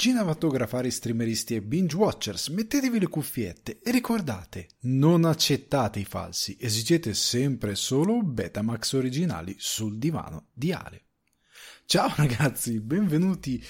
Cinematografari, 0.00 0.90
streameristi 0.90 1.56
e 1.56 1.60
binge 1.60 1.94
watchers, 1.94 2.48
mettetevi 2.48 3.00
le 3.00 3.08
cuffiette 3.08 3.80
e 3.82 3.90
ricordate, 3.90 4.68
non 4.84 5.26
accettate 5.26 5.98
i 5.98 6.06
falsi, 6.06 6.56
esigete 6.58 7.12
sempre 7.12 7.74
solo 7.74 8.22
Betamax 8.22 8.94
originali 8.94 9.54
sul 9.58 9.98
divano 9.98 10.46
di 10.54 10.72
Ale. 10.72 11.02
Ciao 11.84 12.10
ragazzi, 12.16 12.80
benvenuti, 12.80 13.62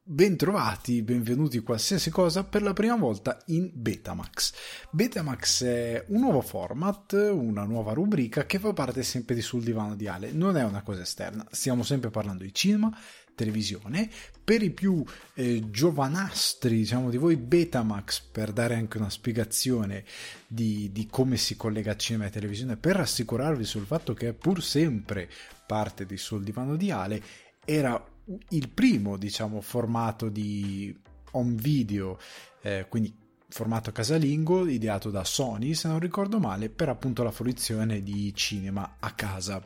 bentrovati, 0.00 1.02
benvenuti 1.02 1.58
qualsiasi 1.58 2.08
cosa 2.08 2.44
per 2.44 2.62
la 2.62 2.72
prima 2.72 2.94
volta 2.94 3.42
in 3.46 3.68
Betamax. 3.74 4.52
Betamax 4.92 5.64
è 5.64 6.04
un 6.10 6.20
nuovo 6.20 6.40
format, 6.40 7.14
una 7.32 7.64
nuova 7.64 7.94
rubrica 7.94 8.46
che 8.46 8.60
fa 8.60 8.72
parte 8.72 9.02
sempre 9.02 9.34
di 9.34 9.42
Sul 9.42 9.64
divano 9.64 9.96
di 9.96 10.06
Ale, 10.06 10.30
non 10.30 10.56
è 10.56 10.62
una 10.62 10.82
cosa 10.82 11.02
esterna, 11.02 11.44
stiamo 11.50 11.82
sempre 11.82 12.10
parlando 12.10 12.44
di 12.44 12.54
cinema, 12.54 12.96
televisione. 13.38 14.10
Per 14.42 14.62
i 14.62 14.70
più 14.70 15.04
eh, 15.34 15.70
giovanastri, 15.70 16.78
diciamo 16.78 17.08
di 17.08 17.16
voi, 17.16 17.36
Betamax, 17.36 18.20
per 18.32 18.52
dare 18.52 18.74
anche 18.74 18.98
una 18.98 19.10
spiegazione 19.10 20.04
di, 20.46 20.90
di 20.92 21.06
come 21.06 21.36
si 21.36 21.56
collega 21.56 21.96
cinema 21.96 22.26
e 22.26 22.30
televisione, 22.30 22.76
per 22.76 22.96
rassicurarvi 22.96 23.64
sul 23.64 23.86
fatto 23.86 24.12
che 24.14 24.28
è 24.28 24.32
pur 24.32 24.62
sempre 24.62 25.30
parte 25.66 26.04
di 26.04 26.16
Sul 26.16 26.42
Divano 26.42 26.76
di 26.76 26.90
Ale, 26.90 27.22
era 27.64 28.02
il 28.50 28.68
primo, 28.70 29.16
diciamo, 29.16 29.60
formato 29.60 30.28
di 30.28 30.96
home 31.32 31.54
video, 31.54 32.18
eh, 32.62 32.86
quindi 32.88 33.14
formato 33.48 33.92
casalingo, 33.92 34.66
ideato 34.66 35.10
da 35.10 35.24
Sony, 35.24 35.74
se 35.74 35.88
non 35.88 35.98
ricordo 36.00 36.38
male, 36.38 36.68
per 36.68 36.88
appunto 36.88 37.22
la 37.22 37.30
fruizione 37.30 38.02
di 38.02 38.34
cinema 38.34 38.96
a 38.98 39.12
casa 39.12 39.62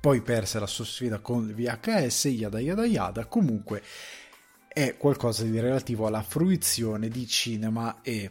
poi 0.00 0.20
perse 0.20 0.58
la 0.58 0.66
sua 0.66 0.84
sfida 0.84 1.18
con 1.18 1.48
il 1.48 1.54
VHS, 1.54 2.24
yada 2.26 2.60
yada 2.60 2.86
yada, 2.86 3.26
comunque 3.26 3.82
è 4.68 4.96
qualcosa 4.96 5.44
di 5.44 5.58
relativo 5.58 6.06
alla 6.06 6.22
fruizione 6.22 7.08
di 7.08 7.26
cinema 7.26 8.00
e 8.00 8.30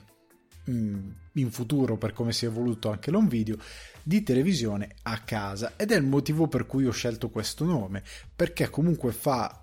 mm, 0.70 1.10
in 1.34 1.52
futuro, 1.52 1.98
per 1.98 2.14
come 2.14 2.34
si 2.34 2.46
è 2.46 2.48
evoluto 2.48 2.90
anche 2.90 3.12
l'on 3.12 3.28
video, 3.28 3.58
di 4.02 4.24
televisione 4.24 4.96
a 5.04 5.20
casa. 5.20 5.74
Ed 5.76 5.92
è 5.92 5.96
il 5.96 6.04
motivo 6.04 6.48
per 6.48 6.66
cui 6.66 6.86
ho 6.86 6.92
scelto 6.92 7.30
questo 7.30 7.66
nome, 7.66 8.04
perché 8.36 8.70
comunque 8.70 9.12
fa 9.12 9.61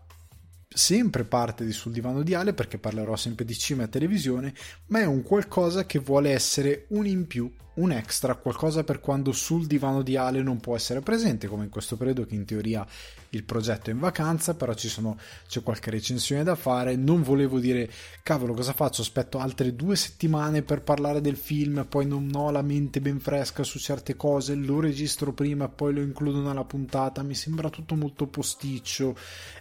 sempre 0.68 1.24
parte 1.24 1.64
di 1.64 1.72
Sul 1.72 1.92
Divano 1.92 2.22
di 2.22 2.34
Ale 2.34 2.52
perché 2.52 2.78
parlerò 2.78 3.16
sempre 3.16 3.44
di 3.44 3.56
cinema 3.56 3.86
e 3.86 3.90
televisione, 3.90 4.54
ma 4.86 5.00
è 5.00 5.06
un 5.06 5.22
qualcosa 5.22 5.86
che 5.86 5.98
vuole 5.98 6.30
essere 6.30 6.86
un 6.90 7.06
in 7.06 7.26
più 7.26 7.50
un 7.78 7.92
extra, 7.92 8.34
qualcosa 8.34 8.84
per 8.84 9.00
quando 9.00 9.32
sul 9.32 9.66
divano 9.66 10.02
di 10.02 10.16
Ale 10.16 10.42
non 10.42 10.58
può 10.58 10.74
essere 10.76 11.00
presente, 11.00 11.46
come 11.46 11.64
in 11.64 11.70
questo 11.70 11.96
periodo 11.96 12.26
che 12.26 12.34
in 12.34 12.44
teoria 12.44 12.86
il 13.30 13.44
progetto 13.44 13.90
è 13.90 13.92
in 13.92 13.98
vacanza, 13.98 14.54
però 14.54 14.74
sono, 14.76 15.16
c'è 15.46 15.62
qualche 15.62 15.90
recensione 15.90 16.42
da 16.42 16.54
fare. 16.54 16.96
Non 16.96 17.22
volevo 17.22 17.58
dire, 17.58 17.90
cavolo, 18.22 18.54
cosa 18.54 18.72
faccio? 18.72 19.02
Aspetto 19.02 19.38
altre 19.38 19.74
due 19.76 19.96
settimane 19.96 20.62
per 20.62 20.82
parlare 20.82 21.20
del 21.20 21.36
film, 21.36 21.86
poi 21.88 22.06
non 22.06 22.30
ho 22.34 22.50
la 22.50 22.62
mente 22.62 23.00
ben 23.00 23.20
fresca 23.20 23.62
su 23.62 23.78
certe 23.78 24.16
cose, 24.16 24.54
lo 24.54 24.80
registro 24.80 25.32
prima 25.32 25.66
e 25.66 25.68
poi 25.68 25.94
lo 25.94 26.00
includo 26.00 26.40
nella 26.40 26.64
puntata. 26.64 27.22
Mi 27.22 27.34
sembra 27.34 27.70
tutto 27.70 27.94
molto 27.94 28.26
posticcio. 28.26 29.16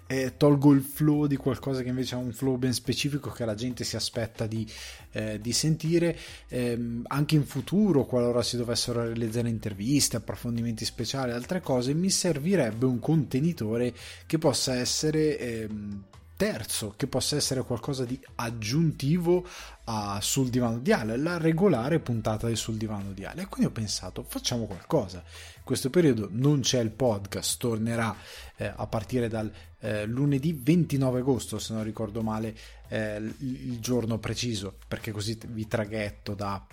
Eh, 0.07 0.35
tolgo 0.37 0.71
il 0.71 0.81
flow 0.81 1.25
di 1.25 1.35
qualcosa 1.35 1.81
che 1.81 1.89
invece 1.89 2.15
ha 2.15 2.17
un 2.17 2.31
flow 2.31 2.55
ben 2.55 2.73
specifico 2.73 3.29
che 3.29 3.43
la 3.43 3.55
gente 3.55 3.83
si 3.83 3.97
aspetta 3.97 4.47
di, 4.47 4.65
eh, 5.11 5.39
di 5.41 5.51
sentire. 5.51 6.17
Eh, 6.47 7.01
anche 7.07 7.35
in 7.35 7.45
futuro 7.45 8.05
qualora 8.05 8.41
si 8.41 8.55
dovessero 8.55 9.03
realizzare 9.03 9.49
interviste, 9.49 10.17
approfondimenti 10.17 10.85
speciali, 10.85 11.31
altre 11.31 11.59
cose, 11.59 11.93
mi 11.93 12.09
servirebbe 12.09 12.85
un 12.85 12.99
contenitore 12.99 13.93
che 14.25 14.37
possa 14.37 14.75
essere 14.75 15.37
ehm, 15.37 16.03
terzo, 16.37 16.93
che 16.95 17.07
possa 17.07 17.35
essere 17.35 17.63
qualcosa 17.63 18.05
di 18.05 18.17
aggiuntivo 18.35 19.45
a 19.85 20.19
Sul 20.21 20.49
Divano 20.49 20.79
di 20.79 20.93
Ale, 20.93 21.17
la 21.17 21.37
regolare 21.37 21.99
puntata 21.99 22.47
di 22.47 22.55
Sul 22.55 22.77
Divano 22.77 23.11
di 23.11 23.25
Ale. 23.25 23.41
E 23.41 23.47
quindi 23.47 23.69
ho 23.69 23.73
pensato, 23.73 24.23
facciamo 24.23 24.65
qualcosa. 24.65 25.17
In 25.17 25.63
questo 25.63 25.89
periodo 25.89 26.29
non 26.31 26.61
c'è 26.61 26.79
il 26.79 26.91
podcast, 26.91 27.59
tornerà 27.59 28.15
eh, 28.55 28.71
a 28.73 28.87
partire 28.87 29.27
dal 29.27 29.51
eh, 29.79 30.05
lunedì 30.05 30.53
29 30.53 31.19
agosto, 31.19 31.59
se 31.59 31.73
non 31.73 31.83
ricordo 31.83 32.21
male, 32.21 32.55
eh, 32.87 33.17
il 33.17 33.79
giorno 33.79 34.17
preciso, 34.19 34.77
perché 34.87 35.11
così 35.11 35.37
vi 35.47 35.67
traghetto 35.67 36.33
da 36.35 36.65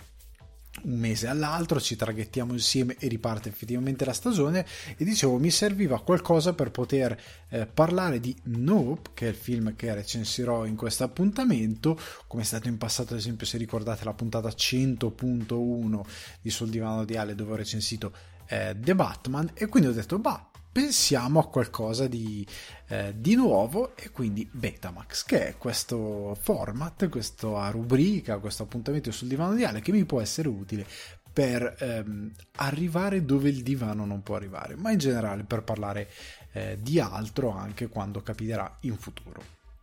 un 0.83 0.99
mese 0.99 1.29
all'altro, 1.29 1.81
ci 1.81 1.97
traghettiamo 1.97 2.53
insieme 2.53 2.97
e 2.99 3.09
riparte 3.09 3.49
effettivamente 3.49 4.05
la 4.05 4.13
stagione. 4.13 4.67
E 4.97 5.05
dicevo 5.05 5.39
mi 5.39 5.51
serviva 5.51 6.01
qualcosa 6.01 6.53
per 6.53 6.71
poter 6.71 7.19
eh, 7.49 7.67
parlare 7.67 8.21
di 8.21 8.37
Nope, 8.45 9.11
che 9.15 9.27
è 9.27 9.31
il 9.31 9.37
film 9.37 9.77
che 9.77 9.95
recensirò 9.95 10.65
in 10.65 10.77
questo 10.77 11.05
appuntamento, 11.05 11.99
come 12.27 12.43
è 12.43 12.47
stato 12.47 12.69
in 12.69 12.79
passato 12.79 13.15
ad 13.15 13.21
esempio 13.21 13.47
se 13.47 13.57
ricordate 13.59 14.05
la 14.05 14.15
puntata 14.15 14.49
100.1 14.49 16.01
di 16.41 16.51
Sul 16.51 16.71
Divano 16.71 17.05
di 17.05 17.17
Ale 17.17 17.35
dove 17.35 17.53
ho 17.53 17.57
recensito 17.57 18.13
eh, 18.47 18.77
The 18.79 18.95
Batman. 18.95 19.51
E 19.55 19.67
quindi 19.67 19.89
ho 19.89 19.93
detto 19.93 20.19
bah 20.19 20.49
pensiamo 20.75 21.39
a 21.39 21.47
qualcosa 21.47 22.09
di, 22.09 22.45
eh, 22.89 23.15
di, 23.17 23.37
nuovo 23.37 23.95
e 23.95 24.11
quindi 24.11 24.49
Betamax, 24.51 25.25
che 25.25 25.47
è 25.47 25.57
questo 25.57 26.37
format, 26.41 27.09
questa 27.09 27.71
rubrica, 27.71 28.39
questo 28.39 28.65
appuntamento 28.65 29.13
sul 29.13 29.29
divano 29.29 29.55
di 29.55 29.63
Ale 29.63 29.81
che 29.81 29.93
mi 29.93 30.05
può 30.05 30.21
essere 30.21 30.49
utile 30.49 30.85
per 31.33 31.77
ehm, 31.79 32.33
arrivare 32.57 33.25
dove 33.25 33.51
il 33.51 33.63
divano 33.63 34.05
non 34.05 34.25
può 34.25 34.35
arrivare, 34.35 34.75
ma 34.75 34.91
in 34.91 34.99
generale 34.99 35.45
per 35.45 35.63
parlare 35.63 36.11
eh, 36.51 36.77
di 36.81 36.99
altro 36.99 37.51
anche 37.51 37.87
quando 37.87 38.21
capiterà 38.21 38.79
in 38.81 38.97
futuro. 38.97 39.43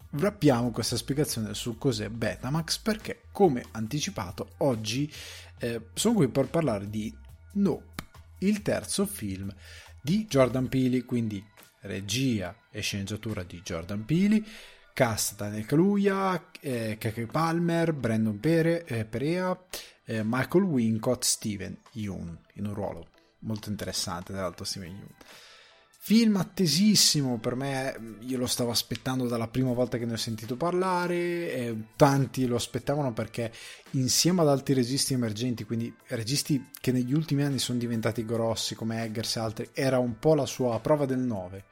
Wrappiamo 0.10 0.72
questa 0.72 0.98
spiegazione 0.98 1.54
su 1.54 1.78
cos'è 1.78 2.10
Betamax 2.10 2.80
perché, 2.80 3.22
come 3.32 3.64
anticipato, 3.72 4.56
oggi 4.58 5.10
eh, 5.60 5.88
sono 5.94 6.16
qui 6.16 6.28
per 6.28 6.48
parlare 6.48 6.90
di 6.90 7.16
Nope, 7.54 8.04
il 8.40 8.62
terzo 8.62 9.06
film 9.06 9.54
di 10.02 10.26
Jordan 10.26 10.68
Peele, 10.68 11.04
quindi 11.04 11.44
regia 11.82 12.56
e 12.70 12.82
sceneggiatura 12.82 13.44
di 13.44 13.62
Jordan 13.64 14.06
Peele, 14.06 14.44
cast 14.94 15.36
Daniel 15.36 15.66
Kaluuya, 15.66 16.52
eh, 16.60 16.98
Keke 17.00 17.26
Palmer, 17.28 17.94
Brandon 17.94 18.40
Pere, 18.40 18.86
eh, 18.86 19.06
Perea, 19.06 19.58
eh, 20.06 20.22
Michael 20.24 20.64
Wincott, 20.64 21.24
Steven 21.24 21.78
Yeun 21.92 22.38
in 22.56 22.66
un 22.66 22.74
ruolo 22.74 23.08
molto 23.42 23.70
interessante 23.70 24.34
tra 24.34 24.42
l'altro 24.42 24.66
Steven 24.66 24.90
Yeun 24.90 25.16
Film 26.04 26.38
attesissimo 26.38 27.38
per 27.38 27.54
me, 27.56 28.18
io 28.22 28.40
lo 28.40 28.48
stavo 28.48 28.72
aspettando 28.72 29.28
dalla 29.28 29.48
prima 29.48 29.72
volta 29.72 30.00
che 30.00 30.06
ne 30.08 30.14
ho 30.14 30.18
sentito 30.18 30.58
parlare, 30.58 31.90
tanti 31.96 32.48
lo 32.48 32.56
aspettavano 32.56 33.14
perché 33.14 33.54
insieme 33.92 34.42
ad 34.42 34.48
altri 34.48 34.74
registi 34.74 35.14
emergenti, 35.14 35.64
quindi 35.64 35.94
registi 36.08 36.72
che 36.82 36.92
negli 36.92 37.14
ultimi 37.14 37.44
anni 37.44 37.60
sono 37.60 37.78
diventati 37.78 38.26
grossi 38.26 38.74
come 38.74 39.04
Eggers 39.04 39.36
e 39.36 39.40
altri, 39.40 39.70
era 39.74 40.00
un 40.00 40.18
po' 40.18 40.34
la 40.34 40.48
sua 40.48 40.80
prova 40.80 41.06
del 41.06 41.20
9 41.20 41.66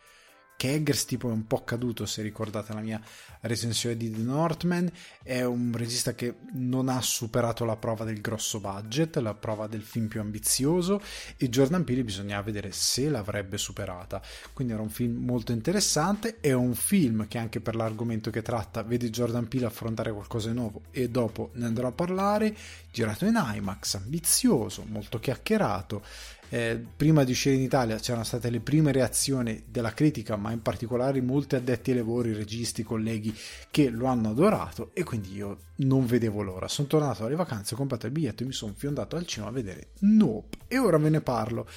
che 0.59 0.73
Eggers 0.73 1.05
tipo 1.05 1.29
è 1.29 1.31
un 1.31 1.47
po' 1.47 1.63
caduto 1.63 2.05
se 2.05 2.21
ricordate 2.21 2.73
la 2.73 2.81
mia 2.81 3.01
recensione 3.39 3.95
di 3.95 4.11
The 4.11 4.21
Northman. 4.21 4.91
È 5.23 5.41
un 5.41 5.71
regista 5.73 6.13
che 6.13 6.35
non 6.51 6.89
ha 6.89 6.99
superato 6.99 7.63
la 7.63 7.77
prova 7.77 8.03
del 8.03 8.19
grosso 8.19 8.59
budget 8.59 9.15
la 9.19 9.33
prova 9.33 9.67
del 9.67 9.83
film 9.83 10.07
più 10.07 10.19
ambizioso 10.19 11.01
e 11.37 11.47
Jordan 11.47 11.85
Peele 11.85 12.03
bisognava 12.03 12.41
vedere 12.41 12.73
se 12.73 13.07
l'avrebbe 13.07 13.57
superata. 13.57 14.21
Quindi 14.51 14.73
era 14.73 14.81
un 14.81 14.89
film 14.89 15.23
molto 15.23 15.53
interessante 15.53 16.41
è 16.41 16.51
un 16.51 16.75
film 16.75 17.29
che 17.29 17.37
anche 17.37 17.61
per 17.61 17.75
l'argomento 17.75 18.29
che 18.29 18.41
tratta 18.41 18.83
vede 18.83 19.09
Jordan 19.09 19.47
Peele 19.47 19.67
affrontare 19.67 20.11
qualcosa 20.11 20.49
di 20.49 20.55
nuovo 20.55 20.81
e 20.91 21.07
dopo 21.09 21.51
ne 21.53 21.67
andrò 21.67 21.87
a 21.87 21.93
parlare. 21.93 22.53
Girato 22.91 23.23
in 23.23 23.41
IMAX 23.41 23.93
ambizioso 23.93 24.83
molto 24.89 25.19
chiacchierato 25.19 26.03
eh, 26.49 26.83
prima 26.95 27.23
di 27.23 27.31
uscire 27.31 27.55
in 27.55 27.61
Italia 27.61 27.97
c'erano 27.97 28.23
state 28.23 28.49
le 28.49 28.59
prime 28.59 28.91
reazioni 28.91 29.63
della 29.67 29.93
critica, 29.93 30.35
ma 30.35 30.51
in 30.51 30.61
particolare 30.61 31.21
molti 31.21 31.55
addetti 31.55 31.91
ai 31.91 31.97
lavori, 31.97 32.33
registi, 32.33 32.83
colleghi 32.83 33.35
che 33.69 33.89
lo 33.89 34.07
hanno 34.07 34.29
adorato 34.29 34.89
e 34.94 35.03
quindi 35.03 35.35
io 35.35 35.57
non 35.77 36.06
vedevo 36.06 36.41
l'ora. 36.41 36.68
Sono 36.68 36.88
tornato 36.88 37.25
alle 37.25 37.35
vacanze, 37.35 37.74
ho 37.74 37.77
comprato 37.77 38.07
il 38.07 38.12
biglietto 38.12 38.44
e 38.44 38.47
mi 38.47 38.53
sono 38.53 38.74
fiondato 38.75 39.15
al 39.15 39.25
cinema 39.25 39.51
a 39.51 39.53
vedere 39.53 39.89
Nope 40.00 40.57
e 40.68 40.77
ora 40.79 40.97
ve 40.97 41.09
ne 41.09 41.21
parlo. 41.21 41.68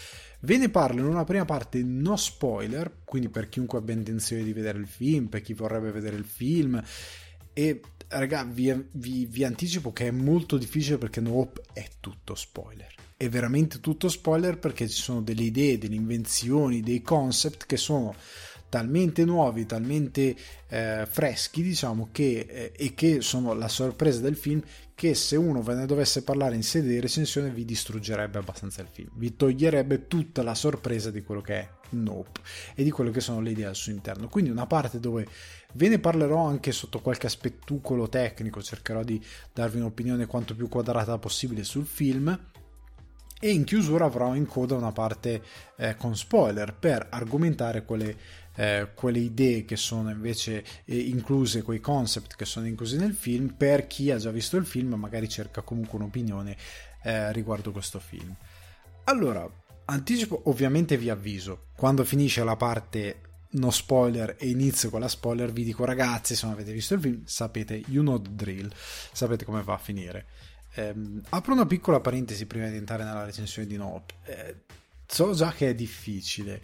Ve 0.41 0.57
ne 0.57 0.71
parlo 0.71 1.01
in 1.01 1.07
una 1.07 1.25
prima 1.25 1.45
parte 1.45 1.83
no 1.83 2.17
spoiler, 2.17 3.01
quindi 3.05 3.29
per 3.29 3.49
chiunque 3.49 3.79
abbia 3.79 3.95
intenzione 3.95 4.43
di 4.43 4.53
vedere 4.53 4.79
il 4.79 4.89
film, 4.89 5.27
per 5.27 5.43
chi 5.43 5.53
vorrebbe 5.53 5.93
vedere 5.93 6.17
il 6.17 6.25
film 6.25 6.83
e 7.53 7.81
raga 8.09 8.45
vi, 8.45 8.89
vi, 8.93 9.27
vi 9.27 9.45
anticipo 9.45 9.93
che 9.93 10.09
è 10.09 10.11
molto 10.11 10.57
difficile 10.57 10.99
perché 10.99 11.21
Nope 11.21 11.63
è 11.73 11.87
tutto 12.01 12.35
spoiler 12.35 12.92
è 13.23 13.29
veramente 13.29 13.79
tutto 13.79 14.09
spoiler 14.09 14.59
perché 14.59 14.89
ci 14.89 15.01
sono 15.01 15.23
delle 15.23 15.45
idee, 15.45 15.79
delle 15.79 15.95
invenzioni, 15.95 16.81
dei 16.81 17.03
concept 17.03 17.67
che 17.67 17.77
sono 17.77 18.13
talmente 18.69 19.25
nuovi, 19.25 19.65
talmente 19.65 20.35
eh, 20.67 21.07
freschi, 21.09 21.63
diciamo, 21.63 22.09
che, 22.11 22.47
eh, 22.49 22.73
e 22.75 22.95
che 22.95 23.21
sono 23.21 23.53
la 23.53 23.69
sorpresa 23.69 24.19
del 24.21 24.35
film, 24.35 24.61
che 24.97 25.15
se 25.15 25.37
uno 25.37 25.63
ve 25.63 25.75
ne 25.75 25.87
dovesse 25.87 26.25
parlare 26.25 26.57
in 26.57 26.65
sede 26.65 26.89
di 26.89 26.99
recensione 26.99 27.51
vi 27.51 27.65
distruggerebbe 27.65 28.39
abbastanza 28.39 28.83
il 28.83 28.89
film, 28.91 29.11
vi 29.15 29.37
toglierebbe 29.37 30.09
tutta 30.09 30.43
la 30.43 30.57
sorpresa 30.57 31.13
di 31.13 31.23
quello 31.23 31.43
che 31.43 31.55
è 31.55 31.69
Nope 31.91 32.41
e 32.75 32.83
di 32.83 32.91
quello 32.91 33.13
che 33.13 33.21
sono 33.21 33.41
le 33.41 33.51
idee 33.51 33.67
al 33.67 33.77
suo 33.77 33.93
interno. 33.93 34.27
Quindi 34.27 34.51
una 34.51 34.67
parte 34.67 34.99
dove 34.99 35.29
ve 35.75 35.89
ne 35.89 36.01
parlerò 36.01 36.45
anche 36.45 36.73
sotto 36.73 37.01
qualche 37.01 37.27
aspettucolo 37.27 38.09
tecnico, 38.09 38.61
cercherò 38.61 39.05
di 39.05 39.25
darvi 39.53 39.79
un'opinione 39.79 40.27
quanto 40.27 40.57
più 40.57 40.69
quadrata 40.69 41.19
possibile 41.19 41.63
sul 41.63 41.87
film 41.87 42.51
e 43.45 43.51
in 43.51 43.65
chiusura 43.65 44.05
avrò 44.05 44.37
in 44.37 44.47
coda 44.47 44.77
una 44.77 44.93
parte 44.93 45.43
eh, 45.77 45.97
con 45.97 46.17
spoiler 46.17 46.75
per 46.75 47.09
argomentare 47.11 47.85
quelle, 47.85 48.17
eh, 48.55 48.91
quelle, 48.95 49.19
idee 49.19 49.65
che 49.65 49.75
sono 49.75 50.11
invece 50.11 50.65
eh, 50.85 50.97
incluse, 50.97 51.63
quei 51.63 51.81
concept 51.81 52.37
che 52.37 52.45
sono 52.45 52.69
inclusi 52.69 52.97
nel 52.97 53.15
film. 53.15 53.49
Per 53.49 53.89
chi 53.89 54.13
ha 54.13 54.17
già 54.17 54.31
visto 54.31 54.57
il 54.57 54.65
film 54.65 54.95
magari 54.95 55.29
cerca 55.29 55.63
comunque 55.63 55.99
un'opinione 55.99 56.57
eh, 57.03 57.33
riguardo 57.33 57.73
questo 57.73 57.99
film. 57.99 58.33
Allora, 59.07 59.45
anticipo, 59.87 60.43
ovviamente 60.45 60.97
vi 60.97 61.11
avviso, 61.11 61.65
quando 61.75 62.05
finisce 62.05 62.45
la 62.45 62.55
parte 62.55 63.23
no 63.55 63.73
spoiler 63.73 64.37
e 64.39 64.51
inizio 64.51 64.89
con 64.89 65.01
la 65.01 65.09
spoiler 65.09 65.53
vi 65.53 65.65
dico 65.65 65.85
ragazzi 65.85 66.35
se 66.35 66.47
non 66.47 66.55
avete 66.55 66.73
visto 66.73 66.95
il 66.95 67.01
film 67.01 67.23
sapete 67.25 67.83
you 67.89 68.03
know 68.03 68.23
the 68.23 68.31
drill. 68.35 68.71
Sapete 69.11 69.45
come 69.45 69.65
va 69.65 69.75
a 69.75 69.79
finire 69.79 70.27
eh, 70.75 70.95
apro 71.31 71.53
una 71.53 71.67
piccola 71.67 72.01
parentesi 72.01 72.47
prima 72.47 72.69
di 72.69 72.77
entrare 72.77 73.05
nella 73.05 73.25
recensione 73.25 73.69
di 73.69 73.77
Nope. 73.77 74.15
Eh, 74.25 74.57
so 75.07 75.35
già 75.35 75.53
che 75.53 75.71
è 75.71 75.75
difficile. 75.75 76.63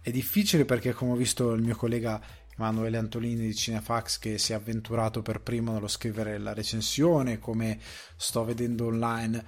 È 0.00 0.10
difficile 0.10 0.64
perché, 0.64 0.92
come 0.92 1.12
ho 1.12 1.16
visto 1.16 1.52
il 1.52 1.62
mio 1.62 1.76
collega 1.76 2.20
Emanuele 2.56 2.96
Antolini 2.96 3.46
di 3.46 3.54
Cinefax 3.54 4.18
che 4.18 4.38
si 4.38 4.52
è 4.52 4.54
avventurato 4.54 5.22
per 5.22 5.40
primo 5.40 5.72
nello 5.72 5.88
scrivere 5.88 6.38
la 6.38 6.54
recensione, 6.54 7.38
come 7.38 7.78
sto 8.16 8.44
vedendo 8.44 8.86
online, 8.86 9.44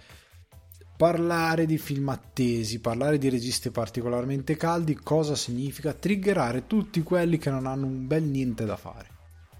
parlare 0.96 1.66
di 1.66 1.78
film 1.78 2.10
attesi, 2.10 2.80
parlare 2.80 3.18
di 3.18 3.28
registi 3.28 3.70
particolarmente 3.70 4.56
caldi, 4.56 4.94
cosa 4.94 5.34
significa? 5.34 5.92
Triggerare 5.94 6.66
tutti 6.66 7.02
quelli 7.02 7.38
che 7.38 7.50
non 7.50 7.66
hanno 7.66 7.86
un 7.86 8.06
bel 8.06 8.22
niente 8.22 8.64
da 8.64 8.76
fare. 8.76 9.11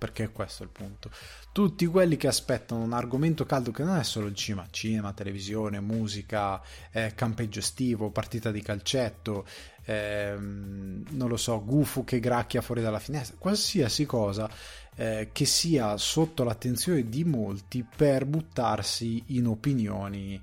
Perché 0.03 0.33
questo 0.33 0.65
è 0.65 0.67
il 0.67 0.73
punto 0.73 1.11
tutti 1.53 1.85
quelli 1.87 2.17
che 2.17 2.29
aspettano 2.29 2.83
un 2.83 2.95
argomento 2.95 3.45
caldo 3.45 3.71
che 3.71 3.85
non 3.85 3.99
è 3.99 4.03
solo 4.03 4.27
il 4.27 4.35
cinema, 4.35 4.67
cinema, 4.71 5.13
televisione, 5.13 5.81
musica, 5.81 6.61
eh, 6.91 7.13
campeggio 7.15 7.59
estivo, 7.59 8.11
partita 8.11 8.51
di 8.51 8.63
calcetto, 8.63 9.47
ehm, 9.85 11.05
non 11.11 11.29
lo 11.29 11.37
so, 11.37 11.63
gufo 11.63 12.05
che 12.05 12.21
gracchia 12.21 12.63
fuori 12.63 12.81
dalla 12.81 12.99
finestra, 12.99 13.37
qualsiasi 13.39 14.07
cosa 14.07 14.51
eh, 14.97 15.29
che 15.31 15.45
sia 15.45 15.97
sotto 15.99 16.43
l'attenzione 16.43 17.09
di 17.09 17.23
molti 17.23 17.85
per 17.85 18.25
buttarsi 18.25 19.23
in 19.27 19.47
opinioni. 19.47 20.41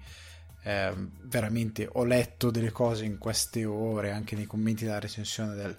Eh, 0.62 0.94
veramente 1.24 1.88
ho 1.92 2.04
letto 2.04 2.52
delle 2.52 2.72
cose 2.72 3.06
in 3.06 3.18
queste 3.18 3.64
ore 3.64 4.12
anche 4.12 4.36
nei 4.36 4.46
commenti 4.46 4.84
della 4.84 5.00
recensione 5.00 5.56
del, 5.56 5.76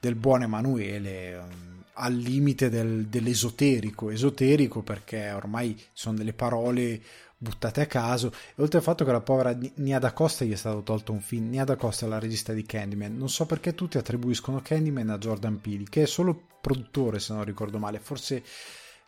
del 0.00 0.14
buon 0.14 0.42
Emanuele 0.42 1.32
ehm, 1.34 1.81
al 1.94 2.14
limite 2.14 2.68
del, 2.70 3.06
dell'esoterico, 3.06 4.10
esoterico 4.10 4.82
perché 4.82 5.30
ormai 5.32 5.80
sono 5.92 6.16
delle 6.16 6.32
parole 6.32 7.00
buttate 7.42 7.80
a 7.80 7.86
caso. 7.86 8.32
E 8.54 8.62
oltre 8.62 8.78
al 8.78 8.84
fatto 8.84 9.04
che 9.04 9.12
la 9.12 9.20
povera 9.20 9.56
Nia 9.76 9.98
da 9.98 10.12
Costa 10.12 10.44
gli 10.44 10.52
è 10.52 10.56
stato 10.56 10.82
tolto 10.82 11.12
un 11.12 11.20
film 11.20 11.50
Nia 11.50 11.64
da 11.64 11.76
Costa 11.76 12.06
è 12.06 12.08
la 12.08 12.20
regista 12.20 12.52
di 12.52 12.64
Candyman. 12.64 13.16
Non 13.16 13.28
so 13.28 13.46
perché 13.46 13.74
tutti 13.74 13.98
attribuiscono 13.98 14.60
Candyman 14.62 15.10
a 15.10 15.18
Jordan 15.18 15.60
Peele 15.60 15.84
che 15.90 16.02
è 16.02 16.06
solo 16.06 16.48
produttore 16.60 17.18
se 17.18 17.34
non 17.34 17.44
ricordo 17.44 17.78
male. 17.78 17.98
Forse 17.98 18.42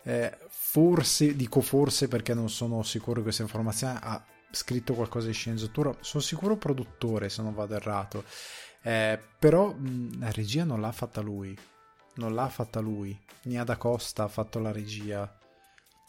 eh, 0.02 0.36
forse 0.48 1.34
dico 1.36 1.60
forse 1.60 2.08
perché 2.08 2.34
non 2.34 2.50
sono 2.50 2.82
sicuro 2.82 3.16
di 3.16 3.22
questa 3.22 3.42
informazione 3.42 3.98
ha 4.02 4.22
scritto 4.50 4.94
qualcosa 4.94 5.28
di 5.28 5.32
sceneggiatura 5.32 5.96
sono 6.00 6.22
sicuro 6.22 6.56
produttore 6.56 7.28
se 7.28 7.42
non 7.42 7.54
vado 7.54 7.74
errato. 7.74 8.24
Eh, 8.82 9.18
però 9.38 9.72
mh, 9.72 10.18
la 10.18 10.30
regia 10.32 10.64
non 10.64 10.80
l'ha 10.80 10.92
fatta 10.92 11.22
lui 11.22 11.56
non 12.14 12.34
l'ha 12.34 12.48
fatta 12.48 12.80
lui. 12.80 13.18
Niada 13.42 13.76
Costa 13.76 14.24
ha 14.24 14.28
fatto 14.28 14.58
la 14.58 14.72
regia. 14.72 15.38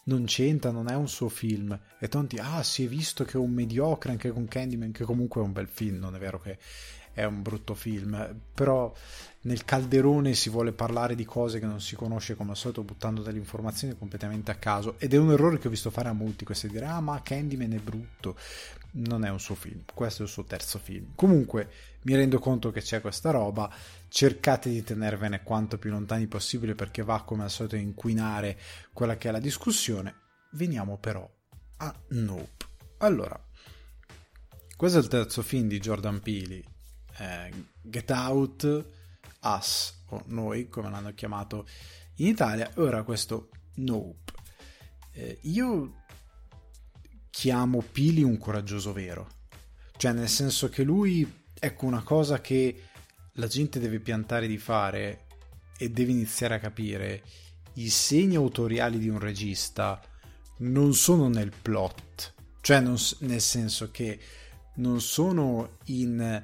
Non 0.06 0.26
c'entra, 0.26 0.72
non 0.72 0.90
è 0.90 0.96
un 0.96 1.08
suo 1.08 1.30
film. 1.30 1.78
E 2.00 2.08
tanti, 2.08 2.38
ah, 2.38 2.62
si 2.64 2.86
è 2.86 2.88
visto 2.88 3.24
che 3.24 3.34
è 3.34 3.40
un 3.40 3.52
mediocre 3.52 4.12
anche 4.12 4.32
con 4.32 4.48
Candyman, 4.48 4.92
che 4.92 5.04
comunque 5.04 5.42
è 5.42 5.44
un 5.44 5.52
bel 5.52 5.68
film, 5.68 5.98
non 5.98 6.16
è 6.16 6.20
vero 6.20 6.40
che 6.40 6.58
è 7.16 7.24
un 7.24 7.42
brutto 7.42 7.74
film. 7.74 8.40
Però 8.54 8.94
nel 9.42 9.66
calderone 9.66 10.36
si 10.36 10.50
vuole 10.50 10.74
parlare 10.74 11.16
di 11.16 11.26
cose 11.26 11.60
che 11.60 11.66
non 11.66 11.82
si 11.82 11.96
conosce 11.96 12.36
come 12.36 12.52
al 12.52 12.58
solito, 12.58 12.84
buttando 12.84 13.24
delle 13.24 13.40
informazioni 13.40 13.98
completamente 13.98 14.52
a 14.52 14.56
caso. 14.56 14.96
Ed 15.00 15.14
è 15.14 15.18
un 15.18 15.32
errore 15.32 15.58
che 15.58 15.68
ho 15.68 15.72
visto 15.72 15.90
fare 15.90 16.10
a 16.10 16.14
molti, 16.14 16.46
questo 16.46 16.68
dire, 16.68 16.86
ah, 16.86 17.00
ma 17.00 17.22
Candyman 17.24 17.72
è 17.72 17.80
brutto. 17.80 18.36
Non 18.98 19.26
è 19.26 19.30
un 19.30 19.40
suo 19.40 19.56
film, 19.56 19.82
questo 19.94 20.22
è 20.22 20.26
il 20.26 20.32
suo 20.32 20.44
terzo 20.44 20.78
film. 20.78 21.14
Comunque, 21.16 21.70
mi 22.04 22.16
rendo 22.16 22.40
conto 22.40 22.72
che 22.72 22.82
c'è 22.82 23.02
questa 23.02 23.32
roba 23.32 23.70
cercate 24.08 24.70
di 24.70 24.84
tenervene 24.84 25.44
quanto 25.44 25.78
più 25.78 25.90
lontani 25.90 26.28
possibile 26.28 26.76
perché 26.76 27.02
va 27.02 27.24
come 27.24 27.44
al 27.44 27.50
solito 27.50 27.76
a 27.76 27.80
inquinare 27.80 28.58
quella 28.94 29.18
che 29.18 29.30
è 29.30 29.32
la 29.32 29.40
discussione. 29.40 30.16
Veniamo 30.52 30.98
però 30.98 31.30
a 31.78 31.94
Nope. 32.10 32.66
Allora, 33.00 33.38
questo 34.78 34.98
è 34.98 35.02
il 35.02 35.08
terzo 35.08 35.42
film 35.42 35.68
di 35.68 35.80
Jordan 35.80 36.20
Peele, 36.20 36.64
eh, 37.18 37.52
Get 37.82 38.10
Out, 38.12 38.86
Us, 39.42 40.04
o 40.08 40.24
Noi, 40.28 40.70
come 40.70 40.90
l'hanno 40.90 41.14
chiamato 41.14 41.68
in 42.16 42.28
Italia, 42.28 42.72
ora 42.76 43.04
questo 43.04 43.50
Nope. 43.76 44.34
Eh, 45.12 45.40
io 45.44 46.04
chiamo 47.30 47.82
Pili 47.82 48.24
un 48.24 48.38
coraggioso 48.38 48.94
vero, 48.94 49.30
cioè 49.98 50.14
nel 50.14 50.30
senso 50.30 50.70
che 50.70 50.84
lui, 50.84 51.44
ecco 51.54 51.86
una 51.86 52.04
cosa 52.04 52.40
che 52.40 52.84
la 53.34 53.48
gente 53.48 53.80
deve 53.80 54.00
piantare 54.00 54.48
di 54.48 54.58
fare 54.58 55.26
e 55.78 55.90
deve 55.90 56.12
iniziare 56.12 56.56
a 56.56 56.60
capire 56.60 57.24
i 57.74 57.90
segni 57.90 58.36
autoriali 58.36 58.98
di 58.98 59.10
un 59.10 59.20
regista 59.20 60.02
non 60.60 60.94
sono 60.94 61.28
nel 61.28 61.52
plot, 61.62 62.34
cioè 62.62 62.80
non, 62.80 62.96
nel 63.20 63.42
senso 63.42 63.92
che 63.92 64.20
non 64.76 65.02
sono 65.02 65.78
in, 65.86 66.44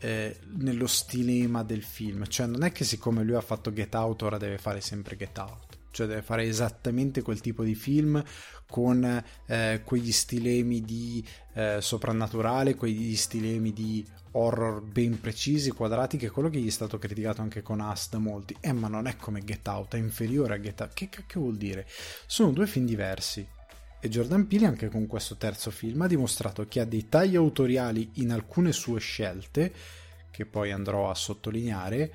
eh, 0.00 0.38
nello 0.56 0.86
stilema 0.86 1.62
del 1.62 1.82
film, 1.82 2.26
cioè 2.26 2.46
non 2.46 2.62
è 2.62 2.72
che 2.72 2.84
siccome 2.84 3.22
lui 3.22 3.34
ha 3.34 3.40
fatto 3.40 3.72
Get 3.72 3.94
Out 3.94 4.22
ora 4.22 4.38
deve 4.38 4.58
fare 4.58 4.80
sempre 4.80 5.16
Get 5.16 5.36
Out 5.38 5.78
cioè 5.90 6.06
deve 6.06 6.22
fare 6.22 6.44
esattamente 6.44 7.22
quel 7.22 7.40
tipo 7.40 7.64
di 7.64 7.74
film 7.74 8.22
con 8.66 9.24
eh, 9.46 9.80
quegli 9.84 10.12
stilemi 10.12 10.82
di 10.82 11.26
eh, 11.54 11.78
soprannaturale, 11.80 12.76
quegli 12.76 13.16
stilemi 13.16 13.72
di 13.72 14.06
horror 14.32 14.82
ben 14.82 15.18
precisi, 15.20 15.70
quadrati, 15.70 16.16
che 16.16 16.26
è 16.26 16.30
quello 16.30 16.50
che 16.50 16.60
gli 16.60 16.68
è 16.68 16.70
stato 16.70 16.98
criticato 16.98 17.40
anche 17.40 17.62
con 17.62 17.80
Us 17.80 18.10
da 18.10 18.18
molti. 18.18 18.54
Eh, 18.60 18.72
ma 18.72 18.86
non 18.86 19.06
è 19.06 19.16
come 19.16 19.42
Get 19.42 19.66
Out, 19.66 19.94
è 19.94 19.98
inferiore 19.98 20.54
a 20.54 20.60
Get 20.60 20.80
Out. 20.80 20.92
Che 20.94 21.08
cacchio 21.08 21.40
vuol 21.40 21.56
dire? 21.56 21.86
Sono 22.26 22.52
due 22.52 22.66
film 22.66 22.86
diversi. 22.86 23.44
E 24.00 24.08
Jordan 24.08 24.46
Peele 24.46 24.66
anche 24.66 24.88
con 24.88 25.06
questo 25.08 25.36
terzo 25.36 25.70
film 25.70 26.02
ha 26.02 26.06
dimostrato 26.06 26.66
che 26.66 26.80
ha 26.80 26.84
dei 26.84 27.08
tagli 27.08 27.34
autoriali 27.34 28.10
in 28.14 28.30
alcune 28.30 28.72
sue 28.72 29.00
scelte, 29.00 29.72
che 30.30 30.46
poi 30.46 30.70
andrò 30.70 31.10
a 31.10 31.14
sottolineare, 31.14 32.12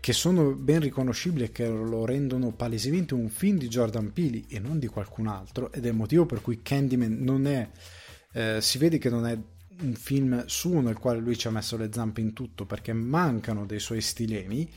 che 0.00 0.12
sono 0.12 0.52
ben 0.54 0.80
riconoscibili 0.80 1.44
e 1.44 1.52
che 1.52 1.68
lo 1.68 2.04
rendono 2.04 2.50
palesemente 2.50 3.14
un 3.14 3.28
film 3.28 3.56
di 3.56 3.68
Jordan 3.68 4.12
Peele 4.12 4.42
e 4.48 4.58
non 4.58 4.80
di 4.80 4.88
qualcun 4.88 5.28
altro, 5.28 5.72
ed 5.72 5.84
è 5.84 5.90
il 5.90 5.94
motivo 5.94 6.26
per 6.26 6.40
cui 6.40 6.60
Candyman 6.60 7.18
non 7.20 7.46
è... 7.46 7.70
Eh, 8.32 8.60
si 8.60 8.78
vede 8.78 8.98
che 8.98 9.08
non 9.08 9.24
è 9.24 9.38
un 9.82 9.94
film 9.94 10.44
suo 10.46 10.80
nel 10.80 10.98
quale 10.98 11.20
lui 11.20 11.38
ci 11.38 11.46
ha 11.46 11.50
messo 11.50 11.76
le 11.76 11.90
zampe 11.92 12.20
in 12.20 12.32
tutto 12.32 12.66
perché 12.66 12.92
mancano 12.92 13.64
dei 13.64 13.78
suoi 13.78 14.00
stilemi. 14.00 14.68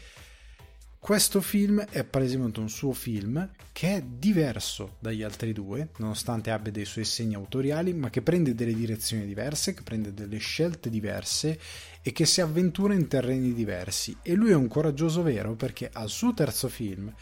Questo 1.05 1.39
film 1.39 1.85
è 1.91 2.03
palesemente 2.03 2.59
un 2.59 2.67
suo 2.67 2.91
film 2.91 3.47
che 3.71 3.97
è 3.97 4.01
diverso 4.01 4.95
dagli 4.97 5.21
altri 5.21 5.53
due, 5.53 5.89
nonostante 5.97 6.50
abbia 6.50 6.71
dei 6.71 6.85
suoi 6.85 7.05
segni 7.05 7.35
autoriali, 7.35 7.93
ma 7.93 8.09
che 8.09 8.24
prende 8.24 8.55
delle 8.55 8.74
direzioni 8.74 9.24
diverse, 9.24 9.75
che 9.75 9.83
prende 9.83 10.15
delle 10.15 10.39
scelte 10.39 10.89
diverse 10.89 11.59
e 12.01 12.12
che 12.12 12.25
si 12.25 12.41
avventura 12.41 12.95
in 12.95 13.07
terreni 13.07 13.53
diversi. 13.53 14.17
E 14.24 14.33
lui 14.33 14.50
è 14.50 14.55
un 14.55 14.67
coraggioso 14.67 15.21
vero 15.21 15.53
perché 15.53 15.91
al 15.93 16.09
suo 16.09 16.33
terzo 16.33 16.69
film 16.69 17.13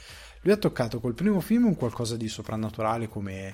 lui 0.43 0.53
ha 0.53 0.57
toccato 0.57 1.01
col 1.01 1.13
primo 1.13 1.41
film 1.41 1.65
un 1.65 1.75
qualcosa 1.75 2.15
di 2.15 2.29
soprannaturale 2.29 3.09
come... 3.09 3.53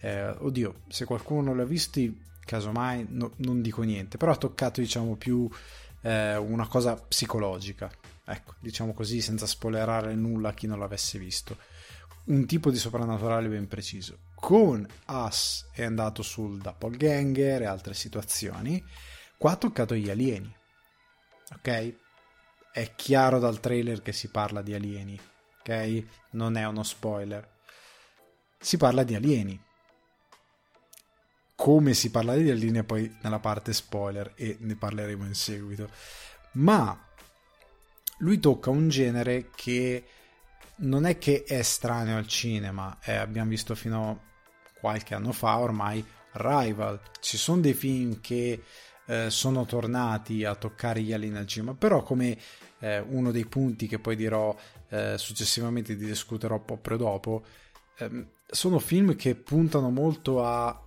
Eh, 0.00 0.28
oddio, 0.28 0.80
se 0.88 1.04
qualcuno 1.04 1.54
l'ha 1.54 1.64
visto 1.64 2.00
casomai 2.44 3.06
no, 3.10 3.34
non 3.36 3.62
dico 3.62 3.82
niente, 3.82 4.16
però 4.16 4.32
ha 4.32 4.36
toccato 4.36 4.80
diciamo 4.80 5.14
più 5.14 5.48
eh, 6.08 6.36
una 6.36 6.66
cosa 6.66 6.94
psicologica, 6.94 7.90
ecco, 8.24 8.54
diciamo 8.60 8.94
così 8.94 9.20
senza 9.20 9.46
spoilerare 9.46 10.14
nulla 10.14 10.50
a 10.50 10.54
chi 10.54 10.66
non 10.66 10.78
l'avesse 10.78 11.18
visto. 11.18 11.56
Un 12.26 12.46
tipo 12.46 12.70
di 12.70 12.76
soprannaturale 12.76 13.48
ben 13.48 13.68
preciso. 13.68 14.18
Con 14.34 14.86
Us 15.06 15.66
è 15.72 15.82
andato 15.84 16.22
sul 16.22 16.58
doppelganger 16.60 17.62
e 17.62 17.66
altre 17.66 17.94
situazioni. 17.94 18.84
Qua 19.36 19.52
ha 19.52 19.56
toccato 19.56 19.94
gli 19.94 20.10
alieni. 20.10 20.54
Ok? 21.54 21.96
è 22.78 22.94
chiaro 22.94 23.40
dal 23.40 23.58
trailer 23.58 24.02
che 24.02 24.12
si 24.12 24.28
parla 24.28 24.62
di 24.62 24.72
alieni, 24.72 25.18
ok? 25.60 26.04
Non 26.32 26.56
è 26.56 26.64
uno 26.64 26.84
spoiler. 26.84 27.56
Si 28.56 28.76
parla 28.76 29.02
di 29.02 29.16
alieni. 29.16 29.60
Come 31.60 31.92
si 31.92 32.12
parla 32.12 32.36
di 32.36 32.48
alieni 32.48 32.84
poi 32.84 33.12
nella 33.20 33.40
parte 33.40 33.72
spoiler 33.72 34.30
e 34.36 34.58
ne 34.60 34.76
parleremo 34.76 35.26
in 35.26 35.34
seguito. 35.34 35.90
Ma 36.52 36.96
lui 38.18 38.38
tocca 38.38 38.70
un 38.70 38.88
genere 38.88 39.50
che 39.56 40.04
non 40.76 41.04
è 41.04 41.18
che 41.18 41.42
è 41.42 41.54
estraneo 41.54 42.16
al 42.16 42.28
cinema, 42.28 42.98
eh, 43.02 43.16
abbiamo 43.16 43.50
visto 43.50 43.74
fino 43.74 44.08
a 44.08 44.16
qualche 44.78 45.16
anno 45.16 45.32
fa 45.32 45.58
ormai 45.58 46.04
Rival, 46.30 47.00
ci 47.18 47.36
sono 47.36 47.60
dei 47.60 47.74
film 47.74 48.20
che 48.20 48.62
eh, 49.06 49.28
sono 49.28 49.66
tornati 49.66 50.44
a 50.44 50.54
toccare 50.54 51.02
gli 51.02 51.12
alieni 51.12 51.38
al 51.38 51.46
cinema, 51.48 51.74
però 51.74 52.04
come 52.04 52.38
eh, 52.78 53.00
uno 53.00 53.32
dei 53.32 53.46
punti 53.46 53.88
che 53.88 53.98
poi 53.98 54.14
dirò 54.14 54.56
eh, 54.90 55.18
successivamente 55.18 55.96
di 55.96 56.06
discuterò 56.06 56.60
proprio 56.60 56.96
dopo, 56.96 57.44
ehm, 57.98 58.28
sono 58.46 58.78
film 58.78 59.16
che 59.16 59.34
puntano 59.34 59.90
molto 59.90 60.44
a 60.44 60.84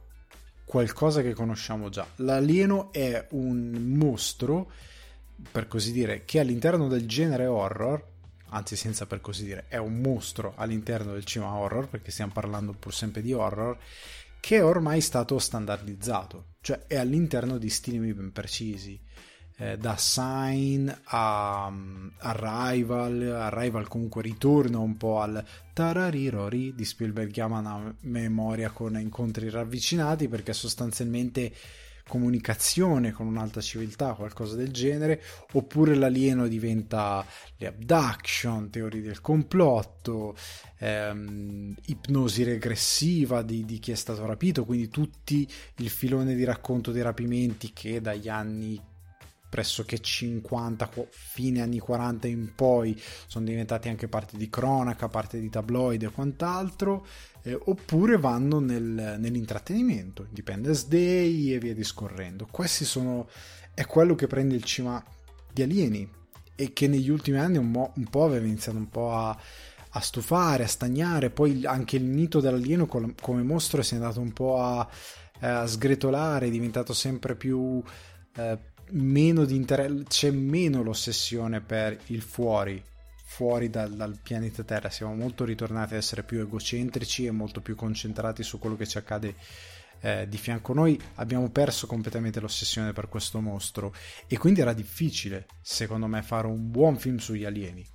qualcosa 0.72 1.22
che 1.22 1.34
conosciamo 1.34 1.90
già. 1.90 2.08
L'alieno 2.16 2.94
è 2.94 3.28
un 3.32 3.72
mostro, 3.98 4.72
per 5.52 5.68
così 5.68 5.92
dire, 5.92 6.24
che 6.24 6.40
all'interno 6.40 6.88
del 6.88 7.06
genere 7.06 7.46
horror 7.46 8.08
anzi 8.54 8.78
senza 8.78 9.06
per 9.06 9.20
così 9.20 9.44
dire, 9.44 9.66
è 9.68 9.78
un 9.78 10.00
mostro 10.00 10.54
all'interno 10.56 11.12
del 11.12 11.26
cinema 11.26 11.56
horror, 11.56 11.90
perché 11.90 12.12
stiamo 12.12 12.32
parlando 12.34 12.74
pur 12.74 12.94
sempre 12.94 13.22
di 13.22 13.34
horror, 13.34 13.78
che 14.40 14.58
è 14.58 14.64
ormai 14.64 15.02
stato 15.02 15.38
standardizzato, 15.40 16.54
cioè 16.62 16.86
è 16.88 16.98
all'interno 16.98 17.58
di 17.58 17.70
stili 17.70 18.14
ben 18.14 18.32
precisi. 18.32 19.00
Eh, 19.62 19.78
da 19.78 19.96
Sign 19.96 20.90
a 21.04 21.68
um, 21.70 22.12
Arrival, 22.18 23.22
Arrival 23.22 23.88
comunque 23.88 24.24
ritorna 24.24 24.80
un 24.80 24.98
po' 24.98 25.20
al 25.20 25.46
tararirori 25.72 26.74
di 26.74 26.84
Spielberg, 26.84 27.30
chiama 27.30 27.60
una 27.60 27.96
memoria 28.00 28.72
con 28.72 29.00
incontri 29.00 29.52
ravvicinati 29.52 30.28
perché 30.28 30.54
sostanzialmente 30.54 31.54
comunicazione 32.08 33.12
con 33.12 33.28
un'altra 33.28 33.62
civiltà, 33.62 34.14
qualcosa 34.14 34.56
del 34.56 34.72
genere, 34.72 35.22
oppure 35.52 35.94
l'alieno 35.94 36.48
diventa 36.48 37.24
le 37.58 37.68
abduction, 37.68 38.72
teorie 38.72 39.02
del 39.02 39.22
complotto, 39.22 40.36
ehm, 40.80 41.76
ipnosi 41.86 42.44
regressiva 42.44 43.44
di, 43.44 43.64
di, 43.64 43.78
chi 43.78 43.92
è 43.92 43.96
stato 43.96 44.26
rapito, 44.26 44.66
quindi 44.66 44.90
tutti 44.90 45.48
il 45.76 45.90
filone 45.90 46.34
di 46.34 46.46
racconto 46.46 46.92
dei 46.92 47.04
rapimenti 47.04 47.72
che 47.74 48.02
dagli 48.02 48.28
anni 48.28 48.90
pressoché 49.52 50.00
50, 50.00 50.90
fine 51.10 51.62
anni 51.62 51.78
40 51.78 52.26
in 52.28 52.56
poi 52.56 52.98
sono 53.28 53.44
diventati 53.44 53.90
anche 53.90 54.08
parte 54.08 54.38
di 54.38 54.50
cronaca, 54.50 55.10
parte 55.10 55.42
di 55.42 55.50
tabloid 55.50 56.04
e 56.04 56.10
quant'altro, 56.10 57.06
eh, 57.44 57.60
oppure 57.66 58.18
vanno 58.18 58.60
nel, 58.60 59.18
nell'intrattenimento, 59.20 60.24
Independence 60.26 60.86
Day 60.88 61.52
e 61.52 61.60
via 61.60 61.74
discorrendo. 61.74 62.48
Questi 62.50 62.86
sono, 62.86 63.28
è 63.74 63.86
quello 63.86 64.16
che 64.16 64.28
prende 64.28 64.56
il 64.56 64.64
cima 64.64 65.04
di 65.52 65.62
Alieni 65.64 66.10
e 66.56 66.72
che 66.72 66.88
negli 66.88 67.10
ultimi 67.10 67.38
anni 67.38 67.58
un, 67.58 67.72
mo, 67.72 67.92
un 67.98 68.06
po' 68.06 68.24
aveva 68.24 68.46
iniziato 68.46 68.78
un 68.78 68.90
po' 68.90 69.14
a, 69.14 69.38
a, 69.90 70.00
stufare, 70.00 70.64
a 70.64 70.68
stagnare, 70.68 71.30
poi 71.30 71.66
anche 71.66 71.98
il 71.98 72.06
mito 72.06 72.40
dell'alieno 72.40 72.86
come 72.86 73.44
mostro 73.44 73.82
si 73.82 73.96
è 73.96 73.98
andato 73.98 74.22
un 74.22 74.32
po' 74.32 74.62
a, 74.62 74.88
a 75.42 75.68
sgretolare, 75.68 76.48
è 76.48 76.50
diventato 76.50 76.94
sempre 76.94 77.36
più... 77.36 77.84
Eh, 78.34 78.70
meno 78.92 79.46
di 79.46 79.56
interesse, 79.56 80.04
c'è 80.08 80.32
meno 80.32 80.84
l'ossessione 80.84 81.62
per 81.62 82.00
il 82.08 82.22
fuori, 82.22 82.82
fuori 83.24 83.70
dal, 83.70 83.94
dal, 83.94 84.20
pianeta 84.22 84.64
Terra. 84.64 84.90
Siamo 84.90 85.16
molto 85.16 85.46
ritornati 85.46 85.94
ad 85.94 86.00
essere 86.00 86.24
più 86.24 86.40
egocentrici 86.40 87.26
e 87.26 87.32
molto 87.32 87.62
più 87.62 87.76
concentrati 87.76 88.44
su 88.44 88.60
quello 88.60 88.76
che 88.76 88.88
ci 88.88 88.98
accade 88.98 89.36
eh, 90.02 90.28
di 90.28 90.38
fianco 90.38 90.74
a 90.74 90.76
noi. 90.76 91.00
Abbiamo 91.16 91.50
perso 91.50 91.88
completamente 91.88 92.40
l'ossessione 92.40 92.94
per 92.94 93.08
questo 93.08 93.40
mostro 93.40 93.94
e 94.28 94.38
quindi 94.38 94.62
era 94.62 94.74
difficile, 94.74 95.48
secondo 95.62 96.08
me, 96.08 96.22
fare 96.22 96.48
un 96.48 96.70
buon 96.70 96.98
film 96.98 97.18
sugli 97.18 97.46
alieni. 97.46 97.86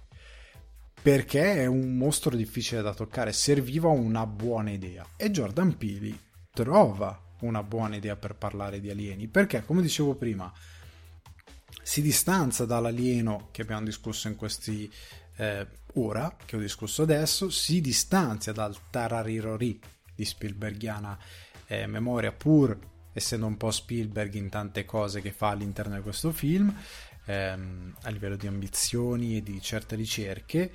Perché 1.02 1.54
è 1.54 1.66
un 1.66 1.96
mostro 1.96 2.34
difficile 2.34 2.82
da 2.82 2.92
toccare, 2.92 3.32
serviva 3.32 3.88
una 3.88 4.26
buona 4.26 4.70
idea. 4.70 5.06
E 5.16 5.30
Jordan 5.30 5.76
Peele 5.76 6.18
trova 6.50 7.20
una 7.40 7.62
buona 7.62 7.96
idea 7.96 8.16
per 8.16 8.34
parlare 8.34 8.80
di 8.80 8.90
alieni. 8.90 9.28
Perché, 9.28 9.64
come 9.64 9.82
dicevo 9.82 10.14
prima, 10.14 10.52
si 11.82 12.02
distanza 12.02 12.64
dall'alieno 12.64 13.48
che 13.50 13.62
abbiamo 13.62 13.84
discusso 13.84 14.28
in 14.28 14.36
questi 14.36 14.90
eh, 15.36 15.66
ora, 15.94 16.36
che 16.44 16.56
ho 16.56 16.60
discusso 16.60 17.02
adesso, 17.02 17.50
si 17.50 17.80
distanzia 17.80 18.52
dal 18.52 18.76
Tararirori 18.90 19.78
di 20.14 20.24
Spielbergiana 20.24 21.18
eh, 21.66 21.86
memoria, 21.86 22.32
pur 22.32 22.78
essendo 23.12 23.46
un 23.46 23.56
po' 23.56 23.70
Spielberg 23.70 24.34
in 24.34 24.50
tante 24.50 24.84
cose 24.84 25.20
che 25.22 25.32
fa 25.32 25.48
all'interno 25.48 25.96
di 25.96 26.02
questo 26.02 26.32
film, 26.32 26.74
ehm, 27.24 27.96
a 28.02 28.10
livello 28.10 28.36
di 28.36 28.46
ambizioni 28.46 29.36
e 29.36 29.42
di 29.42 29.60
certe 29.60 29.96
ricerche, 29.96 30.72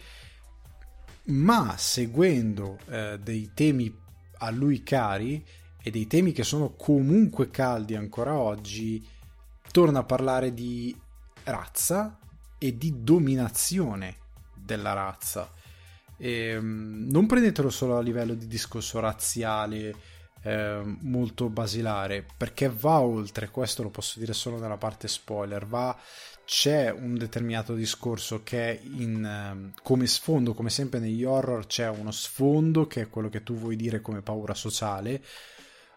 ma 1.25 1.75
seguendo 1.77 2.79
eh, 2.89 3.19
dei 3.21 3.51
temi 3.53 3.95
a 4.39 4.49
lui 4.49 4.81
cari 4.81 5.45
e 5.83 5.91
dei 5.91 6.07
temi 6.07 6.31
che 6.31 6.43
sono 6.43 6.71
comunque 6.71 7.51
caldi 7.51 7.95
ancora 7.95 8.33
oggi, 8.33 9.05
torna 9.71 9.99
a 9.99 10.03
parlare 10.03 10.53
di 10.53 10.95
razza 11.43 12.19
e 12.57 12.77
di 12.77 13.03
dominazione 13.03 14.17
della 14.53 14.93
razza. 14.93 15.51
E, 16.17 16.49
ehm, 16.49 17.07
non 17.09 17.25
prendetelo 17.25 17.69
solo 17.69 17.97
a 17.97 18.01
livello 18.01 18.33
di 18.33 18.47
discorso 18.47 18.99
razziale 18.99 19.95
eh, 20.43 20.81
molto 21.01 21.49
basilare, 21.49 22.25
perché 22.37 22.69
va 22.69 22.99
oltre, 22.99 23.49
questo 23.49 23.83
lo 23.83 23.89
posso 23.89 24.19
dire 24.19 24.33
solo 24.33 24.59
nella 24.59 24.77
parte 24.77 25.07
spoiler, 25.07 25.65
va, 25.65 25.97
c'è 26.45 26.91
un 26.91 27.15
determinato 27.15 27.73
discorso 27.75 28.41
che 28.43 28.79
in, 28.83 29.23
eh, 29.23 29.81
come 29.81 30.07
sfondo, 30.07 30.53
come 30.53 30.69
sempre 30.69 30.99
negli 30.99 31.23
horror, 31.23 31.65
c'è 31.67 31.87
uno 31.89 32.11
sfondo 32.11 32.87
che 32.87 33.01
è 33.01 33.09
quello 33.09 33.29
che 33.29 33.43
tu 33.43 33.55
vuoi 33.55 33.75
dire 33.75 34.01
come 34.01 34.21
paura 34.21 34.53
sociale, 34.53 35.23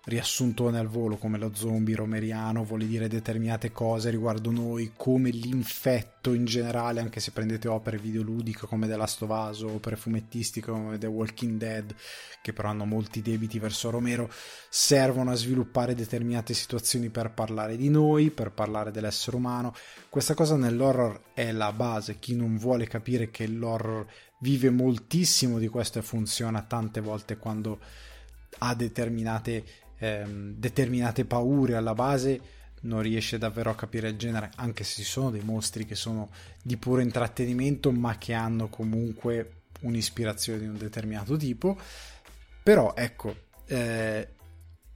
riassuntone 0.04 0.78
al 0.78 0.88
volo 0.88 1.16
come 1.16 1.38
lo 1.38 1.52
zombie 1.54 1.96
romeriano 1.96 2.64
vuole 2.64 2.86
dire 2.86 3.08
determinate 3.08 3.72
cose 3.72 4.10
riguardo 4.10 4.50
noi 4.50 4.92
come 4.96 5.30
l'infetto 5.30 6.32
in 6.34 6.44
generale 6.44 7.00
anche 7.00 7.20
se 7.20 7.30
prendete 7.30 7.68
opere 7.68 7.96
videoludiche 7.96 8.66
come 8.66 8.86
The 8.86 8.96
Last 8.96 9.22
of 9.22 9.30
Us 9.30 9.62
opere 9.62 9.96
fumettistiche 9.96 10.70
come 10.70 10.98
The 10.98 11.06
Walking 11.06 11.56
Dead 11.56 11.94
che 12.42 12.52
però 12.52 12.68
hanno 12.68 12.84
molti 12.84 13.22
debiti 13.22 13.58
verso 13.58 13.88
Romero 13.88 14.30
servono 14.68 15.30
a 15.30 15.34
sviluppare 15.34 15.94
determinate 15.94 16.52
situazioni 16.52 17.08
per 17.08 17.30
parlare 17.30 17.76
di 17.78 17.88
noi 17.88 18.30
per 18.30 18.50
parlare 18.50 18.90
dell'essere 18.90 19.36
umano. 19.36 19.74
Questa 20.10 20.34
cosa 20.34 20.56
nell'horror 20.56 21.32
è 21.32 21.52
la 21.52 21.72
base. 21.72 22.18
Chi 22.18 22.36
non 22.36 22.58
vuole 22.58 22.86
capire 22.86 23.30
che 23.30 23.46
l'horror 23.46 24.06
vive 24.40 24.68
moltissimo 24.68 25.58
di 25.58 25.68
questo 25.68 26.00
e 26.00 26.02
funziona 26.02 26.62
tante 26.62 27.00
volte 27.00 27.38
quando 27.38 27.80
ha 28.58 28.74
determinate 28.74 29.64
ehm, 30.04 30.54
determinate 30.56 31.24
paure 31.24 31.76
alla 31.76 31.94
base 31.94 32.40
non 32.82 33.00
riesce 33.00 33.38
davvero 33.38 33.70
a 33.70 33.74
capire 33.74 34.08
il 34.08 34.16
genere, 34.16 34.50
anche 34.56 34.84
se 34.84 34.96
ci 34.96 35.08
sono 35.08 35.30
dei 35.30 35.42
mostri 35.42 35.86
che 35.86 35.94
sono 35.94 36.30
di 36.62 36.76
puro 36.76 37.00
intrattenimento, 37.00 37.90
ma 37.90 38.18
che 38.18 38.34
hanno 38.34 38.68
comunque 38.68 39.62
un'ispirazione 39.80 40.58
di 40.58 40.66
un 40.66 40.76
determinato 40.76 41.36
tipo. 41.36 41.78
Però 42.62 42.92
ecco, 42.94 43.34
eh, 43.66 44.28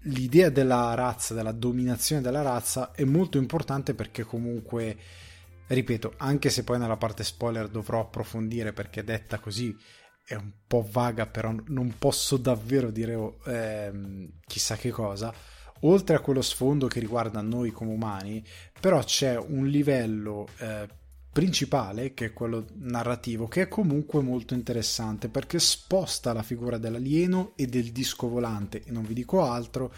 l'idea 0.02 0.50
della 0.50 0.94
razza, 0.94 1.34
della 1.34 1.52
dominazione 1.52 2.20
della 2.20 2.42
razza 2.42 2.92
è 2.92 3.04
molto 3.04 3.38
importante 3.38 3.94
perché 3.94 4.22
comunque, 4.24 4.96
ripeto, 5.66 6.14
anche 6.18 6.50
se 6.50 6.64
poi 6.64 6.78
nella 6.78 6.96
parte 6.96 7.24
spoiler 7.24 7.68
dovrò 7.68 8.00
approfondire 8.00 8.72
perché 8.74 9.02
detta 9.02 9.38
così 9.38 9.74
è 10.28 10.34
un 10.34 10.52
po' 10.66 10.86
vaga, 10.90 11.26
però 11.26 11.54
non 11.68 11.94
posso 11.98 12.36
davvero 12.36 12.90
dire 12.90 13.36
ehm, 13.46 14.28
chissà 14.46 14.76
che 14.76 14.90
cosa. 14.90 15.32
Oltre 15.82 16.16
a 16.16 16.20
quello 16.20 16.42
sfondo 16.42 16.86
che 16.86 17.00
riguarda 17.00 17.40
noi 17.40 17.70
come 17.70 17.92
umani, 17.92 18.44
però 18.78 19.02
c'è 19.02 19.38
un 19.38 19.66
livello 19.66 20.46
eh, 20.58 20.86
principale, 21.32 22.12
che 22.12 22.26
è 22.26 22.32
quello 22.34 22.66
narrativo, 22.74 23.48
che 23.48 23.62
è 23.62 23.68
comunque 23.68 24.20
molto 24.20 24.52
interessante 24.52 25.30
perché 25.30 25.58
sposta 25.58 26.34
la 26.34 26.42
figura 26.42 26.76
dell'alieno 26.76 27.52
e 27.56 27.64
del 27.66 27.90
disco 27.90 28.28
volante, 28.28 28.82
e 28.84 28.90
non 28.90 29.04
vi 29.04 29.14
dico 29.14 29.42
altro, 29.42 29.94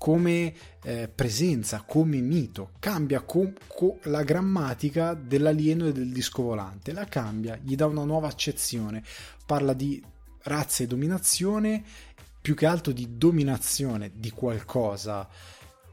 come 0.00 0.54
eh, 0.82 1.10
presenza, 1.14 1.84
come 1.86 2.22
mito, 2.22 2.70
cambia 2.78 3.20
co- 3.20 3.52
co- 3.66 3.98
la 4.04 4.22
grammatica 4.22 5.12
dell'alieno 5.12 5.88
e 5.88 5.92
del 5.92 6.10
disco 6.10 6.42
volante, 6.42 6.94
la 6.94 7.04
cambia, 7.04 7.58
gli 7.62 7.74
dà 7.74 7.84
una 7.84 8.04
nuova 8.04 8.26
accezione, 8.26 9.04
parla 9.44 9.74
di 9.74 10.02
razza 10.44 10.82
e 10.82 10.86
dominazione, 10.86 11.84
più 12.40 12.54
che 12.54 12.64
altro 12.64 12.92
di 12.92 13.18
dominazione 13.18 14.12
di 14.14 14.30
qualcosa 14.30 15.28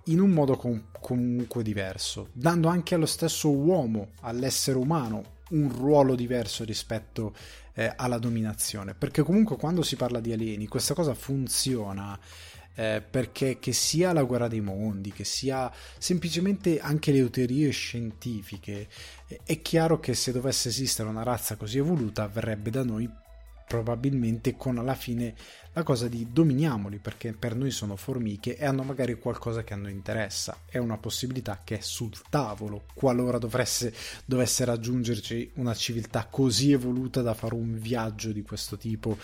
in 0.06 0.22
un 0.22 0.30
modo 0.30 0.56
com- 0.56 0.86
comunque 1.02 1.62
diverso, 1.62 2.30
dando 2.32 2.70
anche 2.70 2.96
allo 2.96 3.06
stesso 3.06 3.52
uomo, 3.52 4.12
all'essere 4.22 4.78
umano, 4.78 5.36
un 5.50 5.70
ruolo 5.70 6.16
diverso 6.16 6.64
rispetto 6.64 7.36
eh, 7.74 7.92
alla 7.94 8.20
dominazione, 8.20 8.94
perché 8.94 9.22
comunque 9.22 9.58
quando 9.58 9.82
si 9.82 9.98
parla 9.98 10.22
di 10.22 10.32
alieni 10.32 10.66
questa 10.68 10.94
cosa 10.94 11.14
funziona 11.14 12.18
eh, 12.78 13.02
perché 13.02 13.58
che 13.58 13.74
sia 13.74 14.14
la 14.14 14.22
guerra 14.24 14.48
dei 14.48 14.62
mondi, 14.62 15.12
che 15.12 15.24
sia 15.24 15.72
semplicemente 15.98 16.80
anche 16.80 17.12
le 17.12 17.28
teorie 17.32 17.72
scientifiche, 17.72 18.88
è 19.44 19.62
chiaro 19.62 20.00
che 20.00 20.14
se 20.14 20.32
dovesse 20.32 20.70
esistere 20.70 21.10
una 21.10 21.24
razza 21.24 21.56
così 21.56 21.80
evoluta 21.80 22.28
verrebbe 22.28 22.70
da 22.70 22.84
noi 22.84 23.10
probabilmente 23.68 24.56
con 24.56 24.78
alla 24.78 24.96
fine 24.96 25.36
la 25.74 25.84
cosa 25.84 26.08
di 26.08 26.28
dominiamoli 26.32 26.98
perché 26.98 27.34
per 27.34 27.56
noi 27.56 27.70
sono 27.70 27.96
formiche 27.98 28.58
e 28.58 28.66
hanno 28.66 28.82
magari 28.82 29.20
qualcosa 29.20 29.64
che 29.64 29.74
a 29.74 29.78
noi 29.78 29.92
interessa. 29.92 30.62
È 30.66 30.78
una 30.78 30.98
possibilità 30.98 31.62
che 31.64 31.80
è 31.80 31.82
sul 31.82 32.14
tavolo 32.30 32.86
qualora 32.96 33.38
dovesse, 33.38 33.94
dovesse 34.26 34.66
raggiungerci 34.66 35.52
una 35.56 35.76
civiltà 35.76 36.28
così 36.32 36.72
evoluta 36.72 37.22
da 37.22 37.34
fare 37.34 37.54
un 37.54 37.78
viaggio 37.78 38.32
di 38.32 38.42
questo 38.42 38.78
tipo 38.78 39.18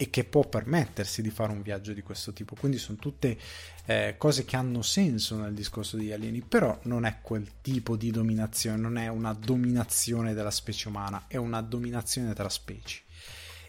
e 0.00 0.08
che 0.08 0.24
può 0.24 0.48
permettersi 0.48 1.20
di 1.20 1.28
fare 1.28 1.52
un 1.52 1.60
viaggio 1.60 1.92
di 1.92 2.00
questo 2.00 2.32
tipo. 2.32 2.54
Quindi 2.58 2.78
sono 2.78 2.96
tutte 2.96 3.36
eh, 3.84 4.14
cose 4.16 4.46
che 4.46 4.56
hanno 4.56 4.80
senso 4.80 5.36
nel 5.36 5.52
discorso 5.52 5.98
degli 5.98 6.10
alieni, 6.10 6.40
però 6.40 6.78
non 6.84 7.04
è 7.04 7.18
quel 7.20 7.60
tipo 7.60 7.96
di 7.96 8.10
dominazione, 8.10 8.78
non 8.78 8.96
è 8.96 9.08
una 9.08 9.34
dominazione 9.34 10.32
della 10.32 10.50
specie 10.50 10.88
umana, 10.88 11.24
è 11.26 11.36
una 11.36 11.60
dominazione 11.60 12.32
tra 12.32 12.48
specie 12.48 13.02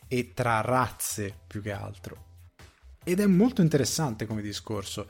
e 0.08 0.32
tra 0.34 0.62
razze 0.62 1.38
più 1.46 1.62
che 1.62 1.74
altro. 1.74 2.26
Ed 3.04 3.20
è 3.20 3.26
molto 3.26 3.62
interessante 3.62 4.26
come 4.26 4.42
discorso. 4.42 5.10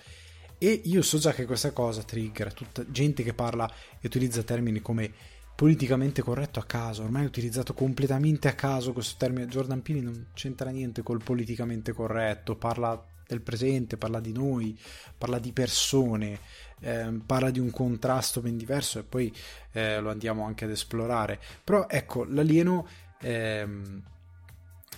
E 0.57 0.81
io 0.85 1.03
so 1.03 1.19
già 1.19 1.33
che 1.33 1.45
questa 1.45 1.71
cosa 1.71 2.01
trigger 2.01 2.51
tutta 2.51 2.83
gente 2.89 3.21
che 3.21 3.35
parla 3.35 3.71
e 3.99 4.07
utilizza 4.07 4.41
termini 4.41 4.81
come 4.81 5.11
politicamente 5.55 6.21
corretto 6.21 6.59
a 6.59 6.65
caso, 6.65 7.03
ormai 7.03 7.23
è 7.23 7.27
utilizzato 7.27 7.73
completamente 7.73 8.47
a 8.47 8.53
caso 8.53 8.93
questo 8.93 9.15
termine. 9.17 9.47
Jordan 9.47 9.81
Pini 9.81 10.01
non 10.01 10.27
c'entra 10.33 10.69
niente 10.69 11.03
col 11.03 11.21
politicamente 11.23 11.93
corretto, 11.93 12.55
parla 12.55 13.03
del 13.27 13.41
presente, 13.41 13.97
parla 13.97 14.19
di 14.19 14.33
noi, 14.33 14.77
parla 15.17 15.39
di 15.39 15.53
persone, 15.53 16.39
eh, 16.81 17.19
parla 17.25 17.49
di 17.49 17.59
un 17.59 17.71
contrasto 17.71 18.41
ben 18.41 18.57
diverso 18.57 18.99
e 18.99 19.03
poi 19.03 19.33
eh, 19.71 19.99
lo 19.99 20.09
andiamo 20.09 20.45
anche 20.45 20.65
ad 20.65 20.71
esplorare. 20.71 21.39
Però 21.63 21.87
ecco, 21.87 22.25
l'alieno 22.25 22.87
ehm, 23.21 24.03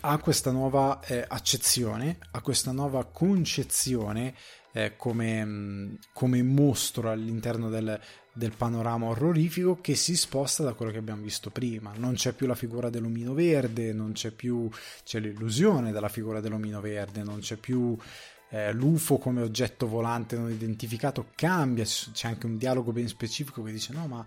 ha 0.01 0.17
questa 0.17 0.51
nuova 0.51 1.00
eh, 1.01 1.24
accezione, 1.27 2.17
ha 2.31 2.41
questa 2.41 2.72
nuova 2.72 3.05
concezione 3.05 4.33
eh, 4.74 4.96
come, 4.98 5.98
come, 6.12 6.42
mostro 6.44 7.10
all'interno 7.10 7.70
del, 7.70 8.00
del 8.34 8.53
panorama 8.58 9.06
orrorifico 9.08 9.80
che 9.80 9.96
si 9.96 10.15
sposta 10.15 10.63
da 10.63 10.74
quello 10.74 10.92
che 10.92 10.98
abbiamo 10.98 11.22
visto 11.22 11.51
prima. 11.51 11.94
Non 11.96 12.15
c'è 12.15 12.34
più 12.34 12.48
la 12.48 12.56
figura 12.56 12.89
dell'omino 12.89 13.34
verde, 13.34 13.94
non 13.94 14.12
c'è 14.13 14.32
più 14.32 14.70
c'è 15.03 15.20
l'illusione 15.20 15.92
della 15.92 16.10
figura 16.10 16.39
dell'omino 16.39 16.82
verde, 16.82 17.24
non 17.24 17.39
c'è 17.39 17.56
più 17.56 17.96
eh, 18.50 18.74
l'UFO 18.74 19.18
come 19.18 19.42
oggetto 19.42 19.88
volante 19.88 20.38
non 20.38 20.51
identificato, 20.51 21.27
cambia, 21.36 21.84
c'è 21.84 22.27
anche 22.27 22.46
un 22.46 22.58
dialogo 22.58 22.92
ben 22.92 23.08
specifico 23.08 23.63
che 23.63 23.72
dice 23.72 23.94
no 23.94 24.08
ma 24.08 24.25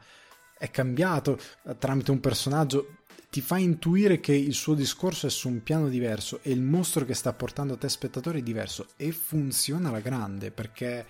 è 0.58 0.70
cambiato 0.70 1.38
tramite 1.78 2.10
un 2.12 2.20
personaggio 2.20 2.96
ti 3.36 3.42
fa 3.42 3.58
intuire 3.58 4.18
che 4.18 4.32
il 4.32 4.54
suo 4.54 4.72
discorso 4.72 5.26
è 5.26 5.30
su 5.30 5.48
un 5.48 5.62
piano 5.62 5.90
diverso 5.90 6.40
e 6.40 6.52
il 6.52 6.62
mostro 6.62 7.04
che 7.04 7.12
sta 7.12 7.34
portando 7.34 7.74
a 7.74 7.76
te 7.76 7.86
spettatore 7.86 8.38
è 8.38 8.42
diverso 8.42 8.86
e 8.96 9.12
funziona 9.12 9.90
alla 9.90 10.00
grande 10.00 10.50
perché 10.50 11.04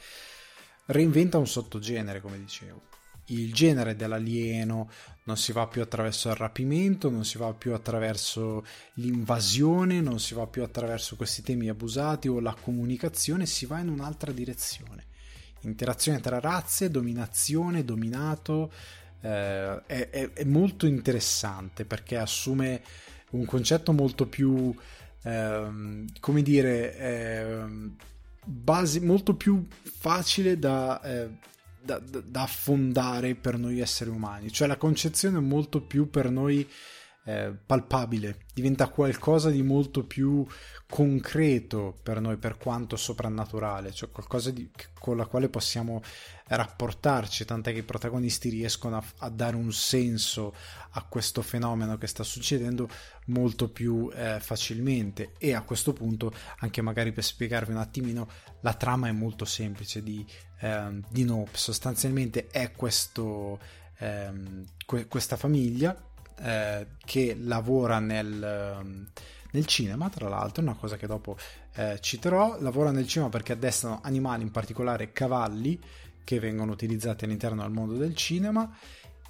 reinventa 0.87 1.39
un 1.39 1.47
sottogenere, 1.47 2.21
come 2.21 2.41
dicevo. 2.41 2.83
Il 3.27 3.55
genere 3.55 3.95
dell'alieno 3.95 4.91
non 5.23 5.37
si 5.37 5.53
va 5.53 5.69
più 5.69 5.83
attraverso 5.83 6.29
il 6.29 6.35
rapimento, 6.35 7.11
non 7.11 7.25
si 7.25 7.39
va 7.39 7.55
più 7.55 7.75
attraverso 7.75 8.67
l'invasione, 8.95 10.01
non 10.01 10.19
si 10.19 10.35
va 10.35 10.49
più 10.49 10.65
attraverso 10.65 11.15
questi 11.15 11.43
temi 11.43 11.69
abusati 11.69 12.27
o 12.27 12.41
la 12.41 12.57
comunicazione, 12.61 13.47
si 13.47 13.67
va 13.67 13.79
in 13.79 13.89
un'altra 13.89 14.33
direzione. 14.33 15.05
Interazione 15.61 16.19
tra 16.19 16.41
razze, 16.41 16.91
dominazione, 16.91 17.85
dominato, 17.85 18.73
eh, 19.27 20.11
è, 20.11 20.31
è, 20.33 20.45
molto 20.45 20.87
interessante 20.87 21.85
perché 21.85 22.17
assume 22.17 22.83
un 23.31 23.45
concetto 23.45 23.93
molto 23.93 24.27
più, 24.27 24.75
eh, 25.23 26.05
come 26.21 26.43
dire, 26.43 26.97
eh, 26.97 27.65
base, 28.45 29.01
molto 29.01 29.35
più 29.35 29.67
facile 29.83 30.59
da, 30.59 31.03
eh, 31.03 31.29
da, 31.83 31.99
da, 31.99 32.43
affondare 32.43 33.35
per 33.35 33.59
noi 33.59 33.81
esseri 33.81 34.11
umani, 34.11 34.53
cioè 34.53 34.69
la 34.69 34.77
concezione 34.77 35.39
è 35.39 35.43
molto 35.43 35.81
più 35.83 36.09
per 36.09 36.31
noi 36.31 36.69
eh, 37.27 37.53
palpabile, 37.67 38.39
diventa 38.55 38.89
qualcosa 38.89 39.51
di 39.51 39.63
molto 39.63 40.05
più 40.05 40.47
concreto 40.89 41.99
per 42.01 42.21
noi, 42.21 42.37
per 42.37 42.57
quanto 42.57 42.97
soprannaturale, 42.97 43.93
cioè 43.93 44.11
qualcosa 44.11 44.53
di, 44.53 44.71
con 44.99 45.17
la 45.17 45.27
quale 45.27 45.49
possiamo 45.49 46.03
rapportarci, 46.47 47.45
tant'è 47.45 47.73
che 47.73 47.81
i 47.81 47.83
protagonisti 47.83 48.49
riescono 48.49 48.97
a, 48.97 49.05
a 49.19 49.29
dare 49.29 49.57
un 49.57 49.73
senso 49.73 50.55
a 50.91 51.03
questo 51.03 51.43
fenomeno 51.43 51.99
che 51.99 52.07
sta 52.07 52.23
succedendo 52.23 52.89
molto 53.27 53.71
più 53.71 54.09
eh, 54.15 54.39
facilmente. 54.39 55.33
E 55.39 55.53
a 55.53 55.63
questo 55.63 55.93
punto 55.93 56.33
anche 56.61 56.81
magari 56.81 57.11
per 57.11 57.25
spiegarvi 57.25 57.73
un 57.73 57.79
attimino 57.79 58.29
la 58.61 58.75
trama 58.75 59.09
è 59.09 59.13
molto 59.13 59.45
semplice 59.45 60.01
di, 60.01 60.25
eh, 60.61 61.01
di 61.11 61.25
Nope, 61.25 61.51
sostanzialmente 61.55 62.47
è 62.47 62.71
questo, 62.71 63.59
eh, 63.99 64.31
que- 64.87 65.09
questa 65.09 65.37
famiglia 65.37 66.06
eh, 66.43 66.87
che 67.05 67.37
lavora 67.39 67.99
nel 67.99 69.07
nel 69.57 69.67
cinema, 69.67 70.11
tra 70.11 70.29
l'altro, 70.29 70.63
una 70.63 70.75
cosa 70.75 70.97
che 70.97 71.07
dopo 71.07 71.37
eh, 71.77 71.99
citerò, 72.01 72.61
lavora 72.61 72.91
nel 72.91 73.07
cinema 73.07 73.31
perché 73.31 73.53
addestrano 73.53 74.01
animali, 74.03 74.43
in 74.43 74.51
particolare 74.51 75.13
cavalli, 75.13 75.81
che 76.23 76.39
vengono 76.39 76.73
utilizzati 76.73 77.25
all'interno 77.25 77.63
del 77.63 77.71
mondo 77.71 77.95
del 77.95 78.15
cinema. 78.15 78.71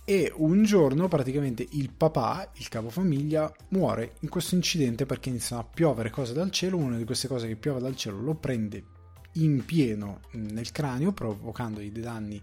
E 0.08 0.32
un 0.36 0.64
giorno 0.64 1.08
praticamente 1.08 1.66
il 1.72 1.90
papà, 1.90 2.50
il 2.54 2.68
capofamiglia, 2.68 3.52
muore 3.68 4.14
in 4.20 4.28
questo 4.28 4.54
incidente 4.54 5.04
perché 5.04 5.30
iniziano 5.30 5.62
a 5.62 5.64
piovere 5.64 6.10
cose 6.10 6.32
dal 6.32 6.50
cielo, 6.50 6.76
una 6.76 6.96
di 6.96 7.04
queste 7.04 7.26
cose 7.28 7.48
che 7.48 7.56
piove 7.56 7.80
dal 7.80 7.96
cielo 7.96 8.20
lo 8.20 8.34
prende 8.34 8.84
in 9.32 9.64
pieno 9.64 10.20
nel 10.32 10.70
cranio 10.70 11.12
provocandogli 11.12 11.90
dei 11.90 12.02
danni 12.02 12.40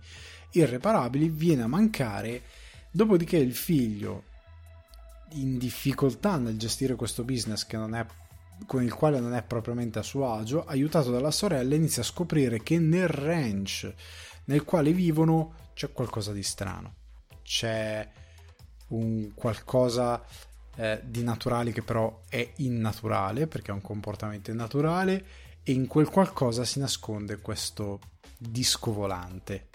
irreparabili, 0.51 1.29
viene 1.29 1.63
a 1.63 1.67
mancare, 1.67 2.43
dopodiché 2.91 3.37
il 3.37 3.55
figlio 3.55 4.25
in 5.33 5.57
difficoltà 5.57 6.37
nel 6.37 6.57
gestire 6.57 6.95
questo 6.95 7.23
business 7.23 7.65
che 7.65 7.77
non 7.77 7.95
è 7.95 8.05
con 8.65 8.83
il 8.83 8.93
quale 8.93 9.19
non 9.19 9.33
è 9.33 9.43
propriamente 9.43 9.99
a 9.99 10.03
suo 10.03 10.31
agio, 10.31 10.63
aiutato 10.63 11.11
dalla 11.11 11.31
sorella, 11.31 11.75
inizia 11.75 12.01
a 12.01 12.05
scoprire 12.05 12.61
che 12.61 12.79
nel 12.79 13.07
ranch 13.07 13.93
nel 14.45 14.63
quale 14.63 14.93
vivono 14.93 15.55
c'è 15.73 15.91
qualcosa 15.91 16.31
di 16.31 16.43
strano. 16.43 16.95
C'è 17.41 18.07
un 18.89 19.31
qualcosa 19.33 20.23
eh, 20.75 21.01
di 21.03 21.23
naturale 21.23 21.71
che 21.71 21.81
però 21.81 22.21
è 22.29 22.53
innaturale 22.57 23.47
perché 23.47 23.71
è 23.71 23.73
un 23.73 23.81
comportamento 23.81 24.51
innaturale 24.51 25.25
e 25.63 25.71
in 25.71 25.87
quel 25.87 26.09
qualcosa 26.09 26.65
si 26.65 26.79
nasconde 26.79 27.39
questo 27.39 27.99
disco 28.37 28.93
volante 28.93 29.69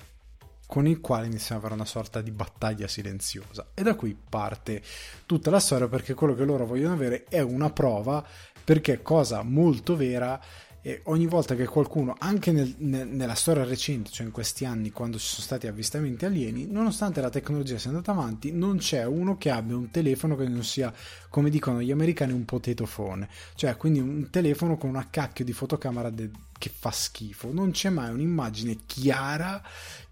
con 0.68 0.86
il 0.86 1.00
quale 1.00 1.24
iniziano 1.24 1.56
ad 1.56 1.64
avere 1.64 1.80
una 1.80 1.88
sorta 1.88 2.20
di 2.20 2.30
battaglia 2.30 2.86
silenziosa. 2.86 3.70
E 3.72 3.82
da 3.82 3.94
qui 3.94 4.14
parte 4.14 4.82
tutta 5.24 5.48
la 5.48 5.60
storia 5.60 5.88
perché 5.88 6.12
quello 6.12 6.34
che 6.34 6.44
loro 6.44 6.66
vogliono 6.66 6.92
avere 6.92 7.24
è 7.24 7.40
una 7.40 7.70
prova 7.70 8.22
perché 8.62 9.00
cosa 9.00 9.42
molto 9.42 9.96
vera 9.96 10.38
e 10.82 11.00
ogni 11.04 11.26
volta 11.26 11.54
che 11.54 11.64
qualcuno, 11.64 12.14
anche 12.18 12.52
nel, 12.52 12.74
nel, 12.78 13.08
nella 13.08 13.34
storia 13.34 13.64
recente, 13.64 14.10
cioè 14.10 14.26
in 14.26 14.32
questi 14.32 14.66
anni, 14.66 14.90
quando 14.90 15.18
ci 15.18 15.26
sono 15.26 15.42
stati 15.42 15.66
avvistamenti 15.66 16.26
alieni, 16.26 16.66
nonostante 16.66 17.22
la 17.22 17.30
tecnologia 17.30 17.78
sia 17.78 17.88
andata 17.88 18.12
avanti, 18.12 18.52
non 18.52 18.76
c'è 18.76 19.04
uno 19.04 19.38
che 19.38 19.48
abbia 19.50 19.74
un 19.74 19.90
telefono 19.90 20.36
che 20.36 20.46
non 20.46 20.62
sia, 20.62 20.92
come 21.30 21.48
dicono 21.48 21.80
gli 21.80 21.90
americani, 21.90 22.32
un 22.32 22.44
potato 22.44 22.86
phone, 22.86 23.26
cioè 23.54 23.76
quindi 23.76 24.00
un 24.00 24.28
telefono 24.30 24.76
con 24.76 24.90
una 24.90 25.08
cacchio 25.10 25.44
di 25.44 25.52
fotocamera 25.52 26.10
de- 26.10 26.30
che 26.58 26.70
fa 26.72 26.90
schifo. 26.90 27.52
Non 27.52 27.70
c'è 27.70 27.88
mai 27.88 28.12
un'immagine 28.12 28.78
chiara 28.86 29.62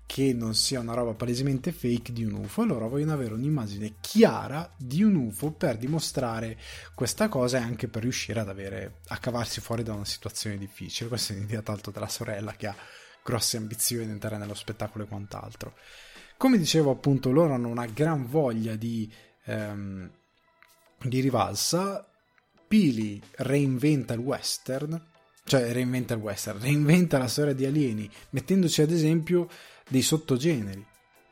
che 0.07 0.33
non 0.33 0.55
sia 0.55 0.81
una 0.81 0.95
roba 0.95 1.12
palesemente 1.12 1.73
fake 1.73 2.12
di 2.12 2.25
un 2.25 2.35
UFO 2.35 2.64
loro 2.64 2.88
vogliono 2.88 3.12
avere 3.12 3.35
un'immagine 3.35 3.97
chiara 4.01 4.73
di 4.77 5.03
un 5.03 5.16
UFO 5.16 5.51
per 5.51 5.77
dimostrare 5.77 6.57
questa 6.95 7.29
cosa 7.29 7.59
e 7.59 7.62
anche 7.62 7.88
per 7.88 8.03
riuscire 8.03 8.40
ad 8.40 8.49
avere 8.49 9.01
a 9.09 9.19
cavarsi 9.19 9.61
fuori 9.61 9.83
da 9.83 9.92
una 9.92 10.05
situazione 10.05 10.57
difficile. 10.57 11.09
Questa 11.09 11.35
è 11.35 11.37
un'idea 11.37 11.61
tanto 11.61 11.90
della 11.90 12.09
sorella 12.09 12.53
che 12.53 12.69
ha 12.69 12.77
grosse 13.23 13.57
ambizioni 13.57 14.07
di 14.07 14.12
entrare 14.12 14.38
nello 14.38 14.55
spettacolo 14.55 15.05
e 15.05 15.09
quant'altro. 15.09 15.75
Come 16.37 16.59
dicevo, 16.59 16.92
appunto, 16.92 17.33
loro 17.33 17.55
hanno 17.55 17.69
una 17.69 17.87
gran 17.87 18.29
voglia 18.29 18.77
di, 18.77 19.11
ehm, 19.45 20.09
di 21.03 21.21
rivalsa. 21.21 22.09
Pili 22.69 23.21
reinventa 23.37 24.12
il 24.12 24.21
western, 24.21 25.01
cioè 25.45 25.73
reinventa 25.73 26.14
il 26.14 26.21
western, 26.21 26.61
reinventa 26.61 27.19
la 27.19 27.29
storia 27.29 27.53
di 27.53 27.64
alieni, 27.64 28.11
mettendoci 28.31 28.83
ad 28.83 28.90
esempio 28.90 29.49
dei 29.88 30.03
sottogeneri. 30.03 30.85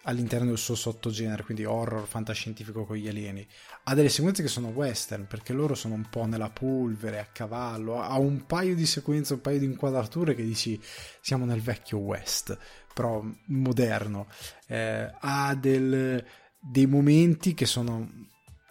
all'interno 0.04 0.48
del 0.48 0.58
suo 0.58 0.74
sottogenere, 0.74 1.44
quindi 1.44 1.64
horror 1.64 2.06
fantascientifico 2.06 2.84
con 2.84 2.96
gli 2.96 3.08
alieni. 3.08 3.46
Ha 3.84 3.94
delle 3.94 4.08
sequenze 4.08 4.42
che 4.42 4.48
sono 4.48 4.68
western, 4.68 5.26
perché 5.26 5.52
loro 5.52 5.74
sono 5.74 5.94
un 5.94 6.08
po' 6.10 6.26
nella 6.26 6.50
polvere, 6.50 7.20
a 7.20 7.26
cavallo, 7.26 8.00
ha 8.00 8.18
un 8.18 8.44
paio 8.46 8.74
di 8.74 8.86
sequenze, 8.86 9.34
un 9.34 9.40
paio 9.40 9.58
di 9.58 9.64
inquadrature 9.64 10.34
che 10.34 10.44
dici 10.44 10.80
siamo 11.20 11.44
nel 11.44 11.60
vecchio 11.60 11.98
west, 11.98 12.56
però 12.92 13.24
moderno. 13.46 14.26
Eh, 14.66 15.10
ha 15.18 15.54
del, 15.54 16.24
dei 16.58 16.86
momenti 16.86 17.54
che 17.54 17.66
sono 17.66 18.10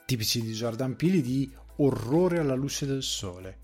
tipici 0.05 0.41
di 0.41 0.51
Jordan 0.51 0.95
Peele 0.95 1.21
di 1.21 1.51
orrore 1.77 2.39
alla 2.39 2.55
luce 2.55 2.85
del 2.85 3.01
sole. 3.01 3.59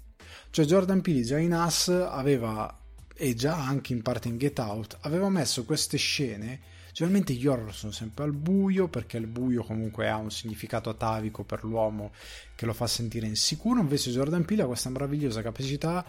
Cioè 0.49 0.65
Jordan 0.65 1.01
Peele 1.01 1.21
già 1.21 1.37
in 1.37 1.53
Us 1.53 1.89
aveva, 1.89 2.78
e 3.19 3.35
già 3.35 3.55
anche 3.55 3.93
in 3.93 4.01
parte 4.01 4.29
in 4.29 4.37
Get 4.37 4.57
Out, 4.57 4.97
aveva 5.01 5.29
messo 5.29 5.65
queste 5.65 5.97
scene 5.97 6.77
Generalmente 6.91 7.33
gli 7.33 7.47
horror 7.47 7.73
sono 7.73 7.91
sempre 7.91 8.25
al 8.25 8.33
buio 8.33 8.89
perché 8.89 9.15
il 9.15 9.27
buio 9.27 9.63
comunque 9.63 10.09
ha 10.09 10.17
un 10.17 10.31
significato 10.31 10.89
atavico 10.89 11.43
per 11.43 11.63
l'uomo 11.63 12.11
che 12.55 12.65
lo 12.65 12.73
fa 12.73 12.87
sentire 12.87 13.25
insicuro, 13.25 13.79
invece 13.79 14.11
Jordan 14.11 14.43
Peele 14.43 14.63
ha 14.63 14.65
questa 14.65 14.89
meravigliosa 14.89 15.41
capacità 15.41 16.05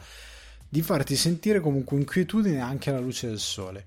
di 0.68 0.82
farti 0.82 1.14
sentire 1.14 1.60
comunque 1.60 1.96
inquietudine 1.96 2.60
anche 2.60 2.90
alla 2.90 2.98
luce 2.98 3.28
del 3.28 3.38
sole. 3.38 3.84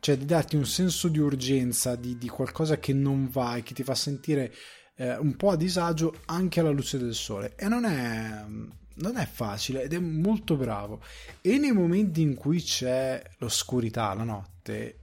Cioè 0.00 0.16
di 0.16 0.24
darti 0.24 0.56
un 0.56 0.64
senso 0.64 1.08
di 1.08 1.18
urgenza, 1.18 1.96
di, 1.96 2.16
di 2.16 2.28
qualcosa 2.28 2.78
che 2.78 2.92
non 2.92 3.28
va 3.28 3.56
e 3.56 3.62
che 3.62 3.74
ti 3.74 3.82
fa 3.82 3.94
sentire 3.94 4.52
eh, 4.96 5.16
un 5.16 5.36
po' 5.36 5.50
a 5.50 5.56
disagio 5.56 6.14
anche 6.26 6.60
alla 6.60 6.70
luce 6.70 6.98
del 6.98 7.14
sole. 7.14 7.54
E 7.56 7.68
non 7.68 7.84
è, 7.84 8.44
non 8.96 9.16
è 9.16 9.26
facile 9.26 9.82
ed 9.82 9.92
è 9.92 9.98
molto 9.98 10.56
bravo. 10.56 11.02
E 11.40 11.58
nei 11.58 11.72
momenti 11.72 12.20
in 12.20 12.34
cui 12.34 12.62
c'è 12.62 13.22
l'oscurità, 13.38 14.14
la 14.14 14.24
notte, 14.24 14.98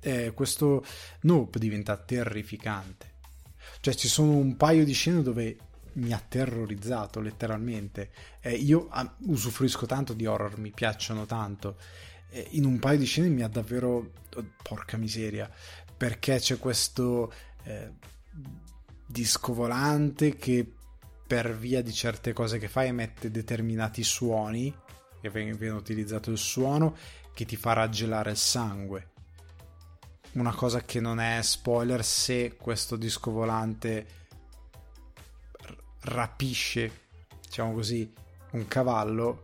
eh, 0.00 0.32
questo 0.34 0.84
Nope 1.22 1.58
diventa 1.58 1.96
terrificante. 1.96 3.16
Cioè 3.80 3.94
ci 3.94 4.08
sono 4.08 4.32
un 4.32 4.56
paio 4.56 4.84
di 4.84 4.92
scene 4.92 5.22
dove 5.22 5.56
mi 5.94 6.12
ha 6.12 6.22
terrorizzato 6.26 7.20
letteralmente. 7.20 8.10
Eh, 8.40 8.54
io 8.54 8.88
ah, 8.90 9.16
usufruisco 9.26 9.86
tanto 9.86 10.14
di 10.14 10.26
horror, 10.26 10.58
mi 10.58 10.70
piacciono 10.70 11.26
tanto. 11.26 11.76
Eh, 12.30 12.48
in 12.52 12.64
un 12.64 12.78
paio 12.78 12.98
di 12.98 13.06
scene 13.06 13.28
mi 13.28 13.42
ha 13.42 13.48
davvero... 13.48 14.12
Oh, 14.34 14.44
porca 14.62 14.96
miseria. 14.96 15.50
Perché 15.96 16.38
c'è 16.38 16.58
questo 16.58 17.32
eh, 17.64 17.90
disco 19.06 19.52
volante 19.52 20.36
che 20.36 20.74
per 21.28 21.54
via 21.54 21.82
di 21.82 21.92
certe 21.92 22.32
cose 22.32 22.56
che 22.56 22.68
fa 22.68 22.86
emette 22.86 23.30
determinati 23.30 24.02
suoni, 24.02 24.74
che 25.20 25.28
viene 25.28 25.68
utilizzato 25.68 26.30
il 26.30 26.38
suono, 26.38 26.96
che 27.34 27.44
ti 27.44 27.54
fa 27.54 27.74
raggelare 27.74 28.30
il 28.30 28.38
sangue. 28.38 29.10
Una 30.32 30.54
cosa 30.54 30.80
che 30.84 31.00
non 31.00 31.20
è 31.20 31.42
spoiler 31.42 32.02
se 32.02 32.56
questo 32.56 32.96
disco 32.96 33.30
volante 33.30 34.06
rapisce, 36.00 37.08
diciamo 37.42 37.74
così, 37.74 38.10
un 38.52 38.66
cavallo, 38.66 39.42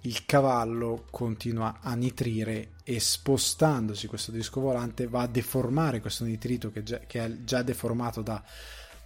il 0.00 0.26
cavallo 0.26 1.04
continua 1.10 1.78
a 1.80 1.94
nitrire 1.94 2.72
e 2.82 2.98
spostandosi. 2.98 4.08
Questo 4.08 4.32
disco 4.32 4.60
volante 4.60 5.06
va 5.06 5.22
a 5.22 5.28
deformare 5.28 6.00
questo 6.00 6.24
nitrito 6.24 6.72
che, 6.72 6.82
già, 6.82 6.98
che 6.98 7.24
è 7.24 7.44
già 7.44 7.62
deformato 7.62 8.20
da, 8.20 8.42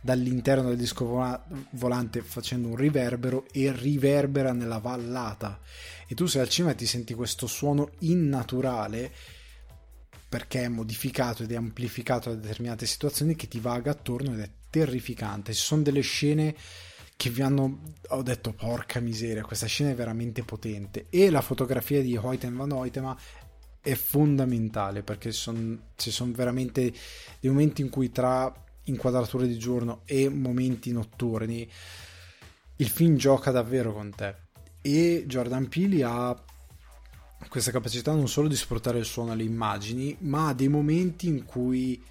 dall'interno 0.05 0.69
del 0.69 0.77
disco 0.77 1.07
volante 1.71 2.21
facendo 2.21 2.69
un 2.69 2.77
riverbero 2.77 3.47
e 3.51 3.73
riverbera 3.73 4.53
nella 4.53 4.77
vallata 4.77 5.59
e 6.07 6.15
tu 6.15 6.27
sei 6.27 6.43
al 6.43 6.51
cinema 6.51 6.75
e 6.75 6.77
ti 6.77 6.85
senti 6.85 7.15
questo 7.15 7.47
suono 7.47 7.93
innaturale 8.01 9.11
perché 10.29 10.65
è 10.65 10.69
modificato 10.69 11.43
ed 11.43 11.53
è 11.53 11.57
amplificato 11.57 12.29
da 12.29 12.37
determinate 12.37 12.85
situazioni 12.85 13.35
che 13.35 13.49
ti 13.49 13.61
vaga 13.61 13.93
attorno 13.93 14.35
ed 14.35 14.41
è 14.41 14.51
terrificante. 14.69 15.55
Ci 15.55 15.63
sono 15.63 15.81
delle 15.81 16.03
scene 16.03 16.55
che 17.17 17.31
vi 17.31 17.41
hanno 17.41 17.95
ho 18.09 18.23
detto 18.23 18.53
porca 18.53 19.01
miseria, 19.01 19.43
questa 19.43 19.67
scena 19.67 19.91
è 19.91 19.95
veramente 19.95 20.43
potente 20.43 21.07
e 21.09 21.31
la 21.31 21.41
fotografia 21.41 22.03
di 22.03 22.15
Hoyten 22.15 22.55
van 22.55 22.73
Hoytema 22.73 23.17
è 23.81 23.95
fondamentale 23.95 25.03
perché 25.03 25.33
son, 25.33 25.81
ci 25.97 26.11
sono 26.11 26.33
veramente 26.33 26.93
dei 27.41 27.51
momenti 27.51 27.81
in 27.81 27.89
cui 27.89 28.11
tra 28.11 28.64
inquadrature 28.85 29.47
di 29.47 29.59
giorno 29.59 30.03
e 30.05 30.29
momenti 30.29 30.93
notturni 30.93 31.69
il 32.77 32.89
film 32.89 33.17
gioca 33.17 33.51
davvero 33.51 33.93
con 33.93 34.11
te 34.15 34.35
e 34.81 35.25
Jordan 35.27 35.69
Peele 35.69 36.05
ha 36.05 36.45
questa 37.49 37.71
capacità 37.71 38.13
non 38.13 38.29
solo 38.29 38.49
di 38.49 38.57
sfruttare 38.57 38.99
il 38.99 39.05
suono 39.05 39.33
alle 39.33 39.45
immagini, 39.45 40.17
ma 40.21 40.53
dei 40.53 40.69
momenti 40.69 41.27
in 41.27 41.45
cui 41.45 42.03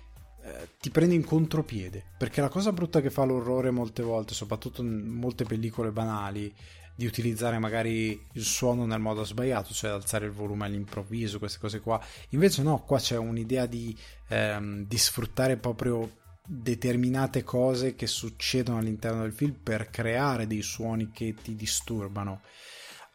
eh, 0.44 0.70
ti 0.80 0.90
prende 0.90 1.16
in 1.16 1.24
contropiede. 1.24 2.04
Perché 2.18 2.42
la 2.42 2.50
cosa 2.50 2.72
brutta 2.72 3.02
che 3.02 3.10
fa 3.10 3.24
l'orrore 3.24 3.72
molte 3.72 4.04
volte, 4.04 4.34
soprattutto 4.34 4.82
in 4.82 5.08
molte 5.08 5.44
pellicole 5.44 5.92
banali, 5.92 6.54
di 6.96 7.06
utilizzare 7.06 7.58
magari 7.58 8.24
il 8.34 8.44
suono 8.44 8.86
nel 8.86 9.00
modo 9.00 9.24
sbagliato, 9.24 9.74
cioè 9.74 9.92
alzare 9.92 10.26
il 10.26 10.32
volume 10.32 10.66
all'improvviso, 10.66 11.40
queste 11.40 11.60
cose 11.60 11.80
qua. 11.80 12.04
Invece 12.30 12.62
no, 12.62 12.84
qua 12.84 13.00
c'è 13.00 13.18
un'idea 13.18 13.66
di, 13.66 13.96
ehm, 14.30 14.86
di 14.86 14.98
sfruttare 14.98 15.58
proprio 15.58 16.22
determinate 16.46 17.44
cose 17.44 17.96
che 17.96 18.08
succedono 18.08 18.80
all'interno 18.80 19.22
del 19.22 19.32
film 19.32 19.56
per 19.62 19.90
creare 19.90 20.48
dei 20.48 20.62
suoni 20.62 21.12
che 21.12 21.36
ti 21.42 21.56
disturbano. 21.56 22.42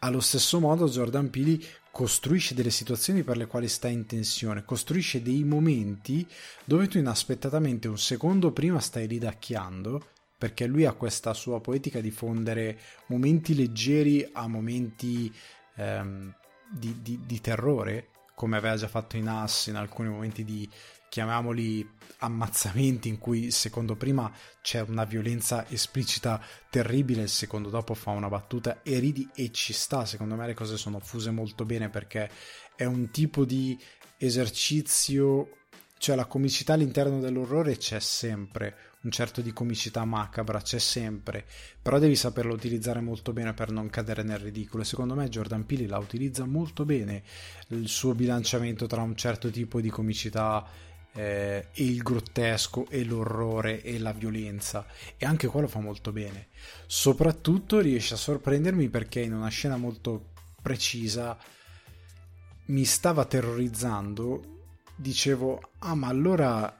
Allo 0.00 0.20
stesso 0.20 0.60
modo 0.60 0.88
Jordan 0.88 1.28
Peele 1.28 1.58
costruisce 1.90 2.54
delle 2.54 2.70
situazioni 2.70 3.24
per 3.24 3.36
le 3.36 3.46
quali 3.46 3.66
stai 3.66 3.92
in 3.92 4.06
tensione, 4.06 4.64
costruisce 4.64 5.20
dei 5.20 5.42
momenti 5.42 6.26
dove 6.64 6.86
tu 6.86 6.98
inaspettatamente 6.98 7.88
un 7.88 7.98
secondo 7.98 8.52
prima 8.52 8.78
stai 8.78 9.06
ridacchiando, 9.06 10.06
perché 10.38 10.66
lui 10.66 10.84
ha 10.84 10.92
questa 10.92 11.34
sua 11.34 11.60
poetica 11.60 12.00
di 12.00 12.12
fondere 12.12 12.78
momenti 13.06 13.56
leggeri 13.56 14.28
a 14.32 14.46
momenti 14.46 15.32
ehm, 15.74 16.32
di, 16.70 17.02
di, 17.02 17.20
di 17.26 17.40
terrore, 17.40 18.10
come 18.36 18.56
aveva 18.56 18.76
già 18.76 18.86
fatto 18.86 19.16
in 19.16 19.26
Ass 19.26 19.66
in 19.66 19.74
alcuni 19.74 20.08
momenti 20.08 20.44
di 20.44 20.68
chiamiamoli 21.08 21.96
ammazzamenti 22.18 23.08
in 23.08 23.18
cui 23.18 23.50
secondo 23.50 23.96
prima 23.96 24.32
c'è 24.60 24.80
una 24.80 25.04
violenza 25.04 25.68
esplicita 25.68 26.40
terribile, 26.70 27.22
il 27.22 27.28
secondo 27.28 27.68
dopo 27.68 27.94
fa 27.94 28.10
una 28.10 28.28
battuta 28.28 28.82
e 28.82 28.98
ridi 28.98 29.28
e 29.34 29.50
ci 29.52 29.72
sta, 29.72 30.04
secondo 30.04 30.34
me 30.34 30.46
le 30.46 30.54
cose 30.54 30.76
sono 30.76 30.98
fuse 30.98 31.30
molto 31.30 31.64
bene 31.64 31.88
perché 31.88 32.30
è 32.74 32.84
un 32.84 33.10
tipo 33.10 33.44
di 33.44 33.78
esercizio, 34.18 35.50
cioè 35.98 36.16
la 36.16 36.26
comicità 36.26 36.74
all'interno 36.74 37.20
dell'orrore 37.20 37.76
c'è 37.76 38.00
sempre, 38.00 38.76
un 39.02 39.10
certo 39.12 39.40
di 39.40 39.52
comicità 39.52 40.04
macabra 40.04 40.60
c'è 40.60 40.78
sempre, 40.78 41.44
però 41.80 41.98
devi 42.00 42.16
saperlo 42.16 42.52
utilizzare 42.52 43.00
molto 43.00 43.32
bene 43.32 43.54
per 43.54 43.70
non 43.70 43.88
cadere 43.90 44.24
nel 44.24 44.38
ridicolo. 44.38 44.82
Secondo 44.82 45.14
me 45.14 45.28
Jordan 45.28 45.66
Peele 45.66 45.86
la 45.86 45.98
utilizza 45.98 46.44
molto 46.44 46.84
bene 46.84 47.22
il 47.68 47.88
suo 47.88 48.14
bilanciamento 48.14 48.86
tra 48.86 49.02
un 49.02 49.16
certo 49.16 49.50
tipo 49.50 49.80
di 49.80 49.88
comicità 49.88 50.66
eh, 51.14 51.68
il 51.74 52.02
grottesco 52.02 52.86
e 52.88 53.04
l'orrore 53.04 53.82
e 53.82 53.98
la 53.98 54.12
violenza. 54.12 54.86
E 55.16 55.26
anche 55.26 55.46
qua 55.48 55.62
lo 55.62 55.68
fa 55.68 55.80
molto 55.80 56.12
bene. 56.12 56.48
Soprattutto 56.86 57.80
riesce 57.80 58.14
a 58.14 58.18
sorprendermi 58.18 58.88
perché 58.88 59.20
in 59.20 59.34
una 59.34 59.48
scena 59.48 59.76
molto 59.76 60.32
precisa 60.60 61.36
mi 62.66 62.84
stava 62.84 63.24
terrorizzando. 63.24 64.56
Dicevo 64.96 65.72
ah 65.78 65.94
ma 65.94 66.08
allora 66.08 66.74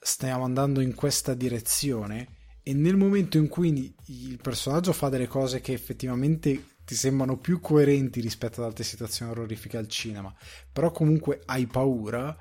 stiamo 0.00 0.44
andando 0.44 0.80
in 0.80 0.94
questa 0.94 1.34
direzione? 1.34 2.36
E 2.62 2.74
nel 2.74 2.96
momento 2.96 3.38
in 3.38 3.48
cui 3.48 3.94
il 4.06 4.38
personaggio 4.40 4.92
fa 4.92 5.08
delle 5.08 5.26
cose 5.26 5.60
che 5.60 5.72
effettivamente 5.72 6.64
ti 6.84 6.94
sembrano 6.94 7.38
più 7.38 7.60
coerenti 7.60 8.20
rispetto 8.20 8.60
ad 8.60 8.66
altre 8.66 8.84
situazioni 8.84 9.30
orrorifiche 9.30 9.76
al 9.76 9.86
cinema 9.86 10.34
però 10.72 10.90
comunque 10.90 11.40
hai 11.46 11.66
paura 11.66 12.36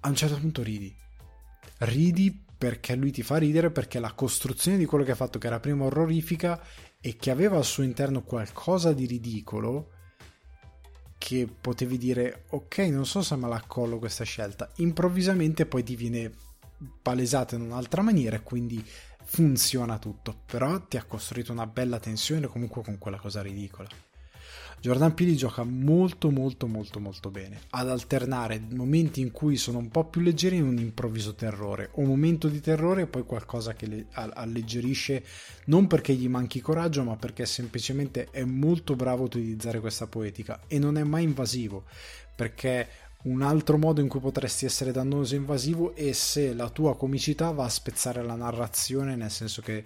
a 0.00 0.08
un 0.08 0.14
certo 0.14 0.38
punto 0.38 0.62
ridi. 0.62 0.94
Ridi 1.78 2.44
perché 2.56 2.94
lui 2.94 3.10
ti 3.10 3.22
fa 3.22 3.38
ridere, 3.38 3.70
perché 3.70 3.98
la 3.98 4.12
costruzione 4.12 4.76
di 4.76 4.84
quello 4.84 5.04
che 5.04 5.12
ha 5.12 5.16
fatto, 5.16 5.38
che 5.38 5.46
era 5.46 5.60
prima 5.60 5.84
orrorifica 5.84 6.60
e 7.00 7.16
che 7.16 7.30
aveva 7.30 7.56
al 7.56 7.64
suo 7.64 7.82
interno 7.82 8.22
qualcosa 8.22 8.92
di 8.92 9.06
ridicolo, 9.06 9.92
che 11.16 11.48
potevi 11.60 11.96
dire, 11.96 12.44
ok, 12.50 12.78
non 12.78 13.06
so 13.06 13.22
se 13.22 13.36
me 13.36 13.48
la 13.48 13.56
accollo 13.56 13.98
questa 13.98 14.24
scelta. 14.24 14.70
Improvvisamente 14.76 15.64
poi 15.64 15.82
ti 15.82 15.96
viene 15.96 16.30
palesata 17.02 17.54
in 17.56 17.62
un'altra 17.62 18.02
maniera 18.02 18.36
e 18.36 18.42
quindi 18.42 18.84
funziona 19.24 19.98
tutto. 19.98 20.42
Però 20.46 20.80
ti 20.86 20.96
ha 20.96 21.04
costruito 21.04 21.52
una 21.52 21.66
bella 21.66 21.98
tensione 21.98 22.46
comunque 22.46 22.82
con 22.82 22.98
quella 22.98 23.18
cosa 23.18 23.40
ridicola. 23.42 23.88
Jordan 24.80 25.12
Peele 25.12 25.34
gioca 25.34 25.62
molto 25.62 26.30
molto 26.30 26.66
molto 26.66 27.00
molto 27.00 27.30
bene. 27.30 27.60
Ad 27.70 27.90
alternare 27.90 28.58
momenti 28.70 29.20
in 29.20 29.30
cui 29.30 29.58
sono 29.58 29.76
un 29.76 29.90
po' 29.90 30.06
più 30.06 30.22
leggeri 30.22 30.56
in 30.56 30.64
un 30.64 30.78
improvviso 30.78 31.34
terrore. 31.34 31.90
O 31.96 32.04
momento 32.04 32.48
di 32.48 32.60
terrore 32.60 33.02
e 33.02 33.06
poi 33.06 33.24
qualcosa 33.24 33.74
che 33.74 33.86
le 33.86 34.06
alleggerisce 34.12 35.22
non 35.66 35.86
perché 35.86 36.14
gli 36.14 36.28
manchi 36.28 36.62
coraggio 36.62 37.04
ma 37.04 37.16
perché 37.16 37.44
semplicemente 37.44 38.28
è 38.30 38.42
molto 38.44 38.96
bravo 38.96 39.24
a 39.24 39.26
utilizzare 39.26 39.80
questa 39.80 40.06
poetica. 40.06 40.60
E 40.66 40.78
non 40.78 40.96
è 40.96 41.02
mai 41.02 41.24
invasivo 41.24 41.84
perché 42.34 42.88
un 43.24 43.42
altro 43.42 43.76
modo 43.76 44.00
in 44.00 44.08
cui 44.08 44.20
potresti 44.20 44.64
essere 44.64 44.92
dannoso 44.92 45.34
e 45.34 45.38
invasivo 45.38 45.94
è 45.94 46.10
se 46.12 46.54
la 46.54 46.70
tua 46.70 46.96
comicità 46.96 47.50
va 47.50 47.64
a 47.64 47.68
spezzare 47.68 48.22
la 48.22 48.34
narrazione, 48.34 49.14
nel 49.14 49.30
senso 49.30 49.60
che 49.60 49.84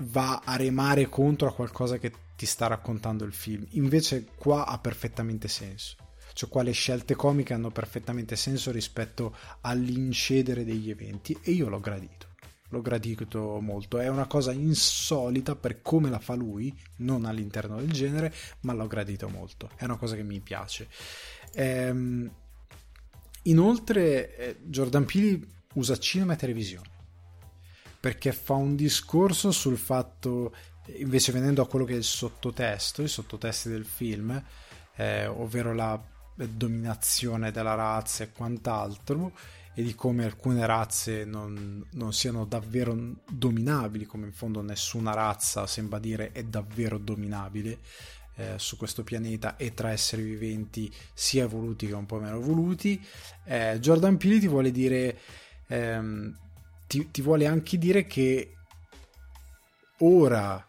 va 0.00 0.42
a 0.44 0.56
remare 0.56 1.08
contro 1.08 1.48
a 1.48 1.54
qualcosa 1.54 1.96
che 1.96 2.12
ti 2.38 2.46
sta 2.46 2.68
raccontando 2.68 3.24
il 3.24 3.32
film. 3.32 3.66
Invece 3.70 4.26
qua 4.36 4.64
ha 4.64 4.78
perfettamente 4.78 5.48
senso. 5.48 5.96
Cioè 6.32 6.48
qua 6.48 6.62
le 6.62 6.70
scelte 6.70 7.16
comiche 7.16 7.52
hanno 7.52 7.72
perfettamente 7.72 8.36
senso 8.36 8.70
rispetto 8.70 9.34
all'incedere 9.62 10.64
degli 10.64 10.88
eventi 10.88 11.36
e 11.42 11.50
io 11.50 11.68
l'ho 11.68 11.80
gradito. 11.80 12.28
L'ho 12.68 12.80
gradito 12.80 13.58
molto. 13.60 13.98
È 13.98 14.06
una 14.06 14.28
cosa 14.28 14.52
insolita 14.52 15.56
per 15.56 15.82
come 15.82 16.10
la 16.10 16.20
fa 16.20 16.34
lui, 16.34 16.72
non 16.98 17.24
all'interno 17.24 17.78
del 17.78 17.90
genere, 17.90 18.32
ma 18.60 18.72
l'ho 18.72 18.86
gradito 18.86 19.28
molto. 19.28 19.70
È 19.74 19.82
una 19.82 19.96
cosa 19.96 20.14
che 20.14 20.22
mi 20.22 20.38
piace. 20.38 20.86
Ehm, 21.54 22.32
inoltre, 23.42 24.36
eh, 24.36 24.56
Jordan 24.62 25.06
Peele 25.06 25.40
usa 25.74 25.98
cinema 25.98 26.34
e 26.34 26.36
televisione 26.36 26.96
perché 28.00 28.32
fa 28.32 28.54
un 28.54 28.76
discorso 28.76 29.50
sul 29.50 29.76
fatto, 29.76 30.54
invece 30.96 31.32
venendo 31.32 31.62
a 31.62 31.68
quello 31.68 31.84
che 31.84 31.94
è 31.94 31.96
il 31.96 32.04
sottotesto, 32.04 33.02
i 33.02 33.08
sottotesti 33.08 33.68
del 33.68 33.84
film, 33.84 34.42
eh, 34.96 35.26
ovvero 35.26 35.72
la 35.74 36.00
dominazione 36.34 37.50
della 37.50 37.74
razza 37.74 38.24
e 38.24 38.32
quant'altro, 38.32 39.32
e 39.74 39.82
di 39.82 39.94
come 39.94 40.24
alcune 40.24 40.66
razze 40.66 41.24
non, 41.24 41.86
non, 41.92 42.12
siano 42.12 42.44
davvero 42.44 42.96
dominabili, 43.28 44.06
come 44.06 44.26
in 44.26 44.32
fondo 44.32 44.60
nessuna 44.60 45.12
razza 45.12 45.68
sembra 45.68 46.00
dire 46.00 46.32
è 46.32 46.42
davvero 46.42 46.98
dominabile 46.98 47.78
eh, 48.34 48.54
su 48.56 48.76
questo 48.76 49.04
pianeta 49.04 49.56
e 49.56 49.74
tra 49.74 49.92
esseri 49.92 50.22
viventi 50.22 50.92
sia 51.14 51.44
evoluti 51.44 51.86
che 51.86 51.94
un 51.94 52.06
po' 52.06 52.18
meno 52.18 52.38
evoluti. 52.38 53.00
Eh, 53.44 53.78
Jordan 53.80 54.16
Peele 54.16 54.40
ti 54.40 54.48
vuole 54.48 54.72
dire 54.72 55.16
ehm, 55.68 56.36
ti, 56.88 57.10
ti 57.10 57.22
vuole 57.22 57.46
anche 57.46 57.78
dire 57.78 58.04
che 58.06 58.56
ora 59.98 60.64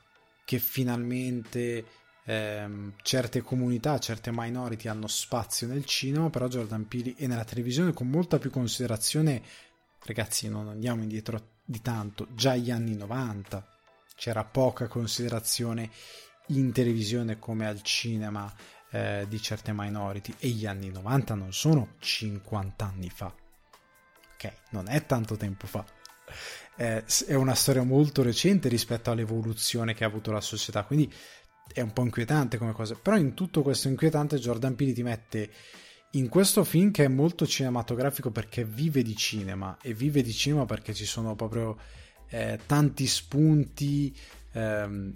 che 0.50 0.58
finalmente 0.58 1.86
ehm, 2.26 2.94
certe 3.04 3.44
comunità, 3.44 4.00
certe 4.00 4.32
minority 4.34 4.88
hanno 4.88 5.06
spazio 5.06 5.68
nel 5.68 5.86
cinema, 5.86 6.32
però 6.32 6.48
Jordan 6.48 6.88
Peele 6.88 7.14
e 7.18 7.28
nella 7.28 7.46
televisione 7.46 7.94
con 7.94 8.08
molta 8.08 8.40
più 8.40 8.50
considerazione, 8.50 9.44
ragazzi 10.06 10.50
non 10.50 10.68
andiamo 10.68 11.04
indietro 11.04 11.58
di 11.64 11.80
tanto, 11.84 12.30
già 12.34 12.56
gli 12.56 12.72
anni 12.72 12.96
90 12.96 13.64
c'era 14.16 14.44
poca 14.44 14.88
considerazione 14.88 15.92
in 16.48 16.72
televisione 16.72 17.38
come 17.38 17.68
al 17.68 17.84
cinema 17.84 18.52
eh, 18.90 19.28
di 19.30 19.40
certe 19.40 19.72
minority. 19.72 20.34
E 20.40 20.48
gli 20.48 20.66
anni 20.66 20.90
90 20.90 21.36
non 21.36 21.54
sono 21.54 21.90
50 22.00 22.86
anni 22.86 23.12
fa. 23.12 23.32
Ok, 24.34 24.54
non 24.72 24.88
è 24.88 25.06
tanto 25.06 25.38
tempo 25.38 25.68
fa 25.68 25.86
è 26.80 27.34
una 27.34 27.56
storia 27.56 27.84
molto 27.84 28.24
recente 28.24 28.70
rispetto 28.70 29.12
all'evoluzione 29.12 29.94
che 29.94 30.06
ha 30.06 30.08
avuto 30.08 30.32
la 30.32 30.40
società, 30.40 30.86
quindi 30.86 31.12
è 31.74 31.82
un 31.82 31.92
po' 31.92 32.04
inquietante 32.04 32.58
come 32.58 32.72
cosa. 32.72 32.96
Però 32.96 33.18
in 33.18 33.34
tutto 33.34 33.62
questo 33.62 33.90
inquietante 33.90 34.38
Jordan 34.38 34.76
Peele 34.76 34.94
ti 34.94 35.04
mette 35.04 35.50
in 36.12 36.30
questo 36.30 36.64
film 36.64 36.92
che 36.92 37.04
è 37.04 37.08
molto 37.10 37.46
cinematografico 37.46 38.32
perché 38.32 38.64
vive 38.64 39.04
di 39.04 39.16
cinema 39.16 39.78
e 39.82 39.94
vive 39.94 40.22
di 40.22 40.32
cinema 40.32 40.66
perché 40.66 40.94
ci 40.94 41.06
sono 41.06 41.36
proprio 41.36 41.78
eh, 42.30 42.58
tanti 42.66 43.06
spunti 43.06 44.16
ehm, 44.54 45.14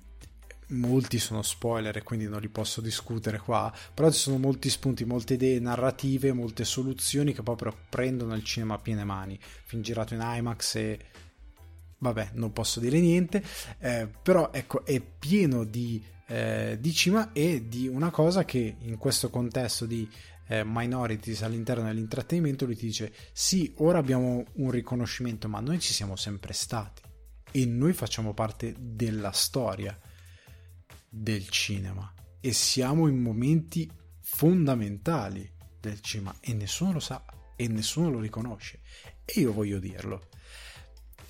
molti 0.67 1.17
sono 1.17 1.41
spoiler 1.41 1.95
e 1.95 2.03
quindi 2.03 2.27
non 2.27 2.41
li 2.41 2.49
posso 2.49 2.79
discutere 2.79 3.39
qua 3.39 3.73
però 3.93 4.11
ci 4.11 4.19
sono 4.19 4.37
molti 4.37 4.69
spunti 4.69 5.03
molte 5.03 5.33
idee 5.33 5.59
narrative 5.59 6.31
molte 6.31 6.63
soluzioni 6.63 7.33
che 7.33 7.41
proprio 7.41 7.75
prendono 7.89 8.35
il 8.35 8.43
cinema 8.43 8.75
a 8.75 8.79
piene 8.79 9.03
mani 9.03 9.39
film 9.65 9.81
girato 9.81 10.13
in 10.13 10.21
IMAX 10.23 10.75
e 10.75 10.99
vabbè 12.03 12.31
non 12.33 12.51
posso 12.51 12.79
dire 12.79 12.99
niente 12.99 13.43
eh, 13.79 14.07
però 14.21 14.51
ecco 14.51 14.85
è 14.85 15.01
pieno 15.01 15.63
di 15.63 16.03
eh, 16.27 16.77
di 16.79 16.93
cima 16.93 17.31
e 17.33 17.67
di 17.67 17.87
una 17.87 18.09
cosa 18.09 18.45
che 18.45 18.75
in 18.79 18.97
questo 18.97 19.29
contesto 19.29 19.85
di 19.85 20.09
eh, 20.47 20.63
minorities 20.65 21.41
all'interno 21.41 21.85
dell'intrattenimento 21.85 22.65
lui 22.65 22.75
ti 22.75 22.85
dice 22.85 23.13
sì 23.31 23.73
ora 23.77 23.99
abbiamo 23.99 24.43
un 24.53 24.71
riconoscimento 24.71 25.47
ma 25.47 25.59
noi 25.59 25.79
ci 25.79 25.93
siamo 25.93 26.15
sempre 26.15 26.53
stati 26.53 27.01
e 27.51 27.65
noi 27.65 27.93
facciamo 27.93 28.33
parte 28.33 28.73
della 28.77 29.31
storia 29.31 29.97
del 31.07 31.47
cinema 31.49 32.11
e 32.39 32.51
siamo 32.51 33.07
in 33.07 33.21
momenti 33.21 33.89
fondamentali 34.19 35.49
del 35.79 35.99
cinema 36.01 36.35
e 36.39 36.53
nessuno 36.53 36.93
lo 36.93 36.99
sa 36.99 37.23
e 37.55 37.67
nessuno 37.67 38.09
lo 38.09 38.19
riconosce. 38.19 38.79
E 39.23 39.41
io 39.41 39.53
voglio 39.53 39.79
dirlo 39.79 40.29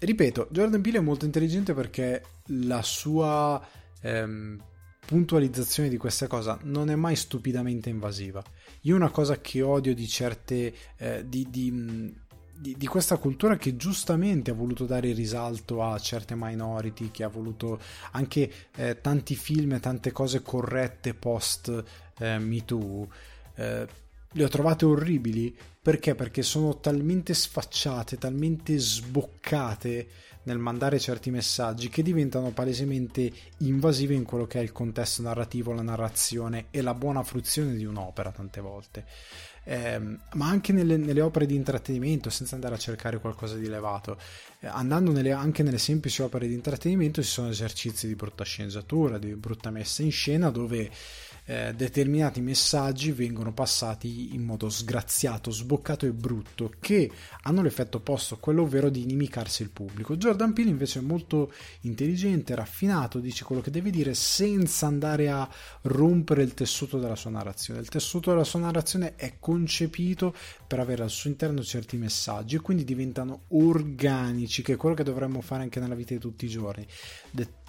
ripeto 0.06 0.48
Jordan 0.52 0.82
Peele 0.82 0.98
è 0.98 1.02
molto 1.02 1.26
intelligente 1.26 1.74
perché 1.74 2.24
la 2.48 2.82
sua 2.82 3.66
ehm, 4.02 4.62
puntualizzazione 5.06 5.89
di 5.89 5.98
questa 5.98 6.28
cosa 6.28 6.58
non 6.63 6.89
è 6.89 6.96
mai 6.96 7.16
stupidamente 7.16 7.89
invasiva. 7.89 8.44
Io 8.82 8.96
una 8.96 9.10
cosa 9.10 9.39
che 9.39 9.62
odio 9.62 9.94
di 9.94 10.08
certe 10.08 10.74
eh, 10.98 11.26
di, 11.28 11.48
di, 11.50 12.13
di, 12.58 12.76
di, 12.78 12.88
questa 12.88 13.18
cultura 13.18 13.58
che 13.58 13.76
giustamente 13.76 14.52
ha 14.52 14.56
voluto 14.56 14.86
dare 14.86 15.12
risalto 15.13 15.84
a 15.84 15.98
certe 16.00 16.36
minority, 16.38 17.12
che 17.12 17.24
ha 17.24 17.30
voluto 17.30 17.80
anche 18.12 18.52
eh, 18.76 19.00
tanti 19.02 19.36
film 19.36 19.74
e 19.74 19.80
tante 19.80 20.12
cose 20.12 20.42
corrette 20.42 21.13
post 21.13 21.84
eh, 22.20 22.39
Me 22.39 22.63
Too. 22.66 23.08
Eh, 23.56 23.88
le 24.34 24.43
ho 24.43 24.48
trovate 24.48 24.86
orribili 24.86 25.56
perché? 25.84 26.15
Perché 26.15 26.43
sono 26.43 26.80
talmente 26.80 27.34
sfacciate, 27.34 28.17
talmente 28.17 28.78
sboccate 28.78 30.08
nel 30.43 30.58
mandare 30.58 30.98
certi 30.98 31.30
messaggi 31.30 31.89
che 31.89 32.02
diventano 32.02 32.52
palesemente 32.52 33.30
invasive 33.60 34.13
in 34.13 34.24
quello 34.24 34.46
che 34.46 34.60
è 34.60 34.63
il 34.63 34.72
contesto 34.72 35.22
narrativo, 35.22 35.74
la 35.74 35.82
narrazione 35.82 36.67
e 36.72 36.82
la 36.82 36.93
buona 36.93 37.22
fruizione 37.24 37.76
di 37.76 37.84
un'opera 37.84 38.32
tante 38.32 38.62
volte. 38.62 39.06
Eh, 39.65 40.00
ma 40.34 40.48
anche 40.48 40.74
nelle, 40.74 40.96
nelle, 40.98 41.22
opere 41.22 41.46
di 41.46 41.56
intrattenimento, 41.56 42.30
senza 42.30 42.56
andare 42.56 42.76
a 42.76 42.78
cercare 42.78 43.19
qualcosa 43.19 43.56
di 43.56 43.65
elevato, 43.65 44.17
eh, 44.60 44.67
andando 44.67 45.12
nelle, 45.12 45.32
anche 45.32 45.63
nelle 45.63 45.78
semplici 45.78 46.22
opere 46.22 46.48
di 46.48 46.54
intrattenimento 46.54 47.22
ci 47.22 47.30
sono 47.30 47.50
esercizi 47.50 48.08
di 48.08 48.15
brutta 48.15 48.43
sceneggiatura, 48.43 49.17
di 49.17 49.36
brutta 49.36 49.69
messa 49.69 50.02
in 50.02 50.12
scena 50.12 50.50
dove 50.50 50.89
eh, 51.46 51.74
determinati 51.76 52.42
messaggi 52.42 53.12
vengono 53.12 53.54
passati 53.54 54.34
in 54.34 54.44
modo 54.44 54.70
sgraziato, 54.70 55.52
sboccato 55.52 56.06
e 56.06 56.12
brutto, 56.12 56.72
che 56.80 57.12
hanno 57.44 57.62
l'effetto 57.62 57.98
opposto, 57.98 58.38
quello 58.38 58.64
ovvero 58.64 58.90
di 58.90 59.02
inimicarsi 59.02 59.62
il 59.62 59.70
pubblico. 59.70 60.16
Jordan 60.16 60.54
Peele 60.54 60.70
invece 60.70 61.00
è 61.00 61.02
molto 61.02 61.52
intelligente, 61.82 62.56
raffinato, 62.56 63.20
dice 63.20 63.44
quello 63.44 63.62
che 63.62 63.72
deve 63.72 63.90
dire 63.90 64.14
senza 64.14 64.88
andare 64.88 65.30
a 65.30 65.50
rompere 65.82 66.44
il 66.44 66.54
tessuto 66.54 66.98
della 66.98 67.16
sua 67.16 67.32
narrazione. 67.32 67.80
Il 67.80 67.90
tessuto 67.90 68.32
della 68.32 68.44
sua 68.44 68.60
narrazione 68.60 69.16
è 69.16 69.36
concepito 69.40 70.34
per 70.66 70.80
avere 70.80 71.04
al 71.04 71.10
suo 71.10 71.30
interno 71.30 71.62
certi 71.64 71.98
messaggi 71.98 72.56
e 72.56 72.62
quindi 72.62 72.84
diventano 72.84 73.44
organici, 73.50 74.62
che 74.62 74.74
è 74.74 74.78
quello 74.78 74.96
che 74.96 75.04
dovremmo 75.04 75.42
fare 75.42 75.64
anche 75.64 75.80
nella 75.80 75.96
vita 75.96 76.14
di 76.14 76.20
tutti 76.20 76.46
i 76.46 76.50
giorni. 76.50 76.86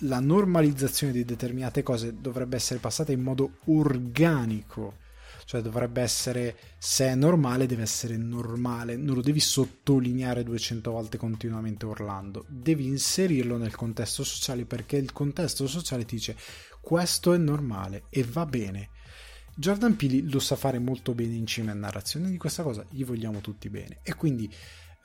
la 0.01 0.21
normalizzazione 0.21 1.13
di 1.13 1.25
determinate 1.25 1.83
cose 1.83 2.15
dovrebbe 2.21 2.57
essere 2.57 2.79
passata 2.79 3.13
in 3.13 3.21
modo 3.21 3.59
organico. 3.67 5.03
Cioè 5.47 5.61
dovrebbe 5.61 6.01
essere, 6.01 6.57
se 6.79 7.07
è 7.07 7.15
normale, 7.15 7.67
deve 7.67 7.83
essere 7.83 8.17
normale, 8.17 8.97
non 8.97 9.17
lo 9.17 9.21
devi 9.21 9.41
sottolineare 9.41 10.43
200 10.43 10.91
volte 10.91 11.19
continuamente 11.19 11.85
urlando, 11.85 12.47
devi 12.49 12.87
inserirlo 12.87 13.59
nel 13.59 13.77
contesto 13.77 14.25
sociale 14.25 14.65
perché 14.65 14.97
il 14.97 15.13
contesto 15.13 15.67
sociale 15.67 16.07
ti 16.07 16.15
dice 16.15 16.35
questo 16.81 17.35
è 17.35 17.39
normale 17.39 18.05
e 18.09 18.25
va 18.25 18.47
bene. 18.47 18.89
Jordan 19.55 19.97
Peele 19.97 20.29
lo 20.31 20.41
sa 20.41 20.57
fare 20.57 20.79
molto 20.79 21.13
bene 21.15 21.35
in 21.35 21.47
cinema 21.47 21.73
e 21.73 21.75
narrazione 21.75 22.31
di 22.31 22.37
questa 22.37 22.63
cosa, 22.63 22.85
gli 22.91 23.05
vogliamo 23.05 23.41
tutti 23.41 23.69
bene. 23.69 23.99
E 24.03 24.15
quindi 24.15 24.53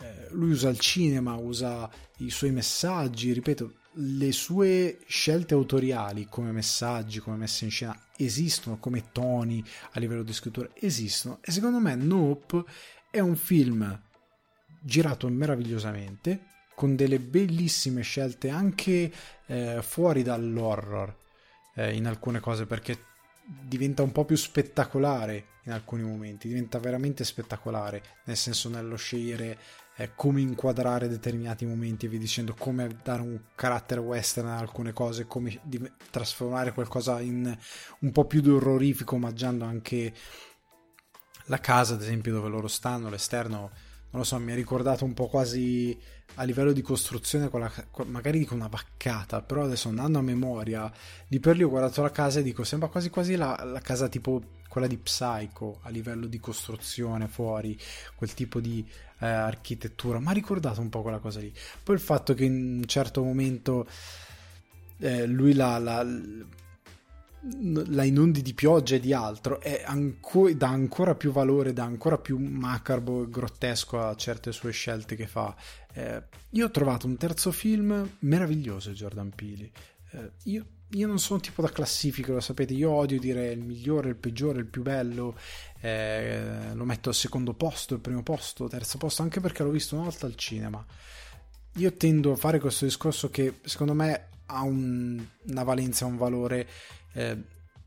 eh, 0.02 0.28
lui 0.32 0.52
usa 0.52 0.70
il 0.70 0.80
cinema, 0.80 1.36
usa 1.36 1.90
i 2.18 2.30
suoi 2.30 2.52
messaggi, 2.52 3.32
ripeto, 3.34 3.74
le 4.02 4.32
sue 4.32 5.00
scelte 5.08 5.54
autoriali 5.54 6.28
come 6.30 6.52
messaggi, 6.52 7.20
come 7.20 7.36
messe 7.36 7.66
in 7.66 7.72
scena 7.72 8.00
esistono, 8.18 8.78
come 8.78 9.12
toni 9.12 9.64
a 9.92 10.00
livello 10.00 10.24
di 10.24 10.34
scrittura 10.34 10.70
esistono. 10.74 11.40
E 11.42 11.52
secondo 11.52 11.80
me 11.80 11.96
Nope 11.96 12.64
è 13.10 13.20
un 13.20 13.36
film 13.36 14.02
girato 14.82 15.28
meravigliosamente 15.28 16.46
con 16.76 16.96
delle 16.96 17.20
bellissime 17.20 18.02
scelte 18.02 18.50
anche 18.50 19.12
eh, 19.46 19.80
fuori 19.82 20.24
dall'horror 20.24 21.14
eh, 21.76 21.94
in 21.94 22.08
alcune 22.08 22.40
cose 22.40 22.66
perché 22.66 23.08
diventa 23.44 24.02
un 24.02 24.14
po' 24.14 24.24
più 24.24 24.38
spettacolare 24.38 25.58
in 25.64 25.74
alcuni 25.74 26.04
momenti, 26.04 26.48
diventa 26.48 26.80
veramente 26.80 27.26
spettacolare, 27.26 28.02
nel 28.26 28.38
senso 28.38 28.70
nello 28.70 28.96
scegliere 28.96 29.58
eh, 30.00 30.12
come 30.16 30.40
inquadrare 30.40 31.10
determinati 31.10 31.66
momenti 31.66 32.06
e 32.06 32.10
vi 32.10 32.18
dicendo 32.18 32.56
come 32.58 32.88
dare 33.04 33.22
un 33.22 33.38
carattere 33.54 34.00
western 34.00 34.48
a 34.48 34.58
alcune 34.58 34.94
cose, 34.94 35.28
come 35.28 35.60
di- 35.64 35.92
trasformare 36.10 36.72
qualcosa 36.72 37.20
in 37.20 37.56
un 38.00 38.12
po' 38.14 38.24
più 38.24 38.40
di 38.40 38.50
orrorifico, 38.50 39.16
omaggiando 39.16 39.66
anche 39.66 40.14
la 41.48 41.60
casa, 41.60 41.96
ad 41.96 42.02
esempio, 42.02 42.32
dove 42.32 42.48
loro 42.48 42.70
stanno, 42.70 43.10
l'esterno, 43.10 43.58
non 44.12 44.22
lo 44.22 44.24
so, 44.24 44.40
mi 44.40 44.54
ha 44.54 44.56
ricordato 44.56 45.04
un 45.04 45.14
po' 45.14 45.28
quasi 45.28 46.00
a 46.36 46.44
livello 46.44 46.72
di 46.72 46.82
costruzione, 46.82 47.50
la, 47.52 47.72
magari 48.06 48.40
dico 48.40 48.56
una 48.56 48.68
vaccata, 48.68 49.42
però 49.42 49.66
adesso 49.66 49.90
andando 49.90 50.20
a 50.20 50.22
memoria, 50.22 50.90
di 51.28 51.42
per 51.42 51.58
lì 51.58 51.64
ho 51.64 51.70
guardato 51.70 52.02
la 52.02 52.12
casa 52.12 52.40
e 52.40 52.44
dico, 52.44 52.64
sembra 52.64 52.88
quasi 52.88 53.10
quasi 53.10 53.36
la, 53.36 53.62
la 53.66 53.82
casa 53.82 54.08
tipo 54.08 54.59
quella 54.70 54.88
di 54.88 54.98
Psycho 54.98 55.80
a 55.82 55.90
livello 55.90 56.28
di 56.28 56.40
costruzione 56.40 57.28
fuori, 57.28 57.78
quel 58.16 58.34
tipo 58.34 58.62
di 58.62 58.88
eh, 59.20 59.28
architettura, 59.28 60.20
mi 60.20 60.28
ha 60.28 60.32
ricordato 60.32 60.80
un 60.80 60.88
po' 60.88 61.02
quella 61.02 61.20
cosa 61.20 61.42
lì. 61.42 61.54
Poi 61.84 61.96
il 61.96 62.02
fatto 62.02 62.34
che 62.34 62.46
in 62.46 62.78
un 62.78 62.86
certo 62.86 63.22
momento 63.22 63.86
eh, 65.00 65.26
lui 65.26 65.54
la, 65.54 65.78
la 65.78 66.06
la 67.42 68.04
inundi 68.04 68.42
di 68.42 68.54
pioggia 68.54 68.96
e 68.96 69.00
di 69.00 69.14
altro 69.14 69.62
anco- 69.86 70.52
dà 70.52 70.68
ancora 70.68 71.16
più 71.16 71.32
valore, 71.32 71.72
dà 71.72 71.86
ancora 71.86 72.18
più 72.18 72.38
macabro 72.38 73.24
e 73.24 73.30
grottesco 73.30 74.00
a 74.00 74.16
certe 74.16 74.52
sue 74.52 74.72
scelte 74.72 75.16
che 75.16 75.26
fa. 75.26 75.56
Eh, 75.94 76.22
io 76.50 76.66
ho 76.66 76.72
trovato 76.72 77.08
un 77.08 77.16
terzo 77.16 77.52
film 77.52 78.18
meraviglioso, 78.20 78.92
Jordan 78.92 79.32
Peele. 79.34 79.72
Eh, 80.12 80.32
io, 80.44 80.66
io, 80.92 81.08
non 81.08 81.20
sono 81.20 81.40
tipo 81.40 81.62
da 81.62 81.70
classifica, 81.70 82.34
lo 82.34 82.40
sapete, 82.40 82.74
io 82.74 82.92
odio 82.92 83.20
dire 83.20 83.52
il 83.52 83.62
migliore, 83.62 84.10
il 84.10 84.16
peggiore, 84.16 84.60
il 84.60 84.66
più 84.66 84.82
bello, 84.82 85.36
eh, 85.82 86.74
lo 86.74 86.86
metto 86.86 87.10
al 87.10 87.16
secondo 87.16 87.54
posto, 87.54 87.94
il 87.94 88.00
primo 88.00 88.24
posto, 88.24 88.68
terzo 88.68 88.98
posto, 88.98 89.22
anche 89.22 89.40
perché 89.40 89.64
l'ho 89.64 89.72
visto 89.72 89.96
una 89.96 90.06
volta 90.06 90.26
al 90.26 90.36
cinema. 90.36 90.84
Io 91.76 91.94
tendo 91.94 92.32
a 92.32 92.36
fare 92.36 92.60
questo 92.60 92.86
discorso 92.86 93.30
che 93.30 93.60
secondo 93.64 93.94
me 93.94 94.30
ha 94.48 94.64
un, 94.64 95.24
una 95.48 95.64
valenza, 95.64 96.06
un 96.06 96.18
valore 96.18 96.68
eh, 97.14 97.38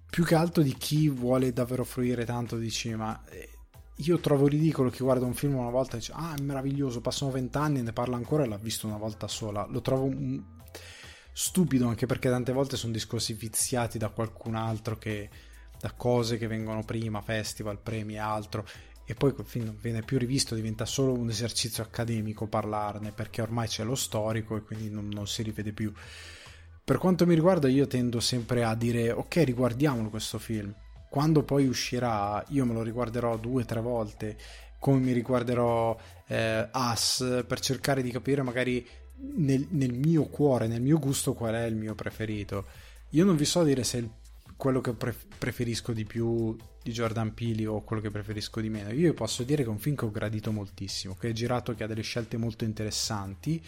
più 0.08 0.24
che 0.24 0.34
altro 0.34 0.62
di 0.62 0.74
chi 0.74 1.08
vuole 1.08 1.52
davvero 1.52 1.84
fruire 1.84 2.24
tanto 2.24 2.56
di 2.56 2.70
cinema. 2.70 3.22
Eh, 3.28 3.48
io 3.96 4.18
trovo 4.18 4.46
ridicolo 4.46 4.90
chi 4.90 5.02
guarda 5.02 5.26
un 5.26 5.34
film 5.34 5.56
una 5.56 5.70
volta 5.70 5.96
e 5.96 5.98
dice 5.98 6.12
ah 6.14 6.34
è 6.34 6.40
meraviglioso, 6.40 7.00
passano 7.00 7.30
vent'anni 7.30 7.78
e 7.78 7.82
ne 7.82 7.92
parla 7.92 8.16
ancora 8.16 8.44
e 8.44 8.46
l'ha 8.46 8.56
visto 8.56 8.86
una 8.86 8.96
volta 8.96 9.28
sola. 9.28 9.66
Lo 9.68 9.80
trovo 9.80 10.04
un... 10.04 10.42
stupido 11.32 11.88
anche 11.88 12.06
perché 12.06 12.28
tante 12.28 12.52
volte 12.52 12.76
sono 12.76 12.92
discorsi 12.92 13.32
viziati 13.32 13.98
da 13.98 14.10
qualcun 14.10 14.54
altro 14.54 14.98
che 14.98 15.28
da 15.80 15.92
cose 15.92 16.38
che 16.38 16.46
vengono 16.46 16.84
prima, 16.84 17.22
festival, 17.22 17.80
premi 17.80 18.14
e 18.14 18.18
altro 18.18 18.64
e 19.04 19.14
poi 19.14 19.32
quel 19.32 19.46
film 19.46 19.64
non 19.66 19.78
viene 19.80 20.02
più 20.02 20.16
rivisto, 20.16 20.54
diventa 20.54 20.86
solo 20.86 21.12
un 21.12 21.28
esercizio 21.28 21.82
accademico 21.82 22.46
parlarne 22.46 23.10
perché 23.10 23.42
ormai 23.42 23.66
c'è 23.66 23.82
lo 23.82 23.96
storico 23.96 24.56
e 24.56 24.62
quindi 24.62 24.90
non, 24.90 25.08
non 25.08 25.26
si 25.26 25.42
rivede 25.42 25.72
più. 25.72 25.92
Per 26.84 26.98
quanto 26.98 27.26
mi 27.26 27.34
riguarda, 27.34 27.68
io 27.68 27.86
tendo 27.86 28.20
sempre 28.20 28.64
a 28.64 28.74
dire: 28.74 29.10
Ok, 29.10 29.42
riguardiamolo 29.44 30.08
questo 30.08 30.38
film. 30.38 30.74
Quando 31.08 31.42
poi 31.42 31.66
uscirà, 31.66 32.42
io 32.48 32.64
me 32.64 32.72
lo 32.72 32.82
riguarderò 32.82 33.36
due 33.36 33.62
o 33.62 33.66
tre 33.66 33.80
volte, 33.80 34.36
come 34.78 34.98
mi 34.98 35.12
riguarderò 35.12 35.96
eh, 36.26 36.68
Us, 36.72 37.44
per 37.46 37.60
cercare 37.60 38.02
di 38.02 38.10
capire 38.10 38.42
magari 38.42 38.86
nel, 39.36 39.66
nel, 39.70 39.92
mio 39.92 40.24
cuore, 40.24 40.66
nel 40.66 40.82
mio 40.82 40.98
gusto, 40.98 41.34
qual 41.34 41.54
è 41.54 41.64
il 41.64 41.76
mio 41.76 41.94
preferito. 41.94 42.66
Io 43.10 43.24
non 43.24 43.36
vi 43.36 43.44
so 43.44 43.62
dire 43.62 43.84
se 43.84 43.98
è 43.98 44.08
quello 44.56 44.80
che 44.80 44.92
preferisco 44.92 45.92
di 45.92 46.04
più 46.04 46.56
di 46.82 46.92
Jordan 46.92 47.32
Peele 47.34 47.66
o 47.66 47.82
quello 47.82 48.02
che 48.02 48.10
preferisco 48.10 48.60
di 48.60 48.68
meno. 48.68 48.92
Io 48.92 49.14
posso 49.14 49.42
dire 49.42 49.62
che 49.62 49.68
è 49.68 49.72
un 49.72 49.78
film 49.78 49.96
che 49.96 50.04
ho 50.04 50.10
gradito 50.10 50.52
moltissimo, 50.52 51.14
che 51.14 51.30
è 51.30 51.32
girato, 51.32 51.74
che 51.74 51.84
ha 51.84 51.86
delle 51.86 52.02
scelte 52.02 52.36
molto 52.36 52.64
interessanti 52.64 53.62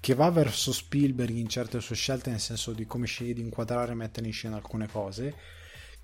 che 0.00 0.14
va 0.14 0.30
verso 0.30 0.72
Spielberg 0.72 1.34
in 1.34 1.48
certe 1.48 1.80
sue 1.80 1.96
scelte, 1.96 2.30
nel 2.30 2.40
senso 2.40 2.72
di 2.72 2.86
come 2.86 3.06
sceglie 3.06 3.34
di 3.34 3.40
inquadrare 3.40 3.92
e 3.92 3.96
mettere 3.96 4.26
in 4.26 4.32
scena 4.32 4.56
alcune 4.56 4.86
cose, 4.86 5.34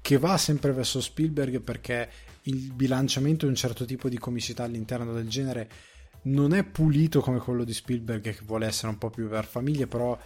che 0.01 0.19
va 0.19 0.37
sempre 0.37 0.73
verso 0.73 1.01
Spielberg 1.01 1.61
perché 1.61 2.11
il 2.43 2.73
bilanciamento 2.73 3.47
di 3.47 3.53
un 3.53 3.57
certo 3.57 3.85
tipo 3.85 4.09
di 4.09 4.19
comicità 4.19 4.65
all'interno 4.65 5.13
del 5.13 5.29
genere 5.29 5.71
non 6.25 6.55
è 6.55 6.65
pulito 6.65 7.21
come 7.21 7.39
quello 7.39 7.65
di 7.65 7.73
Spielberg 7.73 8.23
che 8.23 8.39
vuole 8.45 8.67
essere 8.67 8.89
un 8.89 8.99
po' 8.99 9.11
più 9.11 9.29
per 9.29 9.45
famiglie, 9.45 9.87
però 9.87 10.19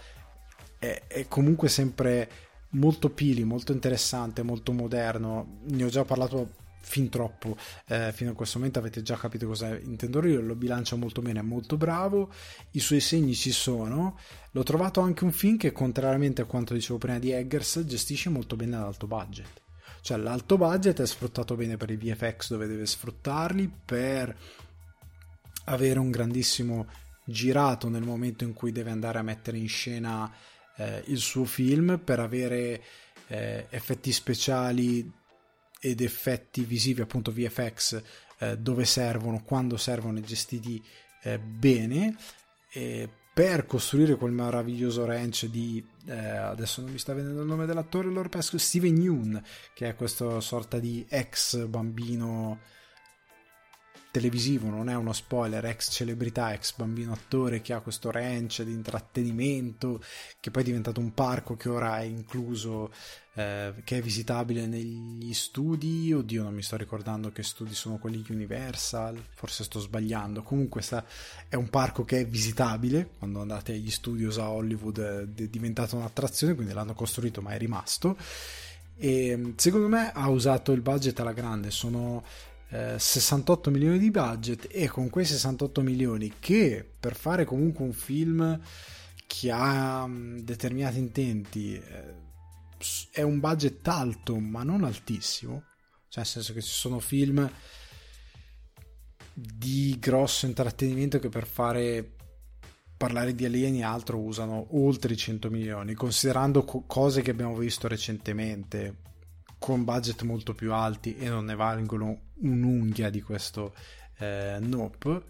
è, 0.78 1.02
è 1.06 1.26
comunque 1.28 1.68
sempre 1.68 2.28
molto 2.70 3.10
pili, 3.10 3.44
molto 3.44 3.72
interessante, 3.72 4.42
molto 4.42 4.72
moderno. 4.72 5.60
Ne 5.64 5.84
ho 5.84 5.88
già 5.88 6.04
parlato 6.04 6.66
fin 6.80 7.10
troppo 7.10 7.56
eh, 7.88 8.12
fino 8.12 8.30
a 8.30 8.34
questo 8.34 8.58
momento. 8.58 8.78
Avete 8.78 9.02
già 9.02 9.16
capito 9.16 9.46
cosa 9.46 9.76
intendo 9.76 10.24
io. 10.26 10.40
Lo 10.40 10.54
bilancia 10.54 10.96
molto 10.96 11.20
bene 11.20 11.40
è 11.40 11.42
molto 11.42 11.76
bravo. 11.76 12.30
I 12.72 12.80
suoi 12.80 13.00
segni 13.00 13.34
ci 13.34 13.52
sono. 13.52 14.18
L'ho 14.52 14.62
trovato 14.62 15.00
anche 15.00 15.24
un 15.24 15.32
film 15.32 15.56
che 15.56 15.72
contrariamente 15.72 16.42
a 16.42 16.46
quanto 16.46 16.74
dicevo 16.74 16.98
prima 16.98 17.18
di 17.18 17.32
Eggers 17.32 17.84
gestisce 17.84 18.30
molto 18.30 18.56
bene 18.56 18.78
l'alto 18.78 19.06
budget. 19.06 19.62
Cioè 20.00 20.16
l'alto 20.16 20.56
budget 20.56 21.00
è 21.00 21.06
sfruttato 21.06 21.54
bene 21.56 21.76
per 21.76 21.90
i 21.90 21.96
VFX 21.96 22.50
dove 22.50 22.66
deve 22.66 22.86
sfruttarli 22.86 23.70
per 23.84 24.36
avere 25.68 25.98
un 25.98 26.10
grandissimo 26.10 26.86
girato 27.24 27.88
nel 27.88 28.02
momento 28.02 28.44
in 28.44 28.52
cui 28.52 28.72
deve 28.72 28.90
andare 28.90 29.18
a 29.18 29.22
mettere 29.22 29.58
in 29.58 29.68
scena 29.68 30.32
eh, 30.76 31.02
il 31.06 31.18
suo 31.18 31.44
film 31.44 32.00
per 32.02 32.20
avere 32.20 32.82
eh, 33.26 33.66
effetti 33.68 34.12
speciali 34.12 35.10
ed 35.80 36.00
effetti 36.00 36.64
visivi, 36.64 37.02
appunto 37.02 37.32
VFX, 37.32 38.02
eh, 38.38 38.56
dove 38.58 38.84
servono, 38.84 39.42
quando 39.44 39.76
servono 39.76 40.18
e 40.18 40.22
gestiti 40.22 40.82
eh, 41.22 41.38
bene. 41.38 42.16
E 42.70 43.08
per 43.38 43.66
costruire 43.66 44.16
quel 44.16 44.32
meraviglioso 44.32 45.04
ranch 45.04 45.46
di 45.46 45.84
eh, 46.06 46.16
adesso 46.16 46.80
non 46.80 46.90
mi 46.90 46.98
sta 46.98 47.14
venendo 47.14 47.42
il 47.42 47.46
nome 47.46 47.66
dell'attore 47.66 48.08
allora 48.08 48.28
pesco 48.28 48.58
Steven 48.58 48.96
Yeun 48.96 49.40
che 49.74 49.88
è 49.88 49.94
questa 49.94 50.40
sorta 50.40 50.80
di 50.80 51.06
ex 51.08 51.64
bambino 51.66 52.58
televisivo, 54.18 54.68
non 54.68 54.88
è 54.88 54.96
uno 54.96 55.12
spoiler, 55.12 55.64
ex 55.64 55.92
celebrità, 55.92 56.52
ex 56.52 56.74
bambino 56.74 57.12
attore 57.12 57.60
che 57.60 57.72
ha 57.72 57.80
questo 57.80 58.10
ranch 58.10 58.62
di 58.62 58.72
intrattenimento, 58.72 60.02
che 60.40 60.50
poi 60.50 60.62
è 60.62 60.64
diventato 60.64 60.98
un 60.98 61.14
parco 61.14 61.54
che 61.54 61.68
ora 61.68 62.00
è 62.00 62.02
incluso, 62.02 62.92
eh, 63.34 63.74
che 63.84 63.98
è 63.98 64.02
visitabile 64.02 64.66
negli 64.66 65.32
studi, 65.32 66.12
oddio 66.12 66.42
non 66.42 66.52
mi 66.52 66.62
sto 66.62 66.76
ricordando 66.76 67.30
che 67.30 67.44
studi 67.44 67.74
sono 67.74 67.98
quelli 67.98 68.24
Universal, 68.28 69.22
forse 69.34 69.62
sto 69.62 69.78
sbagliando, 69.78 70.42
comunque 70.42 70.82
sta, 70.82 71.04
è 71.48 71.54
un 71.54 71.70
parco 71.70 72.04
che 72.04 72.20
è 72.20 72.26
visitabile, 72.26 73.10
quando 73.18 73.40
andate 73.40 73.72
agli 73.72 73.90
studios 73.90 74.38
a 74.38 74.50
Hollywood 74.50 74.98
è 74.98 75.48
diventato 75.48 75.94
un'attrazione, 75.94 76.56
quindi 76.56 76.72
l'hanno 76.74 76.94
costruito 76.94 77.40
ma 77.40 77.52
è 77.52 77.58
rimasto. 77.58 78.16
E 79.00 79.54
secondo 79.54 79.86
me 79.86 80.10
ha 80.12 80.28
usato 80.28 80.72
il 80.72 80.80
budget 80.80 81.20
alla 81.20 81.32
grande, 81.32 81.70
sono 81.70 82.24
68 82.70 83.68
eh, 83.68 83.72
milioni 83.72 83.98
di 83.98 84.10
budget 84.10 84.66
e 84.70 84.88
con 84.88 85.08
quei 85.08 85.24
68 85.24 85.80
milioni 85.80 86.34
che 86.38 86.86
per 86.98 87.16
fare 87.16 87.44
comunque 87.44 87.84
un 87.84 87.92
film 87.92 88.60
che 89.26 89.50
ha 89.50 90.02
um, 90.02 90.38
determinati 90.40 90.98
intenti 90.98 91.74
eh, 91.74 92.26
è 93.10 93.22
un 93.22 93.40
budget 93.40 93.86
alto 93.88 94.38
ma 94.38 94.62
non 94.62 94.84
altissimo. 94.84 95.64
Cioè 96.08 96.22
nel 96.22 96.26
senso 96.26 96.52
che 96.52 96.62
ci 96.62 96.72
sono 96.72 96.98
film 96.98 97.50
di 99.32 99.96
grosso 99.98 100.46
intrattenimento 100.46 101.18
che 101.18 101.28
per 101.28 101.46
fare 101.46 102.16
parlare 102.96 103.34
di 103.34 103.44
alieni 103.44 103.80
e 103.80 103.84
altro 103.84 104.18
usano 104.18 104.66
oltre 104.70 105.12
i 105.12 105.16
100 105.16 105.48
milioni 105.50 105.94
considerando 105.94 106.64
co- 106.64 106.82
cose 106.86 107.22
che 107.22 107.30
abbiamo 107.30 107.56
visto 107.56 107.86
recentemente 107.86 108.96
con 109.58 109.84
budget 109.84 110.22
molto 110.22 110.54
più 110.54 110.72
alti 110.72 111.16
e 111.16 111.28
non 111.28 111.46
ne 111.46 111.54
valgono 111.54 112.20
un'unghia 112.40 113.10
di 113.10 113.20
questo 113.20 113.74
eh, 114.18 114.58
Nope. 114.60 115.22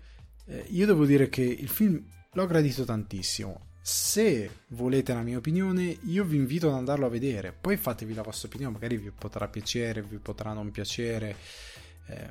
Eh, 0.47 0.67
io 0.71 0.87
devo 0.87 1.05
dire 1.05 1.29
che 1.29 1.43
il 1.43 1.69
film 1.69 2.03
l'ho 2.33 2.47
gradito 2.47 2.85
tantissimo. 2.85 3.67
Se 3.81 4.51
volete 4.69 5.15
la 5.15 5.23
mia 5.23 5.39
opinione, 5.39 5.97
io 6.05 6.25
vi 6.25 6.37
invito 6.37 6.69
ad 6.69 6.75
andarlo 6.75 7.07
a 7.07 7.11
vedere. 7.11 7.53
Poi 7.59 7.77
fatevi 7.77 8.13
la 8.13 8.23
vostra 8.23 8.49
opinione, 8.49 8.75
magari 8.75 8.99
vi 8.99 9.11
potrà 9.11 9.49
piacere, 9.49 10.03
vi 10.03 10.19
potrà 10.19 10.53
non 10.53 10.71
piacere. 10.71 11.37
Eh, 12.07 12.31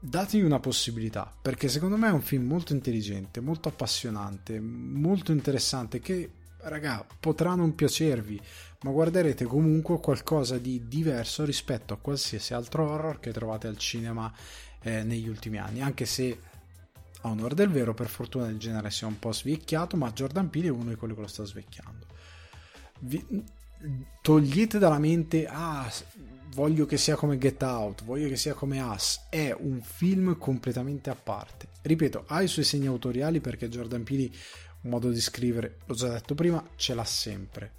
datevi 0.00 0.44
una 0.44 0.60
possibilità, 0.60 1.34
perché 1.40 1.68
secondo 1.68 1.96
me 1.96 2.08
è 2.08 2.12
un 2.12 2.22
film 2.22 2.46
molto 2.46 2.72
intelligente, 2.72 3.40
molto 3.40 3.68
appassionante, 3.68 4.60
molto 4.60 5.32
interessante 5.32 6.00
che, 6.00 6.30
raga, 6.62 7.06
potrà 7.18 7.54
non 7.54 7.74
piacervi, 7.74 8.40
ma 8.80 8.90
guarderete 8.90 9.44
comunque 9.44 9.98
qualcosa 9.98 10.58
di 10.58 10.86
diverso 10.86 11.44
rispetto 11.44 11.94
a 11.94 11.98
qualsiasi 11.98 12.54
altro 12.54 12.88
horror 12.88 13.18
che 13.18 13.32
trovate 13.32 13.66
al 13.66 13.76
cinema 13.76 14.32
eh, 14.82 15.02
negli 15.02 15.28
ultimi 15.28 15.58
anni, 15.58 15.82
anche 15.82 16.06
se 16.06 16.40
a 17.22 17.28
onore 17.28 17.56
del 17.56 17.70
vero, 17.70 17.94
per 17.94 18.06
fortuna 18.06 18.46
il 18.48 18.58
genere 18.58 18.90
si 18.90 19.02
è 19.02 19.06
un 19.06 19.18
po' 19.18 19.32
svecchiato, 19.32 19.96
ma 19.96 20.12
Jordan 20.12 20.48
Peele 20.50 20.68
è 20.68 20.70
uno 20.70 20.90
di 20.90 20.94
quelli 20.94 21.14
che 21.14 21.20
lo 21.20 21.26
sta 21.26 21.44
svecchiando. 21.44 22.06
Vi, 23.00 23.44
togliete 24.22 24.78
dalla 24.78 25.00
mente, 25.00 25.46
ah, 25.46 25.90
voglio 26.54 26.86
che 26.86 26.96
sia 26.96 27.16
come 27.16 27.36
Get 27.36 27.60
Out, 27.62 28.04
voglio 28.04 28.28
che 28.28 28.36
sia 28.36 28.54
come 28.54 28.80
Us, 28.80 29.26
è 29.28 29.52
un 29.58 29.80
film 29.80 30.38
completamente 30.38 31.10
a 31.10 31.16
parte. 31.16 31.66
Ripeto, 31.82 32.24
ha 32.28 32.42
i 32.42 32.48
suoi 32.48 32.64
segni 32.64 32.86
autoriali 32.86 33.40
perché 33.40 33.68
Jordan 33.68 34.04
Peele 34.04 34.30
un 34.82 34.90
modo 34.90 35.10
di 35.10 35.20
scrivere, 35.20 35.78
l'ho 35.86 35.94
già 35.94 36.08
detto 36.08 36.36
prima, 36.36 36.64
ce 36.76 36.94
l'ha 36.94 37.04
sempre 37.04 37.72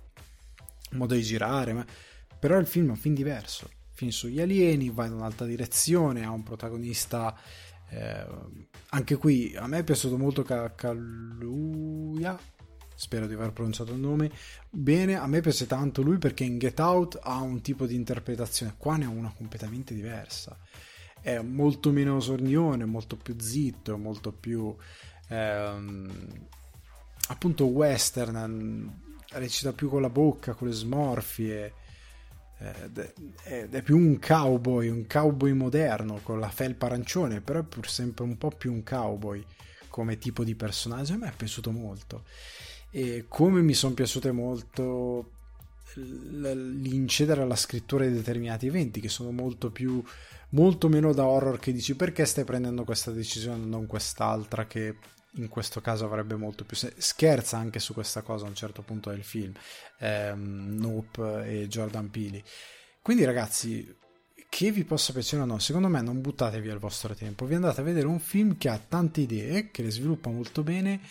modo 0.92 1.16
di 1.16 1.24
girare, 1.24 1.74
ma... 1.74 1.86
però 2.40 2.58
il 2.58 2.68
film 2.68 2.88
è 2.88 2.92
un 2.92 2.98
film 2.98 3.16
diverso. 3.16 3.70
film 3.92 4.12
sugli 4.12 4.40
alieni, 4.40 4.90
va 4.90 5.06
in 5.06 5.14
un'altra 5.14 5.46
direzione, 5.46 6.26
ha 6.26 6.32
un 6.32 6.44
protagonista 6.44 7.38
eh, 7.92 8.26
anche 8.90 9.16
qui 9.16 9.56
a 9.56 9.66
me 9.66 9.80
è 9.80 9.84
piaciuto 9.84 10.16
molto 10.16 10.44
Kaluuya 10.44 12.40
spero 12.94 13.26
di 13.26 13.34
aver 13.34 13.52
pronunciato 13.52 13.94
il 13.94 14.00
nome 14.00 14.30
bene, 14.70 15.16
a 15.16 15.26
me 15.26 15.42
piace 15.42 15.66
tanto 15.66 16.04
lui 16.04 16.20
perché 16.20 16.44
in 16.44 16.60
Get 16.60 16.80
Out 16.80 17.18
ha 17.20 17.42
un 17.42 17.62
tipo 17.62 17.88
di 17.88 17.96
interpretazione, 17.96 18.76
qua 18.78 18.98
ne 18.98 19.06
ha 19.06 19.10
una 19.10 19.34
completamente 19.36 19.96
diversa 19.96 20.56
è 21.22 21.40
molto 21.42 21.92
meno 21.92 22.20
sornione, 22.20 22.86
molto 22.86 23.18
più 23.18 23.36
zitto, 23.40 23.98
molto 23.98 24.32
più 24.32 24.76
ehm, 25.28 26.10
appunto 27.28 27.66
western, 27.66 28.36
recita 29.32 29.74
più 29.74 29.90
con 29.90 30.02
la 30.02 30.10
bocca, 30.10 30.54
con 30.54 30.68
le 30.68 30.74
smorfie 30.74 31.74
ed 32.60 33.74
è 33.74 33.82
più 33.82 33.96
un 33.96 34.20
cowboy, 34.20 34.90
un 34.90 35.08
cowboy 35.08 35.54
moderno 35.54 36.20
con 36.22 36.40
la 36.40 36.50
felpa 36.50 36.88
arancione, 36.88 37.40
però 37.40 37.60
è 37.60 37.64
pur 37.64 37.90
sempre 37.90 38.26
un 38.26 38.38
po' 38.38 38.50
più 38.50 38.74
un 38.74 38.84
cowboy 38.84 39.44
come 39.88 40.18
tipo 40.18 40.44
di 40.44 40.56
personaggio. 40.56 41.14
A 41.14 41.18
me 41.18 41.30
è 41.30 41.34
piaciuto 41.36 41.72
molto. 41.72 42.26
E 42.92 43.26
come 43.28 43.62
mi 43.62 43.74
sono 43.74 43.94
piaciute 43.94 44.32
molto 44.32 45.32
l'incedere 45.96 47.42
alla 47.42 47.56
scrittura 47.56 48.06
di 48.06 48.14
determinati 48.14 48.68
eventi 48.68 49.00
che 49.00 49.10
sono 49.10 49.32
molto 49.32 49.72
più 49.72 50.04
molto 50.50 50.88
meno 50.88 51.14
da 51.14 51.26
horror 51.26 51.60
che 51.60 51.72
dici 51.72 51.96
perché 51.96 52.26
stai 52.26 52.44
prendendo 52.44 52.84
questa 52.84 53.10
decisione 53.10 53.64
e 53.64 53.68
non 53.68 53.88
quest'altra 53.88 54.68
che 54.68 54.96
in 55.34 55.48
questo 55.48 55.82
caso 55.82 56.06
avrebbe 56.06 56.36
molto 56.36 56.66
più 56.66 56.76
senso. 56.76 56.96
Scherza 57.00 57.58
anche 57.58 57.80
su 57.80 57.94
questa 57.94 58.22
cosa 58.22 58.46
a 58.46 58.50
un 58.50 58.56
certo 58.56 58.82
punto 58.82 59.10
del 59.10 59.24
film, 59.24 59.54
ehm, 60.00 60.78
Nope 60.80 61.46
e 61.46 61.68
Jordan 61.68 62.10
Peele. 62.10 62.44
Quindi 63.02 63.24
ragazzi, 63.24 63.96
che 64.50 64.72
vi 64.72 64.84
possa 64.84 65.14
piacere 65.14 65.44
o 65.44 65.46
no, 65.46 65.60
secondo 65.60 65.88
me 65.88 66.02
non 66.02 66.22
buttate 66.22 66.60
via 66.60 66.74
il 66.74 66.80
vostro 66.80 67.14
tempo, 67.14 67.46
vi 67.46 67.56
andate 67.56 67.82
a 67.82 67.84
vedere 67.84 68.08
un 68.08 68.20
film 68.20 68.58
che 68.58 68.70
ha 68.70 68.80
tante 68.80 69.22
idee, 69.22 69.70
che 69.72 69.84
le 69.84 69.92
sviluppa 69.92 70.30
molto 70.30 70.64
bene, 70.64 71.02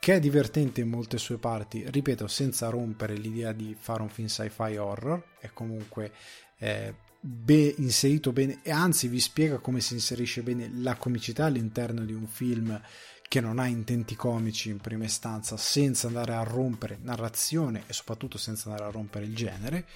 che 0.00 0.14
è 0.14 0.20
divertente 0.20 0.80
in 0.80 0.88
molte 0.88 1.18
sue 1.18 1.38
parti, 1.38 1.84
ripeto, 1.88 2.26
senza 2.26 2.68
rompere 2.68 3.14
l'idea 3.14 3.52
di 3.52 3.76
fare 3.78 4.02
un 4.02 4.08
film 4.08 4.28
sci-fi 4.28 4.76
horror, 4.76 5.22
è 5.40 5.50
comunque 5.52 6.12
eh, 6.58 6.94
be- 7.20 7.74
inserito 7.78 8.32
bene 8.32 8.60
e 8.62 8.70
anzi 8.70 9.08
vi 9.08 9.20
spiega 9.20 9.58
come 9.58 9.80
si 9.80 9.94
inserisce 9.94 10.42
bene 10.42 10.70
la 10.72 10.94
comicità 10.94 11.46
all'interno 11.46 12.04
di 12.04 12.12
un 12.12 12.26
film 12.26 12.80
che 13.28 13.40
non 13.40 13.58
ha 13.58 13.66
intenti 13.66 14.16
comici 14.16 14.70
in 14.70 14.78
prima 14.78 15.04
istanza 15.04 15.56
senza 15.56 16.06
andare 16.06 16.34
a 16.34 16.42
rompere 16.42 16.98
narrazione 17.02 17.82
e 17.86 17.92
soprattutto 17.92 18.38
senza 18.38 18.70
andare 18.70 18.88
a 18.88 18.92
rompere 18.92 19.26
il 19.26 19.36
genere 19.36 19.86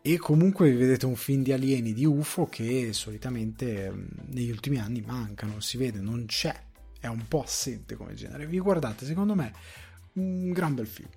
e 0.00 0.16
comunque 0.16 0.70
vi 0.70 0.76
vedete 0.76 1.06
un 1.06 1.16
film 1.16 1.42
di 1.42 1.52
alieni 1.52 1.92
di 1.92 2.04
UFO 2.04 2.48
che 2.48 2.92
solitamente 2.92 3.90
mm, 3.90 4.06
negli 4.28 4.50
ultimi 4.50 4.78
anni 4.78 5.02
manca, 5.04 5.44
non 5.44 5.60
si 5.60 5.76
vede, 5.76 6.00
non 6.00 6.24
c'è, 6.26 6.54
è 7.00 7.08
un 7.08 7.26
po' 7.26 7.42
assente 7.42 7.96
come 7.96 8.14
genere. 8.14 8.46
Vi 8.46 8.58
guardate, 8.58 9.04
secondo 9.04 9.34
me, 9.34 9.52
un 10.14 10.50
gran 10.52 10.74
bel 10.74 10.86
film. 10.86 11.08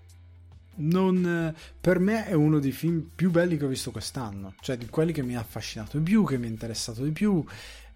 Non, 0.73 1.53
per 1.79 1.99
me 1.99 2.25
è 2.25 2.33
uno 2.33 2.59
dei 2.59 2.71
film 2.71 3.09
più 3.13 3.29
belli 3.29 3.55
che 3.57 3.65
ho 3.65 3.69
visto 3.69 3.91
quest'anno, 3.91 4.55
cioè 4.61 4.77
di 4.77 4.87
quelli 4.87 5.13
che 5.13 5.21
mi 5.21 5.35
ha 5.35 5.41
affascinato 5.41 5.97
di 5.97 6.03
più, 6.03 6.25
che 6.25 6.37
mi 6.37 6.47
ha 6.47 6.49
interessato 6.49 7.03
di 7.03 7.11
più. 7.11 7.43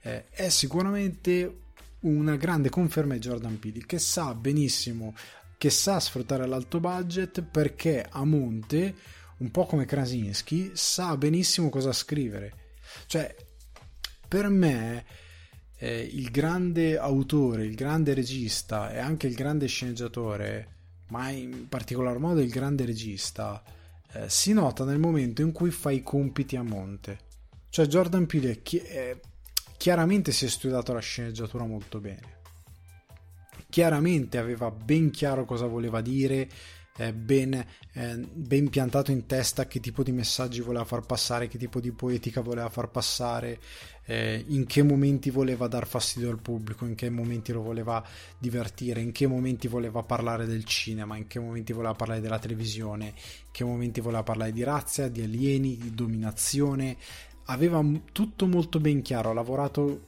Eh, 0.02 0.30
è 0.30 0.50
sicuramente 0.50 1.64
una 2.06 2.36
grande 2.36 2.70
conferma 2.70 3.14
di 3.14 3.20
Jordan 3.20 3.60
Peele 3.60 3.86
che 3.86 4.00
sa 4.00 4.34
benissimo 4.34 5.16
che 5.58 5.70
sa 5.70 6.00
sfruttare 6.00 6.46
l'alto 6.46 6.80
budget 6.80 7.42
perché 7.42 8.06
a 8.08 8.24
monte 8.26 8.96
un 9.38 9.52
po' 9.52 9.66
come 9.66 9.86
Krasinski 9.86 10.72
sa 10.74 11.18
benissimo 11.18 11.70
cosa 11.70 11.92
scrivere. 11.92 12.74
Cioè 13.08 13.36
per 14.28 14.50
me 14.50 15.06
eh, 15.78 16.00
il 16.00 16.30
grande 16.30 16.98
autore 16.98 17.66
il 17.66 17.76
grande 17.76 18.14
regista 18.14 18.92
e 18.92 19.00
anche 19.00 19.28
il 19.28 19.34
grande 19.34 19.68
sceneggiatore 19.68 20.74
ma 21.08 21.30
in 21.30 21.68
particolar 21.68 22.18
modo 22.20 22.40
il 22.40 22.50
grande 22.50 22.86
regista 22.86 23.64
eh, 24.14 24.30
si 24.30 24.54
nota 24.54 24.84
nel 24.84 25.00
momento 25.00 25.42
in 25.42 25.52
cui 25.52 25.72
fa 25.72 25.92
i 25.92 26.02
compiti 26.02 26.56
a 26.56 26.64
monte. 26.64 27.20
Cioè 27.70 27.88
Jordan 27.88 28.26
Peele 28.26 28.62
è, 28.62 28.82
è 28.88 29.20
chiaramente 29.78 30.32
si 30.32 30.46
è 30.46 30.48
studiato 30.48 30.94
la 30.94 31.00
sceneggiatura 31.00 31.66
molto 31.66 32.00
bene. 32.00 32.34
Chiaramente 33.70 34.38
aveva 34.38 34.72
ben 34.72 35.12
chiaro 35.12 35.46
cosa 35.46 35.66
voleva 35.66 36.02
dire, 36.02 36.48
eh, 36.98 37.12
ben, 37.12 37.54
eh, 37.94 38.18
ben 38.18 38.70
piantato 38.70 39.12
in 39.12 39.26
testa 39.26 39.68
che 39.68 39.82
tipo 39.82 40.02
di 40.02 40.14
messaggi 40.14 40.62
voleva 40.62 40.86
far 40.86 41.06
passare, 41.06 41.48
che 41.48 41.58
tipo 41.58 41.82
di 41.82 41.92
poetica 41.92 42.40
voleva 42.40 42.70
far 42.70 42.90
passare, 42.90 43.60
eh, 44.06 44.46
in 44.48 44.66
che 44.66 44.82
momenti 44.82 45.30
voleva 45.30 45.68
dar 45.68 45.88
fastidio 45.88 46.30
al 46.30 46.40
pubblico, 46.40 46.86
in 46.86 46.96
che 46.96 47.10
momenti 47.10 47.52
lo 47.52 47.62
voleva 47.62 48.04
divertire, 48.38 49.02
in 49.02 49.12
che 49.12 49.28
momenti 49.28 49.68
voleva 49.68 50.04
parlare 50.04 50.46
del 50.46 50.64
cinema, 50.64 51.18
in 51.18 51.28
che 51.28 51.40
momenti 51.40 51.74
voleva 51.74 51.96
parlare 51.96 52.22
della 52.22 52.40
televisione, 52.40 53.08
in 53.08 53.52
che 53.52 53.66
momenti 53.66 54.00
voleva 54.00 54.24
parlare 54.24 54.54
di 54.54 54.64
razza, 54.64 55.10
di 55.10 55.22
alieni, 55.22 55.78
di 55.78 55.94
dominazione, 55.94 56.96
aveva 57.46 57.84
tutto 58.12 58.48
molto 58.48 58.80
ben 58.80 59.02
chiaro, 59.02 59.30
ha 59.30 59.34
lavorato 59.34 60.08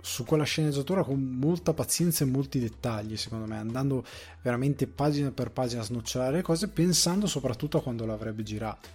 su 0.00 0.24
quella 0.24 0.44
sceneggiatura 0.44 1.02
con 1.02 1.20
molta 1.20 1.72
pazienza 1.72 2.24
e 2.24 2.28
molti 2.28 2.60
dettagli, 2.60 3.16
secondo 3.16 3.46
me, 3.46 3.58
andando 3.58 4.04
veramente 4.40 4.86
pagina 4.86 5.32
per 5.32 5.50
pagina 5.50 5.80
a 5.80 5.84
snocciolare 5.84 6.36
le 6.36 6.42
cose, 6.42 6.68
pensando 6.68 7.26
soprattutto 7.26 7.78
a 7.78 7.82
quando 7.82 8.06
l'avrebbe 8.06 8.44
girato. 8.44 8.88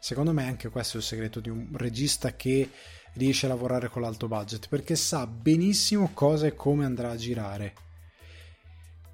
Secondo 0.00 0.32
me 0.32 0.44
anche 0.48 0.68
questo 0.68 0.96
è 0.96 1.00
il 1.00 1.06
segreto 1.06 1.38
di 1.38 1.48
un 1.48 1.68
regista 1.74 2.34
che 2.34 2.68
riesce 3.14 3.46
a 3.46 3.50
lavorare 3.50 3.88
con 3.88 4.02
l'alto 4.02 4.26
budget, 4.26 4.66
perché 4.68 4.96
sa 4.96 5.28
benissimo 5.28 6.10
cosa 6.12 6.46
e 6.46 6.56
come 6.56 6.84
andrà 6.84 7.10
a 7.10 7.16
girare. 7.16 7.74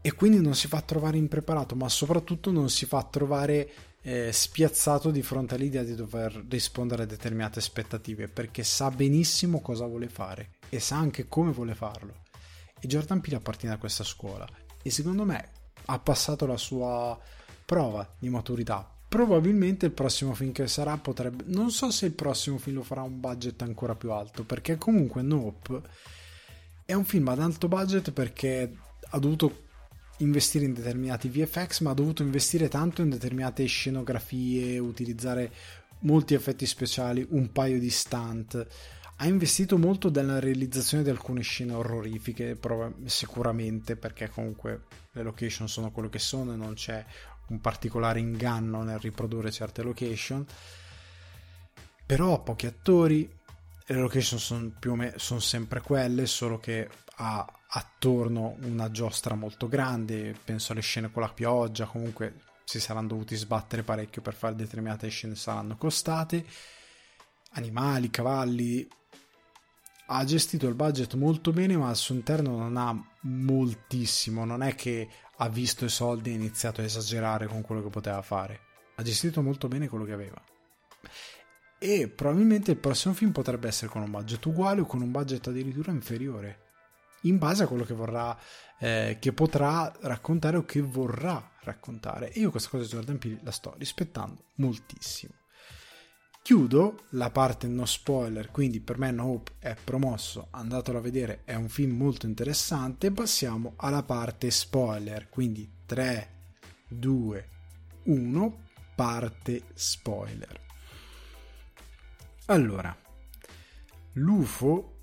E 0.01 0.15
quindi 0.15 0.41
non 0.41 0.55
si 0.55 0.67
fa 0.67 0.81
trovare 0.81 1.19
impreparato, 1.19 1.75
ma 1.75 1.91
soprattutto 1.91 2.51
non 2.51 2.71
si 2.71 2.87
fa 2.87 3.03
trovare 3.03 3.71
eh, 4.03 4.33
spiazzato 4.33 5.11
di 5.11 5.23
fronte 5.23 5.55
all'idea 5.55 5.83
di 5.83 5.95
dover 5.95 6.45
rispondere 6.49 7.03
a 7.03 7.07
determinate 7.07 7.59
aspettative 7.59 8.29
perché 8.29 8.63
sa 8.63 8.91
benissimo 8.91 9.61
cosa 9.61 9.87
vuole 9.87 10.09
fare 10.09 10.51
e 10.69 10.81
sa 10.81 10.97
anche 10.97 11.29
come 11.29 11.53
vuole 11.53 11.75
farlo. 11.75 12.23
E 12.81 12.87
Jordan 12.87 13.21
Peele 13.21 13.37
appartiene 13.37 13.75
a 13.75 13.79
questa 13.79 14.05
scuola 14.05 14.47
e 14.83 14.91
secondo 14.91 15.25
me 15.25 15.51
ha 15.87 15.99
passato 15.99 16.47
la 16.47 16.57
sua 16.57 17.19
prova 17.65 18.09
di 18.19 18.29
maturità. 18.29 18.91
Probabilmente 19.09 19.87
il 19.87 19.93
prossimo 19.93 20.35
film 20.35 20.53
che 20.53 20.67
sarà 20.69 20.97
potrebbe. 20.99 21.45
Non 21.47 21.71
so 21.71 21.91
se 21.91 22.07
il 22.07 22.13
prossimo 22.13 22.59
film 22.59 22.77
lo 22.77 22.83
farà 22.83 23.03
un 23.03 23.19
budget 23.19 23.63
ancora 23.63 23.95
più 23.95 24.13
alto, 24.13 24.45
perché 24.45 24.77
comunque 24.77 25.23
Nope 25.23 25.81
è 26.85 26.93
un 26.93 27.05
film 27.05 27.29
ad 27.29 27.41
alto 27.41 27.69
budget 27.69 28.13
perché 28.13 28.75
ha 29.11 29.19
dovuto 29.19 29.68
investire 30.19 30.65
in 30.65 30.73
determinati 30.73 31.29
VFX, 31.29 31.81
ma 31.81 31.91
ha 31.91 31.95
dovuto 31.95 32.23
investire 32.23 32.69
tanto 32.69 33.03
in 33.03 33.11
determinate 33.11 33.65
scenografie, 33.67 34.79
utilizzare 34.79 35.53
molti 36.01 36.35
effetti 36.35 36.67
speciali, 36.67 37.27
un 37.31 37.51
paio 37.53 37.79
di 37.79 37.91
stunt. 37.91 38.67
Ha 39.21 39.27
investito 39.27 39.79
molto 39.79 40.11
nella 40.11 40.39
realizzazione 40.39 41.03
di 41.03 41.11
alcune 41.11 41.43
scene 41.43 41.73
orrorifiche, 41.73 42.59
sicuramente, 43.07 43.97
perché 43.97 44.29
comunque 44.29 44.85
le 45.13 45.23
location 45.23 45.69
sono 45.69 45.91
quello 45.91 46.09
che 46.09 46.21
sono 46.21 46.53
e 46.53 46.57
non 46.57 46.75
c'è 46.75 47.05
un 47.49 47.61
particolare 47.61 48.21
inganno 48.21 48.83
nel 48.83 48.99
riprodurre 48.99 49.51
certe 49.51 49.83
location. 49.83 50.47
Però 52.07 52.35
ha 52.35 52.39
pochi 52.39 52.67
attori, 52.67 53.29
le 53.87 53.97
location 53.97 54.39
sono 54.39 54.73
meno 54.95 55.13
sono 55.17 55.41
sempre 55.41 55.81
quelle, 55.81 56.27
solo 56.27 56.59
che 56.59 56.89
ha 57.17 57.58
attorno 57.71 58.57
una 58.63 58.91
giostra 58.91 59.35
molto 59.35 59.69
grande, 59.69 60.35
penso 60.43 60.73
alle 60.73 60.81
scene 60.81 61.11
con 61.11 61.23
la 61.23 61.33
pioggia, 61.33 61.87
comunque 61.87 62.47
si 62.65 62.81
saranno 62.81 63.09
dovuti 63.09 63.35
sbattere 63.35 63.83
parecchio 63.83 64.23
per 64.23 64.35
fare 64.35 64.55
determinate 64.55 65.09
scene, 65.09 65.35
saranno 65.35 65.77
costate. 65.77 66.45
Animali, 67.53 68.11
cavalli. 68.11 68.87
Ha 70.11 70.25
gestito 70.25 70.67
il 70.67 70.75
budget 70.75 71.15
molto 71.15 71.51
bene, 71.51 71.77
ma 71.77 71.89
al 71.89 71.97
suo 71.97 72.15
interno 72.15 72.57
non 72.57 72.77
ha 72.77 72.95
moltissimo. 73.23 74.45
Non 74.45 74.63
è 74.63 74.75
che 74.75 75.09
ha 75.37 75.49
visto 75.49 75.85
i 75.85 75.91
soldi 75.91 76.31
e 76.31 76.33
ha 76.33 76.37
iniziato 76.37 76.81
a 76.81 76.85
esagerare 76.85 77.47
con 77.47 77.63
quello 77.63 77.83
che 77.83 77.89
poteva 77.89 78.21
fare. 78.21 78.61
Ha 78.97 79.03
gestito 79.03 79.43
molto 79.43 79.69
bene 79.69 79.89
quello 79.89 80.05
che 80.05 80.13
aveva. 80.13 80.43
E 81.79 82.09
probabilmente 82.09 82.73
il 82.73 82.79
prossimo 82.79 83.15
film 83.15 83.33
potrebbe 83.33 83.69
essere 83.69 83.91
con 83.91 84.03
un 84.03 84.11
budget 84.11 84.45
uguale 84.45 84.83
o 84.83 84.87
con 84.87 85.01
un 85.01 85.11
budget 85.11 85.47
addirittura 85.47 85.93
inferiore 85.93 86.68
in 87.23 87.39
base 87.39 87.65
a 87.65 87.67
quello 87.67 87.85
che 87.85 87.95
vorrà, 87.95 88.37
eh, 88.79 89.17
che 89.21 89.33
potrà 89.33 89.93
raccontare 90.01 90.57
o 90.57 90.65
che 90.65 90.81
vorrà 90.81 91.53
raccontare. 91.63 92.33
E 92.33 92.41
io 92.41 92.51
questa 92.51 92.71
cosa 92.71 92.85
di 92.85 92.91
Jordan 92.91 93.19
Peele 93.19 93.41
la 93.43 93.51
sto 93.51 93.75
rispettando 93.77 94.45
moltissimo. 94.57 95.35
Chiudo 96.43 97.05
la 97.11 97.31
parte 97.31 97.67
no 97.67 97.85
spoiler, 97.85 98.51
quindi 98.51 98.81
per 98.81 98.97
me 98.97 99.11
No 99.11 99.25
Hope 99.27 99.53
è 99.59 99.77
promosso, 99.83 100.49
andatelo 100.51 100.97
a 100.97 101.03
vedere, 101.03 101.43
è 101.45 101.55
un 101.55 101.69
film 101.69 101.95
molto 101.95 102.25
interessante. 102.25 103.11
Passiamo 103.11 103.75
alla 103.77 104.03
parte 104.03 104.51
spoiler, 104.51 105.29
quindi 105.29 105.71
3, 105.85 106.31
2, 106.89 107.49
1, 108.05 108.63
parte 108.95 109.65
spoiler. 109.75 110.61
Allora, 112.47 112.97
l'UFO 114.13 114.98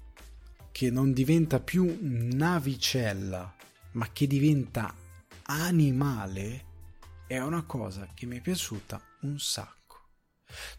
che 0.75 0.91
non 0.91 1.13
diventa 1.13 1.61
più 1.61 1.99
navicella, 2.01 3.55
ma 3.91 4.11
che 4.11 4.27
diventa 4.27 4.93
animale, 5.43 6.65
è 7.27 7.39
una 7.39 7.63
cosa 7.63 8.09
che 8.13 8.25
mi 8.25 8.39
è 8.39 8.41
piaciuta 8.41 9.01
un 9.21 9.39
sacco. 9.39 10.09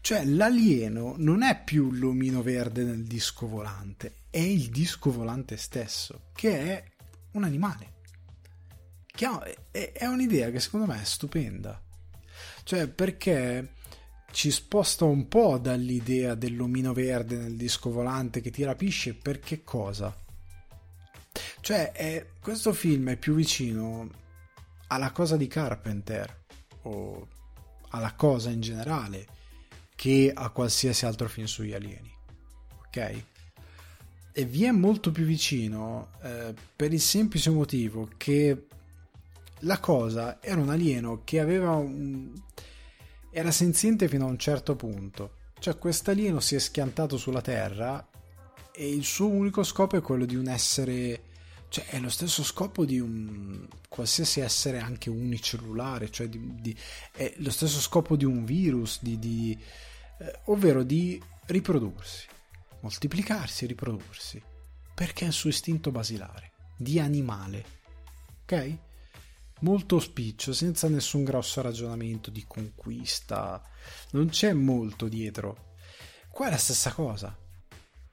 Cioè, 0.01 0.23
l'alieno 0.23 1.15
non 1.17 1.41
è 1.41 1.63
più 1.63 1.89
l'omino 1.89 2.43
verde 2.43 2.83
nel 2.83 3.05
disco 3.05 3.47
volante, 3.47 4.25
è 4.29 4.37
il 4.37 4.69
disco 4.69 5.11
volante 5.11 5.57
stesso, 5.57 6.29
che 6.35 6.59
è 6.59 6.83
un 7.31 7.43
animale. 7.43 7.93
Che 9.03 9.27
è 9.71 10.05
un'idea 10.05 10.51
che 10.51 10.59
secondo 10.59 10.85
me 10.85 11.01
è 11.01 11.05
stupenda. 11.05 11.81
Cioè, 12.61 12.87
perché 12.87 13.73
ci 14.31 14.51
sposta 14.51 15.05
un 15.05 15.27
po' 15.27 15.57
dall'idea 15.57 16.35
dell'omino 16.35 16.93
verde 16.93 17.37
nel 17.37 17.55
disco 17.55 17.89
volante 17.89 18.41
che 18.41 18.51
ti 18.51 18.63
rapisce 18.63 19.13
per 19.13 19.39
che 19.39 19.63
cosa? 19.63 20.15
Cioè, 21.61 21.91
è, 21.91 22.27
questo 22.39 22.73
film 22.73 23.09
è 23.09 23.17
più 23.17 23.33
vicino 23.35 24.09
alla 24.87 25.11
cosa 25.11 25.35
di 25.37 25.47
Carpenter 25.47 26.43
o 26.83 27.27
alla 27.89 28.13
cosa 28.13 28.49
in 28.49 28.61
generale 28.61 29.27
che 29.95 30.31
a 30.33 30.49
qualsiasi 30.49 31.05
altro 31.05 31.27
film 31.27 31.47
sugli 31.47 31.73
alieni. 31.73 32.11
Ok? 32.85 33.23
E 34.31 34.45
vi 34.45 34.65
è 34.65 34.71
molto 34.71 35.11
più 35.11 35.25
vicino 35.25 36.09
eh, 36.21 36.53
per 36.75 36.93
il 36.93 37.01
semplice 37.01 37.49
motivo 37.49 38.09
che 38.17 38.67
la 39.61 39.79
cosa 39.79 40.41
era 40.41 40.61
un 40.61 40.69
alieno 40.69 41.21
che 41.23 41.39
aveva 41.39 41.71
un... 41.73 42.31
era 43.37 43.51
senziente 43.51 44.07
fino 44.07 44.25
a 44.25 44.29
un 44.29 44.39
certo 44.39 44.75
punto. 44.75 45.35
Cioè, 45.59 45.77
questo 45.77 46.09
alieno 46.09 46.39
si 46.39 46.55
è 46.55 46.59
schiantato 46.59 47.17
sulla 47.17 47.41
Terra 47.41 48.03
e 48.71 48.89
il 48.89 49.03
suo 49.03 49.27
unico 49.27 49.61
scopo 49.61 49.95
è 49.95 50.01
quello 50.01 50.25
di 50.25 50.35
un 50.35 50.47
essere 50.47 51.21
cioè 51.69 51.85
è 51.87 51.99
lo 51.99 52.09
stesso 52.09 52.43
scopo 52.43 52.85
di 52.85 52.97
un 52.97 53.67
qualsiasi 53.89 54.39
essere 54.39 54.79
anche 54.79 55.09
unicellulare, 55.09 56.09
cioè 56.09 56.29
di, 56.29 56.39
di, 56.61 56.75
è 57.11 57.31
lo 57.37 57.51
stesso 57.51 57.79
scopo 57.79 58.15
di 58.15 58.23
un 58.25 58.43
virus, 58.43 59.03
di, 59.03 59.19
di, 59.19 59.55
eh, 60.19 60.39
ovvero 60.45 60.81
di 60.81 61.21
riprodursi, 61.45 62.25
moltiplicarsi 62.79 63.65
e 63.65 63.67
riprodursi, 63.67 64.41
perché 64.95 65.25
è 65.25 65.27
il 65.27 65.33
suo 65.33 65.49
istinto 65.49 65.91
basilare, 65.91 66.53
di 66.75 66.99
animale, 66.99 67.65
ok? 68.43 68.77
Molto 69.61 69.99
spiccio, 69.99 70.53
senza 70.53 70.87
nessun 70.87 71.23
grosso 71.23 71.61
ragionamento 71.61 72.29
di 72.29 72.45
conquista, 72.47 73.61
non 74.11 74.29
c'è 74.29 74.53
molto 74.53 75.07
dietro. 75.07 75.73
Qua 76.29 76.47
è 76.47 76.49
la 76.51 76.57
stessa 76.57 76.91
cosa. 76.91 77.35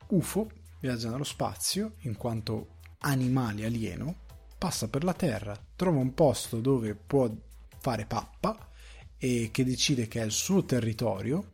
UFO 0.09 0.51
viaggia 0.81 1.11
nello 1.11 1.25
spazio 1.25 1.95
in 2.01 2.17
quanto 2.17 2.77
animale 3.01 3.65
alieno, 3.65 4.23
passa 4.57 4.89
per 4.89 5.05
la 5.05 5.13
Terra, 5.13 5.59
trova 5.77 5.99
un 5.99 6.15
posto 6.15 6.61
dove 6.61 6.95
può 6.95 7.31
fare 7.79 8.07
pappa 8.07 8.71
e 9.19 9.51
che 9.53 9.65
decide 9.65 10.09
che 10.09 10.21
è 10.23 10.25
il 10.25 10.33
suo 10.33 10.65
territorio, 10.65 11.51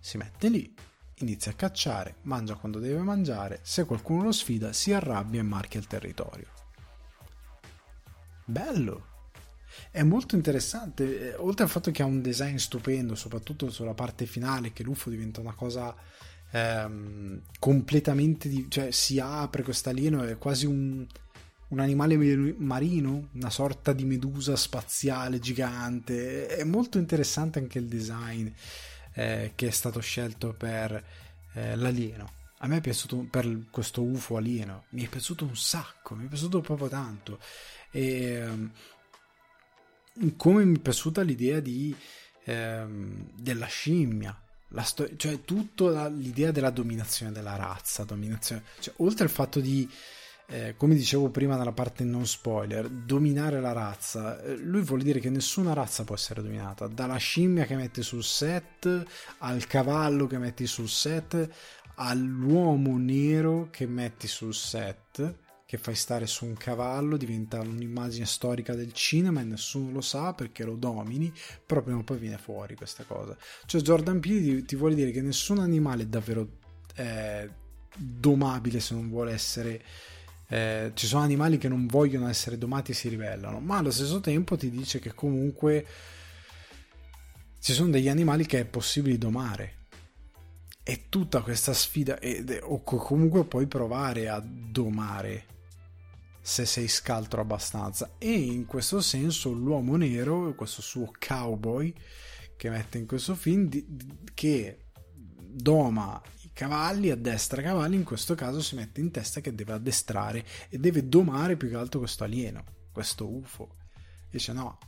si 0.00 0.18
mette 0.18 0.48
lì, 0.48 0.74
inizia 1.16 1.52
a 1.52 1.54
cacciare, 1.54 2.16
mangia 2.22 2.54
quando 2.54 2.78
deve 2.78 3.00
mangiare, 3.00 3.60
se 3.62 3.84
qualcuno 3.84 4.24
lo 4.24 4.32
sfida 4.32 4.72
si 4.72 4.92
arrabbia 4.92 5.40
e 5.40 5.44
marchia 5.44 5.80
il 5.80 5.86
territorio. 5.86 6.51
Bello! 8.44 9.10
È 9.90 10.02
molto 10.02 10.36
interessante, 10.36 11.32
eh, 11.32 11.34
oltre 11.36 11.64
al 11.64 11.70
fatto 11.70 11.90
che 11.90 12.02
ha 12.02 12.06
un 12.06 12.20
design 12.20 12.56
stupendo, 12.56 13.14
soprattutto 13.14 13.70
sulla 13.70 13.94
parte 13.94 14.26
finale, 14.26 14.72
che 14.72 14.82
l'UFO 14.82 15.10
diventa 15.10 15.40
una 15.40 15.54
cosa 15.54 15.94
ehm, 16.52 17.40
completamente 17.58 18.48
di, 18.48 18.66
cioè 18.68 18.90
si 18.90 19.18
apre 19.18 19.62
questo 19.62 19.88
alieno 19.88 20.22
è 20.22 20.38
quasi 20.38 20.66
un, 20.66 21.04
un 21.68 21.80
animale 21.80 22.16
marino 22.58 23.30
una 23.32 23.50
sorta 23.50 23.92
di 23.92 24.04
medusa 24.04 24.56
spaziale 24.56 25.38
gigante. 25.38 26.46
È 26.46 26.64
molto 26.64 26.98
interessante 26.98 27.58
anche 27.58 27.78
il 27.78 27.86
design 27.86 28.48
eh, 29.14 29.52
che 29.54 29.66
è 29.66 29.70
stato 29.70 30.00
scelto 30.00 30.52
per 30.52 31.02
eh, 31.54 31.76
l'alieno. 31.76 32.40
A 32.58 32.68
me 32.68 32.76
è 32.76 32.80
piaciuto 32.80 33.26
per 33.28 33.64
questo 33.70 34.02
UFO 34.02 34.36
alieno 34.36 34.84
mi 34.90 35.04
è 35.04 35.08
piaciuto 35.08 35.44
un 35.44 35.56
sacco 35.56 36.14
mi 36.14 36.26
è 36.26 36.28
piaciuto 36.28 36.60
proprio 36.60 36.86
tanto 36.86 37.40
e 37.92 38.22
ehm, 38.32 38.72
come 40.36 40.64
mi 40.64 40.76
è 40.76 40.80
piaciuta 40.80 41.22
l'idea 41.22 41.60
di, 41.60 41.94
ehm, 42.44 43.30
della 43.36 43.66
scimmia 43.66 44.36
sto- 44.82 45.16
cioè 45.16 45.42
tutta 45.42 46.08
l'idea 46.08 46.50
della 46.50 46.70
dominazione 46.70 47.32
della 47.32 47.56
razza, 47.56 48.04
dominazione, 48.04 48.62
cioè, 48.80 48.94
oltre 48.98 49.24
al 49.24 49.30
fatto 49.30 49.60
di, 49.60 49.88
eh, 50.46 50.74
come 50.76 50.94
dicevo 50.94 51.28
prima 51.28 51.56
nella 51.56 51.72
parte 51.72 52.04
non 52.04 52.26
spoiler, 52.26 52.88
dominare 52.88 53.60
la 53.60 53.72
razza, 53.72 54.40
eh, 54.40 54.56
lui 54.56 54.80
vuole 54.80 55.04
dire 55.04 55.20
che 55.20 55.28
nessuna 55.30 55.74
razza 55.74 56.04
può 56.04 56.14
essere 56.14 56.42
dominata, 56.42 56.86
dalla 56.86 57.16
scimmia 57.16 57.66
che 57.66 57.76
metti 57.76 58.02
sul 58.02 58.24
set, 58.24 59.04
al 59.38 59.66
cavallo 59.66 60.26
che 60.26 60.38
metti 60.38 60.66
sul 60.66 60.88
set, 60.88 61.48
all'uomo 61.96 62.96
nero 62.96 63.68
che 63.70 63.86
metti 63.86 64.26
sul 64.26 64.54
set, 64.54 65.40
che 65.72 65.78
fai 65.78 65.94
stare 65.94 66.26
su 66.26 66.44
un 66.44 66.52
cavallo, 66.52 67.16
diventa 67.16 67.58
un'immagine 67.60 68.26
storica 68.26 68.74
del 68.74 68.92
cinema 68.92 69.40
e 69.40 69.44
nessuno 69.44 69.90
lo 69.90 70.02
sa 70.02 70.34
perché 70.34 70.64
lo 70.64 70.76
domini, 70.76 71.32
però 71.64 71.80
prima 71.80 71.96
o 71.96 72.02
poi 72.02 72.18
viene 72.18 72.36
fuori 72.36 72.74
questa 72.74 73.04
cosa. 73.04 73.34
Cioè 73.64 73.80
Jordan 73.80 74.20
Peele 74.20 74.66
ti, 74.66 74.76
vuole 74.76 74.94
dire 74.94 75.10
che 75.12 75.22
nessun 75.22 75.60
animale 75.60 76.02
è 76.02 76.06
davvero 76.06 76.46
eh, 76.96 77.48
domabile 77.96 78.80
se 78.80 78.92
non 78.92 79.08
vuole 79.08 79.32
essere... 79.32 79.82
Eh, 80.46 80.90
ci 80.92 81.06
sono 81.06 81.22
animali 81.22 81.56
che 81.56 81.68
non 81.68 81.86
vogliono 81.86 82.28
essere 82.28 82.58
domati 82.58 82.90
e 82.90 82.94
si 82.94 83.08
ribellano, 83.08 83.58
ma 83.58 83.78
allo 83.78 83.90
stesso 83.90 84.20
tempo 84.20 84.58
ti 84.58 84.68
dice 84.68 84.98
che 84.98 85.14
comunque 85.14 85.86
ci 87.60 87.72
sono 87.72 87.88
degli 87.88 88.10
animali 88.10 88.44
che 88.44 88.60
è 88.60 88.66
possibile 88.66 89.16
domare. 89.16 89.86
E 90.82 91.04
tutta 91.08 91.40
questa 91.40 91.72
sfida, 91.72 92.18
ed, 92.18 92.58
o 92.60 92.82
comunque 92.82 93.46
puoi 93.46 93.66
provare 93.66 94.28
a 94.28 94.38
domare 94.44 95.46
se 96.42 96.66
sei 96.66 96.88
scaltro 96.88 97.40
abbastanza. 97.40 98.14
E 98.18 98.32
in 98.32 98.66
questo 98.66 99.00
senso 99.00 99.52
l'uomo 99.52 99.96
nero 99.96 100.54
questo 100.54 100.82
suo 100.82 101.10
cowboy 101.18 101.94
che 102.56 102.68
mette 102.68 102.98
in 102.98 103.06
questo 103.06 103.34
film 103.34 103.68
di, 103.68 103.84
di, 103.88 104.06
che 104.34 104.86
doma 105.54 106.20
i 106.42 106.50
cavalli 106.52 107.10
addestra 107.10 107.60
i 107.60 107.64
cavalli 107.64 107.96
in 107.96 108.04
questo 108.04 108.34
caso 108.34 108.60
si 108.60 108.74
mette 108.74 109.00
in 109.00 109.10
testa 109.10 109.40
che 109.40 109.54
deve 109.54 109.72
addestrare 109.72 110.44
e 110.68 110.78
deve 110.78 111.08
domare 111.08 111.56
più 111.56 111.68
che 111.68 111.76
altro 111.76 112.00
questo 112.00 112.24
alieno 112.24 112.64
questo 112.92 113.28
UFO. 113.28 113.76
Dice 114.30 114.52
no 114.52 114.78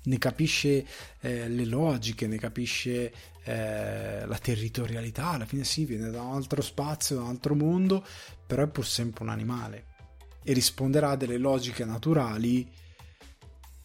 ne 0.00 0.18
capisce 0.18 0.86
eh, 1.20 1.48
le 1.48 1.64
logiche, 1.66 2.26
ne 2.26 2.38
capisce 2.38 3.12
eh, 3.44 4.24
la 4.24 4.38
territorialità, 4.38 5.30
alla 5.30 5.44
fine 5.44 5.64
sì, 5.64 5.84
viene 5.84 6.08
da 6.10 6.22
un 6.22 6.34
altro 6.34 6.62
spazio, 6.62 7.16
da 7.16 7.22
un 7.22 7.28
altro 7.28 7.54
mondo, 7.54 8.02
però 8.46 8.62
è 8.62 8.68
pur 8.68 8.86
sempre 8.86 9.24
un 9.24 9.28
animale 9.28 9.96
e 10.48 10.54
risponderà 10.54 11.10
a 11.10 11.16
delle 11.16 11.36
logiche 11.36 11.84
naturali 11.84 12.66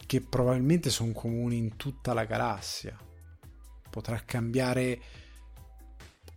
che 0.06 0.22
probabilmente 0.22 0.90
sono 0.90 1.12
comuni 1.12 1.58
in 1.58 1.76
tutta 1.76 2.14
la 2.14 2.24
galassia. 2.24 2.98
Potrà 3.90 4.22
cambiare 4.24 5.02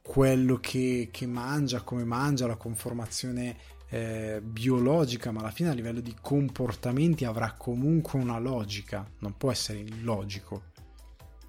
quello 0.03 0.57
che, 0.57 1.11
che 1.13 1.27
mangia, 1.27 1.83
come 1.83 2.03
mangia, 2.03 2.49
la 2.49 2.57
conformazione 2.57 3.57
eh, 3.89 4.41
biologica, 4.43 5.31
ma 5.31 5.43
alla 5.43 5.53
fine 5.53 5.69
a 5.69 5.75
livello 5.75 6.01
di 6.01 6.17
comportamenti 6.21 7.25
avrà 7.25 7.53
comunque 7.53 8.19
una 8.19 8.41
logica, 8.41 9.09
non 9.21 9.37
può 9.37 9.53
essere 9.53 9.79
illogico. 9.79 10.73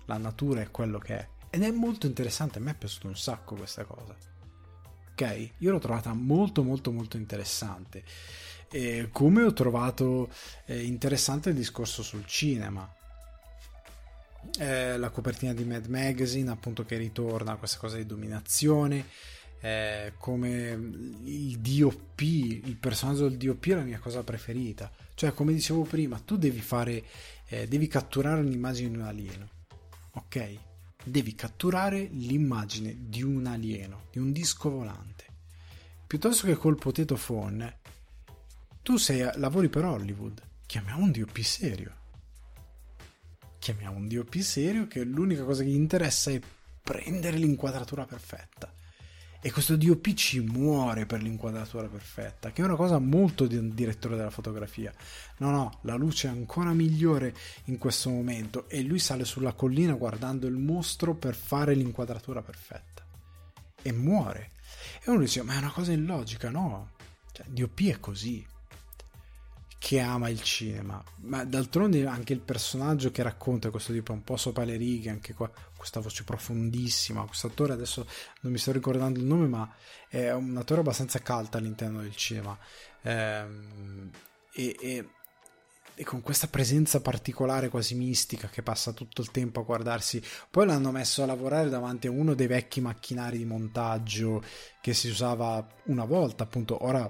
La 0.06 0.18
natura 0.18 0.62
è 0.62 0.70
quello 0.70 1.00
che 1.00 1.18
è. 1.18 1.28
Ed 1.50 1.64
è 1.64 1.72
molto 1.72 2.06
interessante, 2.06 2.60
a 2.60 2.62
me 2.62 2.72
è 2.72 2.78
piaciuto 2.78 3.08
un 3.08 3.18
sacco 3.18 3.56
questa 3.56 3.86
cosa. 3.86 4.16
Ok? 5.14 5.50
Io 5.58 5.72
l'ho 5.72 5.80
trovata 5.80 6.14
molto 6.14 6.62
molto 6.62 6.92
molto 6.92 7.18
interessante. 7.18 8.04
E 8.70 9.10
come 9.12 9.44
ho 9.44 9.54
trovato 9.54 10.30
eh, 10.66 10.84
interessante 10.84 11.50
il 11.50 11.56
discorso 11.56 12.04
sul 12.04 12.26
cinema. 12.26 12.92
Eh, 14.60 14.98
la 14.98 15.10
copertina 15.10 15.54
di 15.54 15.64
Mad 15.64 15.86
Magazine, 15.88 16.50
appunto, 16.52 16.84
che 16.84 16.98
ritorna 16.98 17.54
a 17.54 17.58
questa 17.58 17.78
cosa 17.78 17.98
di 17.98 18.06
dominazione. 18.06 19.06
Eh, 19.60 20.14
come 20.18 20.70
il 21.24 21.58
DOP, 21.60 22.22
il 22.22 22.78
personaggio 22.80 23.28
del 23.28 23.38
DOP 23.38 23.68
è 23.70 23.76
la 23.76 23.82
mia 23.82 24.00
cosa 24.00 24.24
preferita. 24.24 24.92
Cioè, 25.16 25.34
come 25.34 25.54
dicevo 25.54 25.82
prima, 25.84 26.20
tu 26.20 26.38
devi 26.38 26.60
fare, 26.60 27.04
eh, 27.48 27.68
devi 27.68 27.88
catturare 27.88 28.42
un'immagine 28.42 28.90
di 28.90 28.98
un 28.98 29.02
alieno, 29.02 29.50
ok? 30.12 30.58
Devi 31.04 31.34
catturare 31.34 32.08
l'immagine 32.12 32.96
di 33.00 33.24
un 33.24 33.48
alieno, 33.48 34.04
di 34.12 34.20
un 34.20 34.32
disco 34.32 34.70
volante. 34.70 35.26
Piuttosto 36.06 36.46
che 36.46 36.56
col 36.56 36.78
potato 36.78 37.16
phone, 37.16 37.80
tu 38.88 38.96
sei, 38.96 39.30
lavori 39.36 39.68
per 39.68 39.84
Hollywood, 39.84 40.42
chiamiamo 40.66 41.04
un 41.04 41.12
DOP 41.12 41.38
serio. 41.42 41.92
Chiamiamo 43.60 43.98
un 43.98 44.08
DOP 44.08 44.38
serio 44.38 44.88
che 44.88 45.04
l'unica 45.04 45.44
cosa 45.44 45.62
che 45.62 45.68
gli 45.68 45.76
interessa 45.76 46.32
è 46.32 46.40
prendere 46.82 47.36
l'inquadratura 47.36 48.06
perfetta. 48.06 48.74
E 49.42 49.52
questo 49.52 49.76
DOP 49.76 50.14
ci 50.14 50.40
muore 50.40 51.06
per 51.06 51.22
l'inquadratura 51.22 51.90
perfetta, 51.90 52.54
che 52.54 52.62
è 52.62 52.64
una 52.64 52.78
cosa 52.78 52.98
molto 52.98 53.46
di 53.46 53.58
un 53.58 53.76
direttore 53.76 54.16
della 54.16 54.30
fotografia. 54.30 54.94
No, 55.40 55.50
no, 55.50 55.80
la 55.82 55.96
luce 55.96 56.30
è 56.30 56.32
ancora 56.32 56.72
migliore 56.72 57.36
in 57.66 57.78
questo 57.78 58.10
momento 58.10 58.70
e 58.70 58.84
lui 58.84 59.00
sale 59.00 59.26
sulla 59.26 59.52
collina 59.52 59.96
guardando 59.96 60.48
il 60.48 60.56
mostro 60.56 61.14
per 61.14 61.36
fare 61.36 61.74
l'inquadratura 61.74 62.42
perfetta. 62.42 63.06
E 63.82 63.92
muore. 63.92 64.52
E 65.04 65.10
uno 65.10 65.20
dice, 65.20 65.42
ma 65.44 65.56
è 65.56 65.58
una 65.58 65.72
cosa 65.72 65.92
illogica, 65.92 66.50
no? 66.50 66.92
Cioè, 67.34 67.48
DOP 67.50 67.82
è 67.90 68.00
così 68.00 68.56
che 69.88 70.02
ama 70.02 70.28
il 70.28 70.42
cinema, 70.42 71.02
ma 71.22 71.46
d'altronde 71.46 72.06
anche 72.06 72.34
il 72.34 72.42
personaggio 72.42 73.10
che 73.10 73.24
racconta 73.24 73.70
questo 73.70 73.94
tipo 73.94 74.12
un 74.12 74.22
po' 74.22 74.36
sopra 74.36 74.66
le 74.66 74.76
righe, 74.76 75.10
anche 75.10 75.34
qua 75.34 75.50
questa 75.78 76.02
voce 76.02 76.26
profondissima, 76.26 77.24
questo 77.24 77.48
attore 77.48 77.72
adesso 77.72 78.06
non 78.42 78.52
mi 78.52 78.58
sto 78.58 78.74
ricordando 78.74 79.18
il 79.18 79.24
nome, 79.24 79.48
ma 79.48 79.74
è 80.10 80.34
un 80.34 80.58
attore 80.58 80.82
abbastanza 80.82 81.20
caldo 81.20 81.56
all'interno 81.56 82.02
del 82.02 82.14
cinema. 82.18 82.58
Ehm, 83.04 84.12
e, 84.52 84.76
e, 84.78 85.10
e, 85.96 86.04
con 86.04 86.22
questa 86.22 86.48
presenza 86.48 87.00
particolare 87.00 87.70
quasi 87.70 87.96
mistica 87.96 88.50
che 88.50 88.64
passa 88.64 88.92
tutto 88.92 89.22
il 89.22 89.32
tempo 89.32 89.62
a 89.62 89.64
guardarsi, 89.64 90.22
poi 90.52 90.66
l'hanno 90.66 90.92
messo 90.92 91.24
a 91.24 91.28
lavorare 91.28 91.70
davanti 91.70 92.08
a 92.08 92.12
uno 92.12 92.34
dei 92.34 92.48
vecchi 92.48 92.82
macchinari 92.82 93.38
di 93.38 93.46
montaggio 93.46 94.44
che 94.82 94.94
si 94.94 95.08
usava 95.08 95.66
una 95.86 96.04
volta, 96.04 96.44
appunto 96.44 96.84
ora 96.84 97.10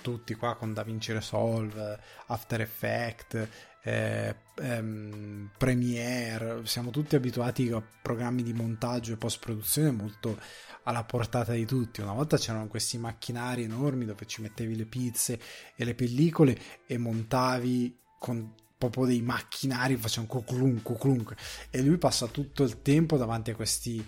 tutti 0.00 0.34
qua 0.34 0.56
con 0.56 0.72
DaVinci 0.72 1.12
Resolve, 1.12 1.98
After 2.26 2.60
Effects, 2.60 3.48
eh, 3.82 4.34
ehm, 4.56 5.50
Premiere, 5.56 6.60
siamo 6.64 6.90
tutti 6.90 7.16
abituati 7.16 7.70
a 7.70 7.82
programmi 8.02 8.42
di 8.42 8.52
montaggio 8.52 9.12
e 9.12 9.16
post-produzione 9.16 9.90
molto 9.90 10.38
alla 10.84 11.04
portata 11.04 11.52
di 11.52 11.64
tutti. 11.64 12.00
Una 12.00 12.12
volta 12.12 12.36
c'erano 12.36 12.66
questi 12.66 12.98
macchinari 12.98 13.64
enormi 13.64 14.04
dove 14.04 14.26
ci 14.26 14.42
mettevi 14.42 14.76
le 14.76 14.86
pizze 14.86 15.40
e 15.74 15.84
le 15.84 15.94
pellicole 15.94 16.58
e 16.86 16.98
montavi 16.98 17.98
con 18.18 18.54
proprio 18.76 19.04
dei 19.04 19.20
macchinari, 19.20 19.96
facevano 19.96 20.32
cuclunk, 20.32 20.82
cuclunk 20.82 21.34
e 21.68 21.82
lui 21.82 21.98
passa 21.98 22.26
tutto 22.28 22.62
il 22.62 22.80
tempo 22.80 23.18
davanti 23.18 23.50
a 23.50 23.54
questi 23.54 24.02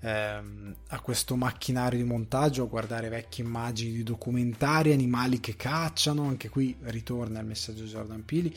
ehm, 0.00 0.74
a 0.88 1.00
questo 1.00 1.36
macchinario 1.36 1.98
di 1.98 2.04
montaggio, 2.04 2.64
a 2.64 2.68
guardare 2.68 3.08
vecchie 3.08 3.44
immagini 3.44 3.92
di 3.92 4.02
documentari, 4.02 4.92
animali 4.92 5.40
che 5.40 5.56
cacciano, 5.56 6.24
anche 6.24 6.48
qui 6.48 6.76
ritorna 6.82 7.40
il 7.40 7.46
messaggio 7.46 7.84
di 7.84 7.90
Jordan 7.90 8.24
Pili 8.24 8.54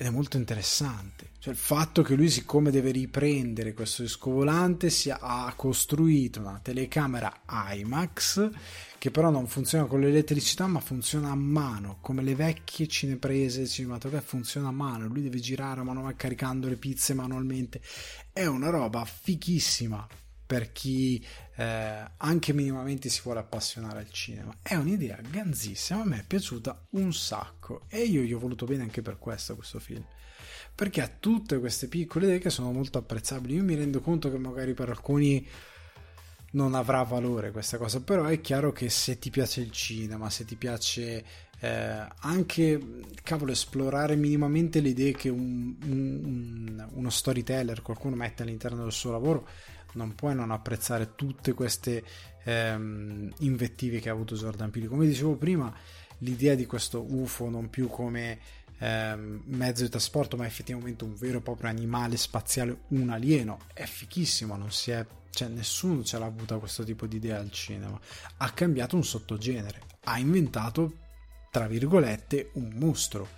ed 0.00 0.06
è 0.06 0.10
molto 0.10 0.36
interessante. 0.36 1.30
Cioè 1.40 1.52
il 1.52 1.58
fatto 1.58 2.02
che 2.02 2.14
lui, 2.14 2.30
siccome 2.30 2.70
deve 2.70 2.92
riprendere 2.92 3.74
questo 3.74 4.02
disco 4.02 4.30
volante, 4.30 4.90
si 4.90 5.10
ha 5.10 5.52
costruito 5.56 6.38
una 6.38 6.60
telecamera 6.62 7.40
IMAX 7.72 8.48
che 8.96 9.10
però 9.10 9.30
non 9.30 9.48
funziona 9.48 9.86
con 9.86 10.00
l'elettricità, 10.00 10.68
ma 10.68 10.78
funziona 10.78 11.30
a 11.30 11.34
mano, 11.34 11.98
come 12.00 12.22
le 12.22 12.36
vecchie 12.36 12.86
cineprese 12.86 13.66
cinematografiche 13.66 14.30
funziona 14.30 14.68
a 14.68 14.72
mano. 14.72 15.08
Lui 15.08 15.22
deve 15.22 15.40
girare 15.40 15.80
a 15.80 15.82
mano 15.82 16.12
caricando 16.16 16.68
le 16.68 16.76
pizze 16.76 17.12
manualmente. 17.12 17.80
È 18.32 18.46
una 18.46 18.70
roba 18.70 19.04
fichissima 19.04 20.06
per 20.48 20.72
chi 20.72 21.22
eh, 21.56 22.10
anche 22.16 22.54
minimamente 22.54 23.10
si 23.10 23.20
vuole 23.22 23.40
appassionare 23.40 23.98
al 23.98 24.10
cinema. 24.10 24.56
È 24.62 24.74
un'idea 24.76 25.18
ganzissima, 25.28 26.00
a 26.00 26.06
me 26.06 26.20
è 26.20 26.24
piaciuta 26.26 26.86
un 26.92 27.12
sacco 27.12 27.82
e 27.86 28.00
io 28.04 28.22
gli 28.22 28.32
ho 28.32 28.38
voluto 28.38 28.64
bene 28.64 28.82
anche 28.82 29.02
per 29.02 29.18
questo 29.18 29.54
questo 29.54 29.78
film. 29.78 30.02
Perché 30.74 31.02
ha 31.02 31.10
tutte 31.20 31.58
queste 31.58 31.88
piccole 31.88 32.24
idee 32.24 32.38
che 32.38 32.48
sono 32.48 32.72
molto 32.72 32.96
apprezzabili. 32.96 33.56
Io 33.56 33.62
mi 33.62 33.74
rendo 33.74 34.00
conto 34.00 34.30
che 34.30 34.38
magari 34.38 34.72
per 34.72 34.88
alcuni 34.88 35.46
non 36.52 36.74
avrà 36.74 37.02
valore 37.02 37.50
questa 37.50 37.76
cosa, 37.76 38.00
però 38.00 38.24
è 38.24 38.40
chiaro 38.40 38.72
che 38.72 38.88
se 38.88 39.18
ti 39.18 39.28
piace 39.28 39.60
il 39.60 39.70
cinema, 39.70 40.30
se 40.30 40.46
ti 40.46 40.56
piace 40.56 41.22
eh, 41.60 42.06
anche 42.20 42.80
cavolo 43.22 43.52
esplorare 43.52 44.16
minimamente 44.16 44.80
le 44.80 44.88
idee 44.88 45.12
che 45.12 45.28
un, 45.28 45.76
un, 45.84 46.88
uno 46.90 47.10
storyteller, 47.10 47.82
qualcuno 47.82 48.16
mette 48.16 48.44
all'interno 48.44 48.84
del 48.84 48.92
suo 48.92 49.10
lavoro, 49.10 49.46
non 49.92 50.14
puoi 50.14 50.34
non 50.34 50.50
apprezzare 50.50 51.14
tutte 51.14 51.52
queste 51.52 52.04
ehm, 52.44 53.32
invettive 53.38 54.00
che 54.00 54.08
ha 54.08 54.12
avuto 54.12 54.34
Jordan 54.34 54.70
Peele. 54.70 54.88
Come 54.88 55.06
dicevo 55.06 55.36
prima, 55.36 55.72
l'idea 56.18 56.54
di 56.54 56.66
questo 56.66 57.04
UFO 57.08 57.48
non 57.48 57.70
più 57.70 57.88
come 57.88 58.38
ehm, 58.78 59.42
mezzo 59.46 59.82
di 59.82 59.88
trasporto, 59.88 60.36
ma 60.36 60.46
effettivamente 60.46 61.04
un 61.04 61.14
vero 61.14 61.38
e 61.38 61.42
proprio 61.42 61.70
animale 61.70 62.16
spaziale, 62.16 62.82
un 62.88 63.10
alieno, 63.10 63.58
è 63.72 63.84
fichissimo, 63.84 64.56
non 64.56 64.70
si 64.70 64.90
è 64.90 65.06
cioè 65.30 65.48
nessuno 65.48 66.02
ce 66.02 66.18
l'ha 66.18 66.26
avuta 66.26 66.58
questo 66.58 66.82
tipo 66.82 67.06
di 67.06 67.16
idea 67.16 67.38
al 67.38 67.52
cinema. 67.52 67.96
Ha 68.38 68.50
cambiato 68.50 68.96
un 68.96 69.04
sottogenere, 69.04 69.82
ha 70.04 70.18
inventato, 70.18 70.96
tra 71.50 71.68
virgolette, 71.68 72.50
un 72.54 72.72
mostro. 72.74 73.28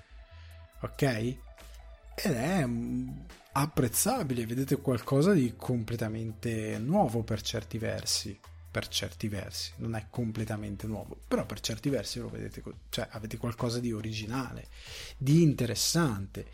Ok? 0.80 1.02
Ed 1.02 1.36
è 2.24 2.64
apprezzabile, 3.60 4.46
vedete 4.46 4.76
qualcosa 4.76 5.32
di 5.32 5.54
completamente 5.56 6.78
nuovo 6.78 7.22
per 7.22 7.42
certi 7.42 7.78
versi. 7.78 8.38
Per 8.70 8.86
certi 8.86 9.26
versi, 9.26 9.72
non 9.78 9.96
è 9.96 10.06
completamente 10.10 10.86
nuovo, 10.86 11.18
però 11.26 11.44
per 11.44 11.58
certi 11.58 11.88
versi 11.88 12.20
lo 12.20 12.28
vedete, 12.28 12.62
cioè 12.88 13.08
avete 13.10 13.36
qualcosa 13.36 13.80
di 13.80 13.92
originale, 13.92 14.68
di 15.16 15.42
interessante. 15.42 16.46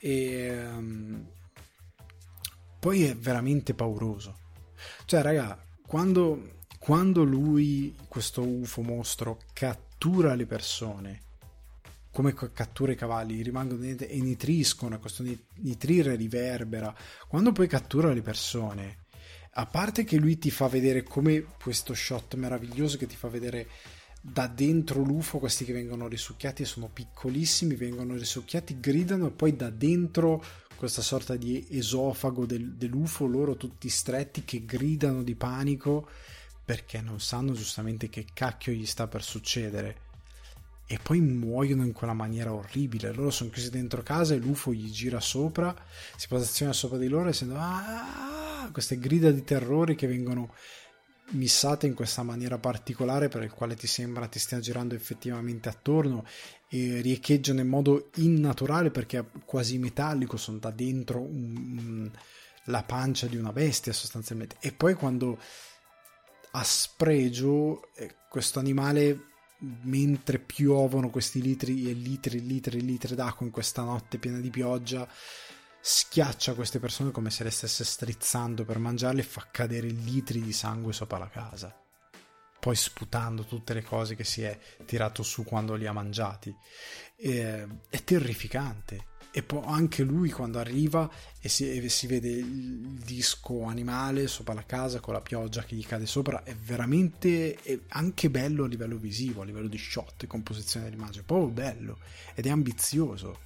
E 0.00 0.66
um, 0.66 1.24
poi 2.80 3.04
è 3.04 3.14
veramente 3.14 3.72
pauroso. 3.72 4.36
Cioè, 5.04 5.22
raga, 5.22 5.56
quando, 5.86 6.56
quando 6.80 7.22
lui, 7.22 7.96
questo 8.08 8.42
UFO 8.42 8.82
mostro, 8.82 9.38
cattura 9.52 10.34
le 10.34 10.46
persone 10.46 11.23
come 12.14 12.32
cattura 12.32 12.92
i 12.92 12.96
cavalli, 12.96 13.42
rimangono 13.42 13.80
dentro 13.80 14.06
e 14.06 14.20
nitriscono, 14.20 15.00
questo 15.00 15.24
nitrire 15.56 16.14
riverbera. 16.14 16.94
Quando 17.26 17.50
poi 17.50 17.66
cattura 17.66 18.12
le 18.12 18.22
persone, 18.22 19.06
a 19.54 19.66
parte 19.66 20.04
che 20.04 20.16
lui 20.16 20.38
ti 20.38 20.52
fa 20.52 20.68
vedere 20.68 21.02
come 21.02 21.44
questo 21.60 21.92
shot 21.92 22.36
meraviglioso 22.36 22.98
che 22.98 23.08
ti 23.08 23.16
fa 23.16 23.26
vedere 23.26 23.66
da 24.20 24.46
dentro 24.46 25.02
l'UFO 25.02 25.40
questi 25.40 25.64
che 25.64 25.72
vengono 25.72 26.06
risucchiati 26.06 26.64
sono 26.64 26.88
piccolissimi, 26.88 27.74
vengono 27.74 28.14
risucchiati, 28.14 28.78
gridano 28.78 29.26
e 29.26 29.30
poi 29.32 29.56
da 29.56 29.70
dentro 29.70 30.42
questa 30.76 31.02
sorta 31.02 31.34
di 31.34 31.66
esofago 31.68 32.46
del, 32.46 32.74
dell'UFO 32.74 33.26
loro 33.26 33.56
tutti 33.56 33.88
stretti 33.88 34.44
che 34.44 34.64
gridano 34.64 35.24
di 35.24 35.34
panico 35.34 36.08
perché 36.64 37.00
non 37.00 37.18
sanno 37.18 37.54
giustamente 37.54 38.08
che 38.08 38.26
cacchio 38.32 38.72
gli 38.72 38.86
sta 38.86 39.08
per 39.08 39.24
succedere 39.24 40.03
e 40.86 40.98
poi 41.02 41.20
muoiono 41.20 41.84
in 41.84 41.92
quella 41.92 42.12
maniera 42.12 42.52
orribile. 42.52 43.12
Loro 43.12 43.30
sono 43.30 43.50
chiusi 43.50 43.70
dentro 43.70 44.02
casa 44.02 44.34
e 44.34 44.38
l'UFO 44.38 44.72
gli 44.72 44.90
gira 44.90 45.20
sopra, 45.20 45.74
si 46.16 46.28
posiziona 46.28 46.72
sopra 46.72 46.98
di 46.98 47.08
loro 47.08 47.28
e 47.28 47.32
sento 47.32 47.54
ah, 47.56 48.68
queste 48.72 48.98
grida 48.98 49.30
di 49.30 49.44
terrore 49.44 49.94
che 49.94 50.06
vengono 50.06 50.54
missate 51.30 51.86
in 51.86 51.94
questa 51.94 52.22
maniera 52.22 52.58
particolare 52.58 53.28
per 53.28 53.42
il 53.42 53.50
quale 53.50 53.76
ti 53.76 53.86
sembra 53.86 54.26
ti 54.26 54.38
stia 54.38 54.60
girando 54.60 54.94
effettivamente 54.94 55.70
attorno 55.70 56.26
e 56.68 57.00
riecheggiano 57.00 57.60
in 57.60 57.68
modo 57.68 58.10
innaturale 58.16 58.90
perché 58.90 59.18
è 59.18 59.24
quasi 59.44 59.78
metallico, 59.78 60.36
sono 60.36 60.58
da 60.58 60.70
dentro 60.70 61.20
un, 61.20 62.10
la 62.64 62.82
pancia 62.82 63.26
di 63.26 63.36
una 63.36 63.52
bestia 63.52 63.92
sostanzialmente. 63.92 64.56
E 64.60 64.72
poi 64.72 64.94
quando 64.94 65.38
a 66.50 66.62
spregio 66.62 67.88
eh, 67.94 68.14
questo 68.28 68.58
animale 68.58 69.32
mentre 69.82 70.38
piovono 70.38 71.10
questi 71.10 71.40
litri 71.40 71.90
e 71.90 71.92
litri 71.92 72.38
e 72.38 72.40
litri 72.40 72.78
e 72.78 72.82
litri 72.82 73.14
d'acqua 73.14 73.46
in 73.46 73.52
questa 73.52 73.82
notte 73.82 74.18
piena 74.18 74.38
di 74.38 74.50
pioggia, 74.50 75.08
schiaccia 75.80 76.54
queste 76.54 76.78
persone 76.78 77.10
come 77.10 77.30
se 77.30 77.44
le 77.44 77.50
stesse 77.50 77.84
strizzando 77.84 78.64
per 78.64 78.78
mangiarle 78.78 79.20
e 79.20 79.24
fa 79.24 79.46
cadere 79.50 79.88
litri 79.88 80.40
di 80.40 80.52
sangue 80.52 80.92
sopra 80.92 81.18
la 81.18 81.28
casa. 81.28 81.78
Poi 82.60 82.76
sputando 82.76 83.44
tutte 83.44 83.74
le 83.74 83.82
cose 83.82 84.14
che 84.14 84.24
si 84.24 84.42
è 84.42 84.58
tirato 84.86 85.22
su 85.22 85.44
quando 85.44 85.74
li 85.74 85.86
ha 85.86 85.92
mangiati. 85.92 86.54
E, 87.16 87.66
è 87.90 88.04
terrificante 88.04 89.12
e 89.36 89.42
poi 89.42 89.62
anche 89.64 90.04
lui 90.04 90.30
quando 90.30 90.60
arriva 90.60 91.10
e 91.40 91.48
si, 91.48 91.68
e 91.68 91.88
si, 91.88 92.06
vede 92.06 92.28
il 92.28 93.00
disco 93.04 93.64
animale 93.64 94.28
sopra 94.28 94.54
la 94.54 94.64
casa 94.64 95.00
con 95.00 95.12
la 95.12 95.20
pioggia 95.20 95.64
che 95.64 95.74
gli 95.74 95.84
cade 95.84 96.06
sopra 96.06 96.44
è 96.44 96.54
veramente 96.54 97.56
è 97.56 97.76
anche 97.88 98.30
bello 98.30 98.62
a 98.62 98.68
livello 98.68 98.96
visivo 98.96 99.42
a 99.42 99.44
livello 99.44 99.66
di 99.66 99.76
shot 99.76 100.22
e 100.22 100.26
composizione 100.28 100.84
dell'immagine 100.84 101.22
è 101.22 101.24
proprio 101.24 101.48
bello 101.48 101.98
ed 102.36 102.46
è 102.46 102.50
ambizioso. 102.50 103.40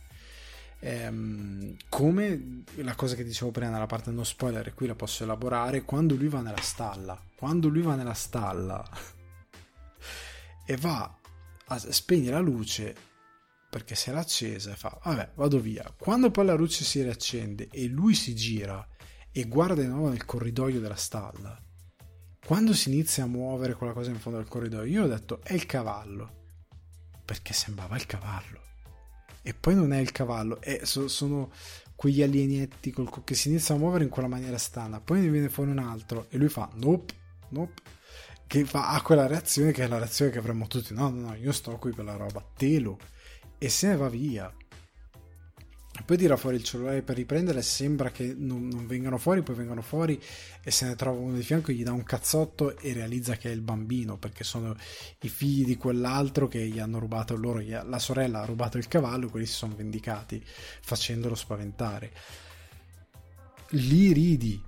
Ehm, 0.81 1.75
come 1.89 2.65
la 2.75 2.95
cosa 2.95 3.15
che 3.15 3.25
dicevo 3.25 3.51
prima 3.51 3.71
nella 3.71 3.87
parte 3.87 4.11
no 4.11 4.25
spoiler 4.25 4.75
qui 4.75 4.87
la 4.87 4.95
posso 4.95 5.23
elaborare 5.25 5.85
quando 5.85 6.15
lui 6.15 6.29
va 6.29 6.41
nella 6.41 6.61
stalla 6.61 7.21
quando 7.35 7.67
lui 7.69 7.83
va 7.83 7.97
nella 7.97 8.15
stalla 8.15 8.87
e 10.67 10.77
va 10.77 11.17
a 11.65 11.79
spegnere 11.79 12.33
la 12.33 12.41
luce 12.41 13.08
perché 13.69 13.95
se 13.95 14.11
era 14.11 14.21
accesa 14.21 14.73
e 14.73 14.77
fa 14.77 14.99
vabbè 15.05 15.33
vado 15.35 15.61
via 15.61 15.93
quando 15.99 16.31
poi 16.31 16.47
la 16.47 16.55
luce 16.55 16.85
si 16.85 17.03
riaccende 17.03 17.69
e 17.71 17.87
lui 17.87 18.15
si 18.15 18.35
gira 18.35 18.87
e 19.39 19.45
guarda 19.45 19.83
di 19.83 19.87
nuovo 19.87 20.09
nel 20.09 20.25
corridoio 20.25 20.81
della 20.81 20.97
stalla. 20.97 21.57
Quando 22.45 22.73
si 22.73 22.91
inizia 22.91 23.25
a 23.25 23.29
muovere 23.29 23.75
quella 23.75 23.93
cosa 23.93 24.11
in 24.11 24.19
fondo 24.19 24.39
al 24.39 24.49
corridoio, 24.49 24.91
io 24.91 25.05
ho 25.05 25.07
detto 25.07 25.41
è 25.43 25.53
il 25.53 25.67
cavallo. 25.67 26.37
Perché 27.25 27.53
sembrava 27.53 27.95
il 27.97 28.07
cavallo. 28.07 28.63
E 29.43 29.55
poi 29.55 29.75
non 29.75 29.93
è 29.93 29.99
il 29.99 30.11
cavallo, 30.11 30.61
è, 30.61 30.81
so, 30.83 31.09
sono 31.09 31.53
quegli 31.95 32.23
alienetti 32.23 32.91
col, 32.91 33.09
che 33.23 33.35
si 33.35 33.49
iniziano 33.49 33.81
a 33.81 33.83
muovere 33.85 34.05
in 34.05 34.11
quella 34.11 34.29
maniera 34.29 34.59
strana. 34.59 35.01
Poi 35.01 35.21
ne 35.21 35.29
viene 35.29 35.49
fuori 35.49 35.71
un 35.71 35.79
altro 35.79 36.27
e 36.31 36.37
lui 36.37 36.49
fa 36.49 36.69
nope, 36.75 37.15
nope. 37.51 37.83
Che 38.47 38.65
fa, 38.65 38.89
ha 38.89 39.03
quella 39.03 39.27
reazione 39.27 39.73
che 39.73 39.85
è 39.85 39.87
la 39.87 39.99
reazione 39.99 40.31
che 40.31 40.39
avremmo 40.39 40.67
tutti. 40.67 40.95
No, 40.95 41.11
no, 41.11 41.29
no, 41.29 41.35
io 41.35 41.53
sto 41.53 41.77
qui 41.77 41.93
per 41.93 42.07
la 42.07 42.17
roba, 42.17 42.45
telo. 42.57 42.99
E 43.59 43.69
se 43.69 43.89
ne 43.89 43.97
va 43.97 44.09
via. 44.09 44.53
Poi 46.05 46.17
tira 46.17 46.37
fuori 46.37 46.57
il 46.57 46.63
cellulare 46.63 47.03
per 47.03 47.17
riprendere 47.17 47.61
sembra 47.61 48.11
che 48.11 48.35
non, 48.37 48.69
non, 48.69 48.87
vengano 48.87 49.19
fuori 49.19 49.43
poi 49.43 49.57
vengono 49.57 49.83
fuori 49.83 50.19
e 50.63 50.71
se 50.71 50.87
ne 50.87 50.95
trova 50.95 51.19
uno 51.19 51.35
di 51.35 51.43
fianco 51.43 51.73
gli 51.73 51.83
dà 51.83 51.93
un 51.93 52.05
cazzotto 52.05 52.79
e 52.79 52.93
realizza 52.93 53.37
che 53.37 53.51
è 53.51 53.53
il 53.53 53.61
bambino 53.61 54.17
perché 54.17 54.45
sono 54.45 54.77
i 55.23 55.29
figli 55.29 55.65
di 55.65 55.77
quell'altro 55.77 56.47
che 56.47 56.67
gli 56.69 56.79
hanno 56.79 57.01
rubato 57.01 57.37
loro 57.37 57.61
la 57.61 57.99
sorella 57.99 58.41
ha 58.41 58.45
rubato 58.45 58.79
il 58.79 58.87
cavallo 58.87 59.29
quelli 59.29 59.45
si 59.45 59.55
sono 59.55 59.75
vendicati 59.75 60.43
facendolo 60.81 61.35
spaventare. 61.35 62.13
Lì 63.71 64.13
ridi. 64.13 64.63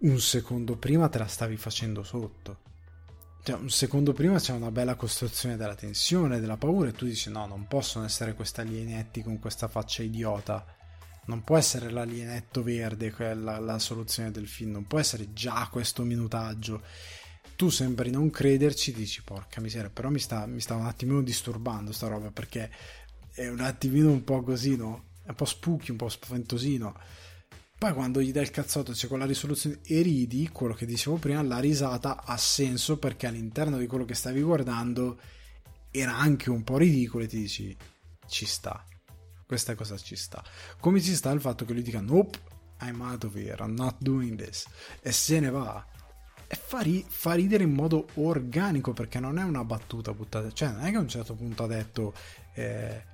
Un 0.00 0.20
secondo 0.20 0.76
prima 0.76 1.08
te 1.08 1.18
la 1.18 1.26
stavi 1.26 1.56
facendo 1.56 2.04
sotto 2.04 2.67
cioè, 3.48 3.56
un 3.56 3.70
secondo 3.70 4.12
prima 4.12 4.38
c'è 4.38 4.52
una 4.52 4.70
bella 4.70 4.94
costruzione 4.94 5.56
della 5.56 5.74
tensione, 5.74 6.38
della 6.38 6.58
paura 6.58 6.90
e 6.90 6.92
tu 6.92 7.06
dici 7.06 7.30
no, 7.30 7.46
non 7.46 7.66
possono 7.66 8.04
essere 8.04 8.34
questi 8.34 8.60
alienetti 8.60 9.22
con 9.22 9.38
questa 9.38 9.68
faccia 9.68 10.02
idiota. 10.02 10.66
Non 11.28 11.42
può 11.44 11.56
essere 11.56 11.88
l'alienetto 11.90 12.62
verde 12.62 13.10
quella 13.10 13.58
la 13.58 13.78
soluzione 13.78 14.30
del 14.30 14.46
film, 14.46 14.72
non 14.72 14.86
può 14.86 14.98
essere 14.98 15.32
già 15.32 15.66
questo 15.72 16.02
minutaggio. 16.02 16.82
Tu 17.56 17.70
sembri 17.70 18.10
non 18.10 18.28
crederci, 18.28 18.92
dici 18.92 19.22
porca 19.22 19.62
miseria, 19.62 19.88
però 19.88 20.10
mi 20.10 20.18
sta, 20.18 20.44
mi 20.44 20.60
sta 20.60 20.74
un 20.74 20.84
attimino 20.84 21.22
disturbando 21.22 21.90
sta 21.92 22.06
roba 22.06 22.30
perché 22.30 22.70
è 23.32 23.48
un 23.48 23.60
attimino 23.60 24.10
un 24.10 24.24
po' 24.24 24.42
così, 24.42 24.76
no? 24.76 25.04
È 25.24 25.30
un 25.30 25.34
po' 25.34 25.46
spooky, 25.46 25.92
un 25.92 25.96
po' 25.96 26.10
spaventosino 26.10 26.94
poi 27.78 27.92
quando 27.92 28.20
gli 28.20 28.32
dai 28.32 28.42
il 28.42 28.50
cazzotto 28.50 28.90
c'è 28.90 29.06
quella 29.06 29.24
risoluzione 29.24 29.78
e 29.84 30.02
ridi, 30.02 30.48
quello 30.48 30.74
che 30.74 30.84
dicevo 30.84 31.16
prima, 31.16 31.40
la 31.42 31.60
risata 31.60 32.24
ha 32.24 32.36
senso 32.36 32.98
perché 32.98 33.28
all'interno 33.28 33.78
di 33.78 33.86
quello 33.86 34.04
che 34.04 34.14
stavi 34.14 34.42
guardando 34.42 35.16
era 35.92 36.16
anche 36.16 36.50
un 36.50 36.64
po' 36.64 36.76
ridicolo 36.76 37.22
e 37.22 37.28
ti 37.28 37.38
dici 37.38 37.76
ci 38.26 38.46
sta. 38.46 38.84
Questa 39.46 39.76
cosa 39.76 39.96
ci 39.96 40.16
sta. 40.16 40.42
Come 40.80 41.00
ci 41.00 41.14
sta 41.14 41.30
il 41.30 41.40
fatto 41.40 41.64
che 41.64 41.72
lui 41.72 41.82
dica 41.82 42.00
nope, 42.00 42.40
I'm 42.80 43.00
out 43.00 43.22
of 43.22 43.36
here, 43.36 43.62
I'm 43.62 43.74
not 43.74 43.94
doing 44.00 44.36
this 44.36 44.66
e 45.00 45.12
se 45.12 45.38
ne 45.38 45.50
va. 45.50 45.86
E 46.48 46.56
fa, 46.56 46.80
ri- 46.80 47.06
fa 47.06 47.34
ridere 47.34 47.62
in 47.62 47.74
modo 47.74 48.08
organico 48.14 48.92
perché 48.92 49.20
non 49.20 49.38
è 49.38 49.44
una 49.44 49.62
battuta 49.62 50.12
buttata. 50.12 50.50
Cioè 50.50 50.72
non 50.72 50.84
è 50.84 50.90
che 50.90 50.96
a 50.96 51.00
un 51.00 51.08
certo 51.08 51.36
punto 51.36 51.62
ha 51.62 51.68
detto 51.68 52.12
eh, 52.54 53.04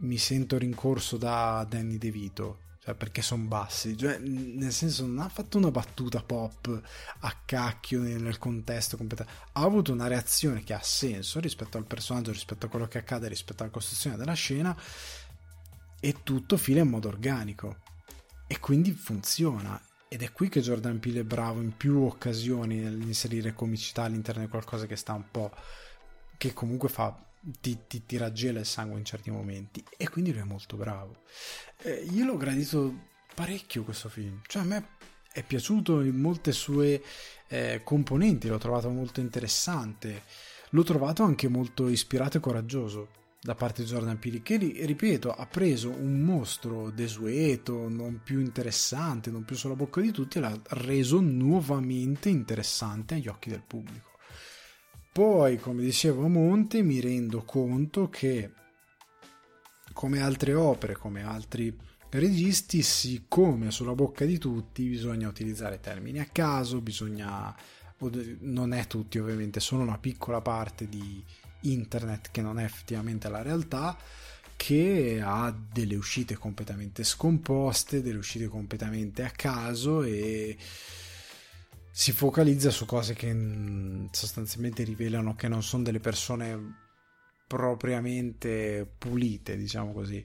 mi 0.00 0.18
sento 0.18 0.58
rincorso 0.58 1.16
da 1.16 1.66
Danny 1.66 1.96
DeVito 1.96 2.64
cioè 2.86 2.94
perché 2.94 3.20
sono 3.20 3.42
bassi, 3.42 3.96
cioè, 3.96 4.16
nel 4.18 4.72
senso 4.72 5.04
non 5.06 5.18
ha 5.18 5.28
fatto 5.28 5.58
una 5.58 5.72
battuta 5.72 6.22
pop 6.22 6.80
a 7.18 7.36
cacchio 7.44 8.00
nel 8.00 8.38
contesto 8.38 8.96
completo, 8.96 9.24
ha 9.24 9.60
avuto 9.60 9.90
una 9.90 10.06
reazione 10.06 10.62
che 10.62 10.72
ha 10.72 10.80
senso 10.80 11.40
rispetto 11.40 11.78
al 11.78 11.84
personaggio, 11.84 12.30
rispetto 12.30 12.66
a 12.66 12.68
quello 12.68 12.86
che 12.86 12.98
accade, 12.98 13.26
rispetto 13.26 13.64
alla 13.64 13.72
costruzione 13.72 14.16
della 14.16 14.34
scena 14.34 14.76
e 15.98 16.22
tutto 16.22 16.56
fila 16.56 16.82
in 16.82 16.88
modo 16.88 17.08
organico. 17.08 17.78
E 18.46 18.60
quindi 18.60 18.92
funziona. 18.92 19.82
Ed 20.06 20.22
è 20.22 20.30
qui 20.30 20.48
che 20.48 20.60
Jordan 20.60 21.00
Peele 21.00 21.20
è 21.20 21.24
bravo 21.24 21.60
in 21.60 21.76
più 21.76 22.02
occasioni 22.02 22.76
nell'inserire 22.76 23.52
comicità 23.52 24.04
all'interno 24.04 24.42
di 24.42 24.48
qualcosa 24.48 24.86
che 24.86 24.94
sta 24.94 25.12
un 25.12 25.28
po' 25.28 25.50
che 26.36 26.52
comunque 26.52 26.88
fa 26.88 27.25
ti, 27.60 27.78
ti, 27.86 28.04
ti 28.04 28.16
raggela 28.16 28.60
il 28.60 28.66
sangue 28.66 28.98
in 28.98 29.04
certi 29.04 29.30
momenti. 29.30 29.84
E 29.96 30.08
quindi 30.08 30.32
lui 30.32 30.40
è 30.40 30.44
molto 30.44 30.76
bravo. 30.76 31.22
Eh, 31.82 32.06
io 32.10 32.24
l'ho 32.24 32.36
gradito 32.36 32.94
parecchio 33.34 33.84
questo 33.84 34.08
film. 34.08 34.40
Cioè 34.46 34.62
a 34.62 34.64
me 34.66 34.88
è 35.32 35.42
piaciuto 35.42 36.00
in 36.00 36.16
molte 36.16 36.52
sue 36.52 37.02
eh, 37.48 37.82
componenti 37.84 38.48
l'ho 38.48 38.58
trovato 38.58 38.88
molto 38.90 39.20
interessante. 39.20 40.22
L'ho 40.70 40.82
trovato 40.82 41.22
anche 41.22 41.48
molto 41.48 41.88
ispirato 41.88 42.38
e 42.38 42.40
coraggioso 42.40 43.08
da 43.40 43.54
parte 43.54 43.82
di 43.82 43.88
Jordan 43.88 44.18
Peele 44.18 44.42
che 44.42 44.56
ripeto 44.56 45.30
ha 45.30 45.46
preso 45.46 45.90
un 45.90 46.20
mostro 46.20 46.90
desueto 46.90 47.88
non 47.88 48.20
più 48.24 48.40
interessante 48.40 49.30
non 49.30 49.44
più 49.44 49.54
sulla 49.54 49.76
bocca 49.76 50.00
di 50.00 50.10
tutti 50.10 50.38
e 50.38 50.40
l'ha 50.40 50.60
reso 50.70 51.20
nuovamente 51.20 52.28
interessante 52.28 53.14
agli 53.14 53.28
occhi 53.28 53.50
del 53.50 53.62
pubblico 53.64 54.15
poi, 55.16 55.56
come 55.56 55.80
dicevo 55.80 56.26
a 56.26 56.28
Monte, 56.28 56.82
mi 56.82 57.00
rendo 57.00 57.42
conto 57.42 58.10
che 58.10 58.50
come 59.94 60.20
altre 60.20 60.52
opere, 60.52 60.92
come 60.92 61.22
altri 61.22 61.74
registi, 62.10 62.82
siccome 62.82 63.70
sulla 63.70 63.94
bocca 63.94 64.26
di 64.26 64.36
tutti 64.36 64.86
bisogna 64.86 65.26
utilizzare 65.26 65.80
termini 65.80 66.18
a 66.18 66.28
caso, 66.30 66.82
bisogna 66.82 67.56
non 68.40 68.74
è 68.74 68.86
tutti 68.86 69.18
ovviamente, 69.18 69.58
sono 69.58 69.84
una 69.84 69.96
piccola 69.96 70.42
parte 70.42 70.86
di 70.86 71.24
internet 71.60 72.28
che 72.30 72.42
non 72.42 72.58
è 72.58 72.64
effettivamente 72.64 73.30
la 73.30 73.40
realtà 73.40 73.96
che 74.54 75.18
ha 75.24 75.50
delle 75.72 75.96
uscite 75.96 76.34
completamente 76.34 77.04
scomposte, 77.04 78.02
delle 78.02 78.18
uscite 78.18 78.48
completamente 78.48 79.24
a 79.24 79.30
caso 79.30 80.02
e 80.02 80.58
si 81.98 82.12
focalizza 82.12 82.68
su 82.68 82.84
cose 82.84 83.14
che 83.14 83.32
mm, 83.32 84.08
sostanzialmente 84.10 84.84
rivelano 84.84 85.34
che 85.34 85.48
non 85.48 85.62
sono 85.62 85.82
delle 85.82 85.98
persone 85.98 86.74
propriamente 87.46 88.86
pulite, 88.98 89.56
diciamo 89.56 89.94
così. 89.94 90.22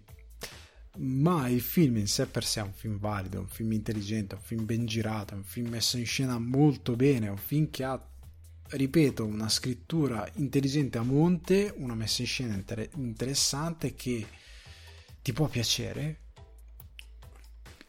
Ma 0.98 1.48
il 1.48 1.62
film 1.62 1.96
in 1.96 2.10
sé 2.10 2.26
per 2.26 2.44
sé 2.44 2.60
è 2.60 2.64
un 2.64 2.74
film 2.74 3.00
valido, 3.00 3.40
un 3.40 3.48
film 3.48 3.72
intelligente, 3.72 4.36
un 4.36 4.42
film 4.42 4.66
ben 4.66 4.86
girato, 4.86 5.34
un 5.34 5.46
film 5.46 5.70
messo 5.70 5.98
in 5.98 6.06
scena 6.06 6.38
molto 6.40 6.98
bene, 6.98 7.30
un 7.30 7.38
film 7.38 7.70
che 7.70 7.86
ha, 7.86 8.06
ripeto, 8.68 9.24
una 9.26 9.48
scrittura 9.48 10.30
intelligente 10.36 10.98
a 10.98 11.04
monte, 11.04 11.74
una 11.78 11.96
messa 11.96 12.22
in 12.22 12.28
scena 12.28 12.54
inter- 12.54 12.90
interessante 12.98 13.96
che 13.96 14.28
ti 15.22 15.32
può 15.32 15.48
piacere, 15.48 16.31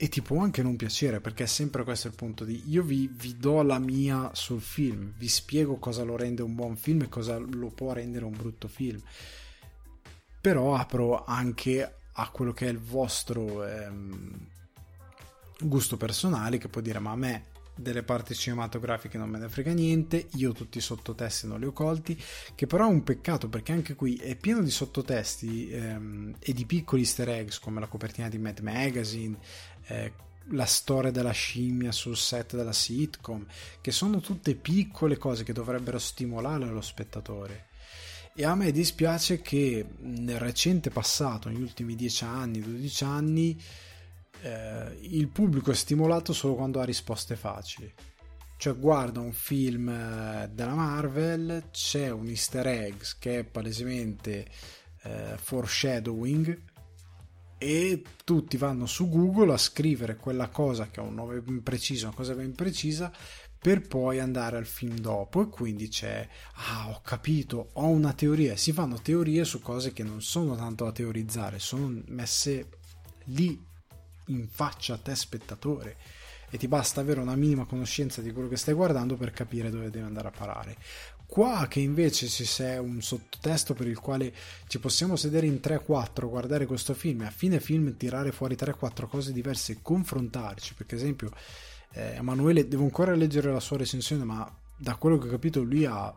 e 0.03 0.09
ti 0.09 0.21
può 0.21 0.43
anche 0.43 0.65
non 0.65 0.75
piacere 0.75 1.21
perché 1.21 1.45
è 1.45 1.47
sempre 1.47 1.85
questo 1.85 2.09
il 2.09 2.15
punto 2.15 2.45
di 2.45 2.61
io 2.67 2.83
vi, 2.83 3.09
vi, 3.09 3.37
do 3.37 3.63
la 3.63 3.79
mia 3.79 4.31
sul 4.33 4.61
film 4.61 5.13
vi 5.17 5.29
spiego 5.29 5.77
cosa 5.77 6.03
lo 6.03 6.17
rende 6.17 6.43
un 6.43 6.57
buon 6.57 6.75
film 6.75 7.03
e 7.03 7.09
cosa 7.09 7.39
lo 7.39 7.69
può 7.69 7.93
rendere 7.93 8.25
un 8.25 8.33
brutto 8.33 8.67
film. 8.67 9.01
Però 10.41 10.75
apro 10.75 11.25
anche 11.25 11.99
a 12.15 12.29
quello 12.31 12.53
che 12.53 12.67
è 12.67 12.71
il 12.71 12.81
vostro 12.81 13.65
ehm, 13.65 14.49
gusto 15.61 15.97
personale 15.97 16.59
che 16.59 16.67
può 16.67 16.81
dire 16.81 16.99
ma 16.99 17.13
a 17.13 17.17
me 17.17 17.51
delle 17.75 18.03
parti 18.03 18.35
cinematografiche 18.35 19.19
non 19.19 19.31
me 19.31 19.39
ne 19.39 19.49
frega 19.49 19.73
niente, 19.73 20.29
io 20.33 20.53
tutti 20.53 20.79
i 20.79 20.83
sottotesti 20.83 21.47
non 21.47 21.59
li 21.59 21.67
ho 21.67 21.73
colti, 21.73 22.21
che 22.55 22.67
però 22.67 22.87
è 22.87 22.91
un 22.91 23.03
peccato 23.03 23.49
perché 23.49 23.73
anche 23.73 23.95
qui 23.95 24.17
è 24.17 24.37
pieno 24.37 24.63
di 24.63 24.71
sottotesti 24.71 25.71
ehm, 25.71 26.37
e 26.39 26.53
di 26.53 26.67
piccoli 26.67 27.03
easter 27.03 27.29
eggs 27.29 27.59
come 27.59 27.81
la 27.81 27.87
copertina 27.87 28.29
di 28.29 28.39
Mad 28.39 28.59
Magazine, 28.61 29.37
eh, 29.87 30.13
la 30.49 30.65
storia 30.65 31.11
della 31.11 31.31
scimmia 31.31 31.93
sul 31.93 32.17
set 32.17 32.57
della 32.57 32.73
sitcom, 32.73 33.47
che 33.81 33.93
sono 33.93 34.21
tutte 34.21 34.55
piccole 34.55 35.17
cose 35.17 35.45
che 35.45 35.53
dovrebbero 35.53 35.99
stimolare 35.99 36.67
lo 36.67 36.81
spettatore. 36.81 37.67
E 38.35 38.45
a 38.45 38.55
me 38.55 38.73
dispiace 38.73 39.43
che 39.43 39.85
nel 40.01 40.39
recente 40.39 40.91
passato, 40.91 41.49
negli 41.49 41.61
ultimi 41.61 41.95
10 41.95 42.25
anni, 42.25 42.61
12 42.61 43.05
anni, 43.05 43.63
eh, 44.41 44.99
il 45.03 45.29
pubblico 45.29 45.71
è 45.71 45.75
stimolato 45.75 46.33
solo 46.33 46.55
quando 46.55 46.81
ha 46.81 46.85
risposte 46.85 47.37
facili. 47.37 47.93
Cioè 48.57 48.77
guarda 48.77 49.21
un 49.21 49.33
film 49.33 49.89
eh, 49.89 50.49
della 50.53 50.75
Marvel, 50.75 51.65
c'è 51.71 52.11
un 52.11 52.29
easter 52.29 52.67
egg 52.67 53.03
che 53.19 53.41
è 53.41 53.45
palesemente 53.45 54.47
eh, 55.03 55.37
foreshadowing 55.37 56.71
e 57.63 58.03
tutti 58.25 58.57
vanno 58.57 58.87
su 58.87 59.09
Google 59.09 59.53
a 59.53 59.57
scrivere 59.57 60.17
quella 60.17 60.49
cosa 60.49 60.89
che 60.91 60.99
ha 60.99 61.05
un 61.05 61.15
nome 61.15 61.41
ben 61.41 61.63
preciso, 61.63 62.07
una 62.07 62.17
cosa 62.17 62.35
ben 62.35 62.57
precisa 62.57 63.13
per 63.57 63.87
poi 63.87 64.19
andare 64.19 64.57
al 64.57 64.67
film 64.67 64.99
dopo. 64.99 65.43
E 65.43 65.49
quindi 65.49 65.87
c'è 65.87 66.29
ah 66.55 66.89
ho 66.89 67.01
capito 67.05 67.71
ho 67.75 67.87
una 67.87 68.15
teoria. 68.15 68.57
Si 68.57 68.73
fanno 68.73 69.01
teorie 69.01 69.45
su 69.45 69.61
cose 69.61 69.93
che 69.93 70.03
non 70.03 70.23
sono 70.23 70.57
tanto 70.57 70.85
da 70.85 70.91
teorizzare 70.91 71.61
sono 71.61 72.03
messe 72.07 72.69
lì 73.27 73.65
in 74.27 74.49
faccia 74.49 74.95
a 74.95 74.99
te 74.99 75.15
spettatore. 75.15 75.97
E 76.51 76.59
ti 76.59 76.67
basta 76.67 77.01
avere 77.01 77.21
una 77.21 77.37
minima 77.37 77.65
conoscenza 77.65 78.21
di 78.21 78.33
quello 78.33 78.49
che 78.49 78.57
stai 78.57 78.75
guardando 78.75 79.17
per 79.17 79.31
capire 79.31 79.71
dove 79.71 79.89
devi 79.89 80.05
andare 80.05 80.29
a 80.29 80.33
parare 80.33 80.77
Qua 81.33 81.67
che 81.67 81.81
invece 81.81 82.29
ci 82.29 82.45
c'è 82.45 82.77
un 82.77 83.01
sottotesto 83.01 83.73
per 83.73 83.87
il 83.87 83.99
quale 83.99 84.35
ci 84.67 84.79
possiamo 84.79 85.17
sedere 85.17 85.47
in 85.47 85.61
3-4, 85.63 86.29
guardare 86.29 86.67
questo 86.67 86.93
film 86.93 87.23
e 87.23 87.25
a 87.29 87.31
fine 87.31 87.59
film 87.59 87.97
tirare 87.97 88.33
fuori 88.33 88.55
3-4 88.55 89.07
cose 89.09 89.33
diverse 89.33 89.73
e 89.73 89.79
confrontarci, 89.81 90.75
perché 90.75 90.97
esempio 90.97 91.31
eh, 91.95 92.17
Emanuele, 92.17 92.69
devo 92.69 92.83
ancora 92.83 93.15
leggere 93.15 93.51
la 93.51 93.61
sua 93.61 93.79
recensione, 93.79 94.25
ma 94.25 94.47
da 94.77 94.97
quello 94.97 95.17
che 95.17 95.29
ho 95.29 95.31
capito 95.31 95.63
lui 95.63 95.87
ha 95.87 96.15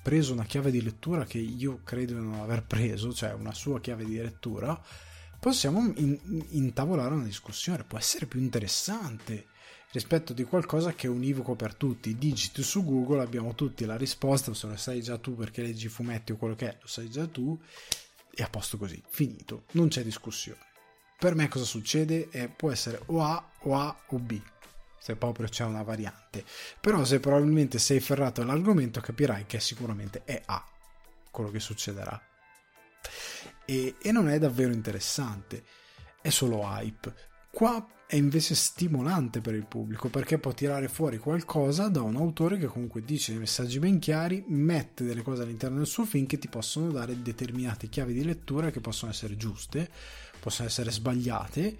preso 0.00 0.32
una 0.32 0.44
chiave 0.44 0.70
di 0.70 0.80
lettura 0.80 1.24
che 1.24 1.38
io 1.38 1.80
credo 1.82 2.14
di 2.14 2.20
non 2.20 2.34
aver 2.34 2.62
preso, 2.66 3.12
cioè 3.12 3.32
una 3.32 3.52
sua 3.52 3.80
chiave 3.80 4.04
di 4.04 4.14
lettura, 4.14 4.80
possiamo 5.40 5.92
in- 5.96 6.44
intavolare 6.50 7.14
una 7.14 7.24
discussione, 7.24 7.82
può 7.82 7.98
essere 7.98 8.26
più 8.26 8.38
interessante 8.38 9.46
rispetto 9.92 10.32
di 10.32 10.44
qualcosa 10.44 10.92
che 10.94 11.06
è 11.06 11.10
univoco 11.10 11.54
per 11.54 11.74
tutti. 11.74 12.16
Digiti 12.16 12.62
su 12.62 12.84
Google, 12.84 13.22
abbiamo 13.22 13.54
tutti 13.54 13.84
la 13.84 13.96
risposta, 13.96 14.52
se 14.54 14.66
lo 14.66 14.76
sai 14.76 15.02
già 15.02 15.18
tu 15.18 15.34
perché 15.34 15.62
leggi 15.62 15.88
fumetti 15.88 16.32
o 16.32 16.36
quello 16.36 16.54
che 16.54 16.68
è, 16.68 16.78
lo 16.80 16.86
sai 16.86 17.10
già 17.10 17.26
tu, 17.26 17.58
e 18.30 18.42
a 18.42 18.48
posto 18.48 18.76
così, 18.76 19.02
finito, 19.08 19.64
non 19.72 19.88
c'è 19.88 20.02
discussione. 20.02 20.60
Per 21.18 21.34
me 21.34 21.48
cosa 21.48 21.64
succede? 21.64 22.28
Eh, 22.30 22.48
può 22.48 22.70
essere 22.70 23.00
o 23.06 23.22
A 23.22 23.50
o 23.60 23.74
A 23.74 23.96
o 24.08 24.18
B, 24.18 24.38
se 24.98 25.16
proprio 25.16 25.48
c'è 25.48 25.64
una 25.64 25.82
variante. 25.82 26.44
Però 26.78 27.02
se 27.04 27.20
probabilmente 27.20 27.78
sei 27.78 28.00
ferrato 28.00 28.42
all'argomento 28.42 29.00
capirai 29.00 29.46
che 29.46 29.58
sicuramente 29.58 30.24
è 30.24 30.42
A 30.44 30.62
quello 31.30 31.50
che 31.50 31.60
succederà. 31.60 32.20
E, 33.64 33.96
e 34.00 34.12
non 34.12 34.28
è 34.28 34.38
davvero 34.38 34.72
interessante, 34.72 35.64
è 36.20 36.28
solo 36.28 36.60
hype. 36.62 37.14
Qua 37.50 37.86
è 38.06 38.14
invece 38.14 38.54
stimolante 38.54 39.40
per 39.40 39.54
il 39.54 39.66
pubblico 39.66 40.08
perché 40.08 40.38
può 40.38 40.52
tirare 40.52 40.86
fuori 40.86 41.18
qualcosa 41.18 41.88
da 41.88 42.02
un 42.02 42.14
autore 42.14 42.56
che 42.56 42.66
comunque 42.66 43.02
dice 43.04 43.32
dei 43.32 43.40
messaggi 43.40 43.80
ben 43.80 43.98
chiari, 43.98 44.44
mette 44.46 45.04
delle 45.04 45.22
cose 45.22 45.42
all'interno 45.42 45.78
del 45.78 45.86
suo 45.86 46.04
film 46.04 46.26
che 46.26 46.38
ti 46.38 46.48
possono 46.48 46.92
dare 46.92 47.20
determinate 47.20 47.88
chiavi 47.88 48.12
di 48.12 48.24
lettura 48.24 48.70
che 48.70 48.80
possono 48.80 49.10
essere 49.10 49.36
giuste, 49.36 49.90
possono 50.38 50.68
essere 50.68 50.92
sbagliate 50.92 51.76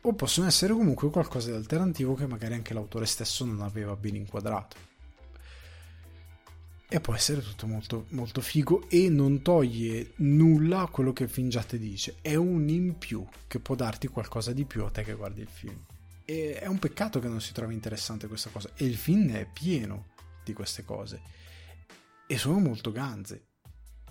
o 0.00 0.14
possono 0.14 0.48
essere 0.48 0.72
comunque 0.72 1.10
qualcosa 1.10 1.50
di 1.50 1.56
alternativo 1.56 2.14
che 2.14 2.26
magari 2.26 2.54
anche 2.54 2.74
l'autore 2.74 3.06
stesso 3.06 3.44
non 3.44 3.60
aveva 3.60 3.94
ben 3.94 4.16
inquadrato 4.16 4.91
e 6.92 7.00
può 7.00 7.14
essere 7.14 7.40
tutto 7.40 7.66
molto, 7.66 8.04
molto 8.10 8.42
figo 8.42 8.86
e 8.90 9.08
non 9.08 9.40
toglie 9.40 10.12
nulla 10.16 10.80
a 10.80 10.88
quello 10.88 11.14
che 11.14 11.22
il 11.22 11.30
film 11.30 11.48
già 11.48 11.62
ti 11.62 11.78
dice. 11.78 12.16
È 12.20 12.34
un 12.34 12.68
in 12.68 12.98
più 12.98 13.26
che 13.46 13.60
può 13.60 13.74
darti 13.74 14.08
qualcosa 14.08 14.52
di 14.52 14.66
più 14.66 14.84
a 14.84 14.90
te 14.90 15.02
che 15.02 15.14
guardi 15.14 15.40
il 15.40 15.48
film. 15.48 15.86
E 16.26 16.58
è 16.58 16.66
un 16.66 16.78
peccato 16.78 17.18
che 17.18 17.28
non 17.28 17.40
si 17.40 17.54
trovi 17.54 17.72
interessante 17.72 18.28
questa 18.28 18.50
cosa. 18.50 18.72
E 18.74 18.84
il 18.84 18.96
film 18.96 19.32
è 19.32 19.48
pieno 19.50 20.08
di 20.44 20.52
queste 20.52 20.84
cose. 20.84 21.22
E 22.26 22.36
sono 22.36 22.58
molto 22.58 22.92
ganze. 22.92 23.46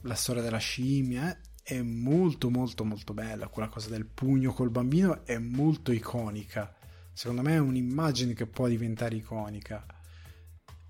La 0.01 0.15
storia 0.15 0.41
della 0.41 0.57
scimmia 0.57 1.39
è 1.61 1.79
molto 1.84 2.49
molto 2.49 2.84
molto 2.84 3.13
bella. 3.13 3.47
Quella 3.47 3.69
cosa 3.69 3.89
del 3.89 4.07
pugno 4.07 4.53
col 4.53 4.71
bambino 4.71 5.23
è 5.23 5.38
molto 5.38 5.91
iconica. 5.91 6.73
Secondo 7.13 7.43
me 7.43 7.53
è 7.53 7.59
un'immagine 7.59 8.34
che 8.34 8.47
può 8.47 8.67
diventare 8.67 9.17
iconica 9.17 9.86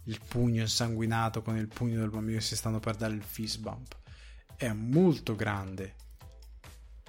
il 0.05 0.19
pugno 0.27 0.61
insanguinato 0.61 1.41
con 1.41 1.57
il 1.57 1.67
pugno 1.67 1.99
del 1.99 2.09
bambino 2.09 2.37
che 2.37 2.43
si 2.43 2.55
stanno 2.55 2.79
per 2.79 2.95
dare 2.95 3.13
il 3.13 3.23
fist 3.23 3.59
bump. 3.59 3.97
È 4.55 4.71
molto 4.71 5.35
grande 5.35 5.95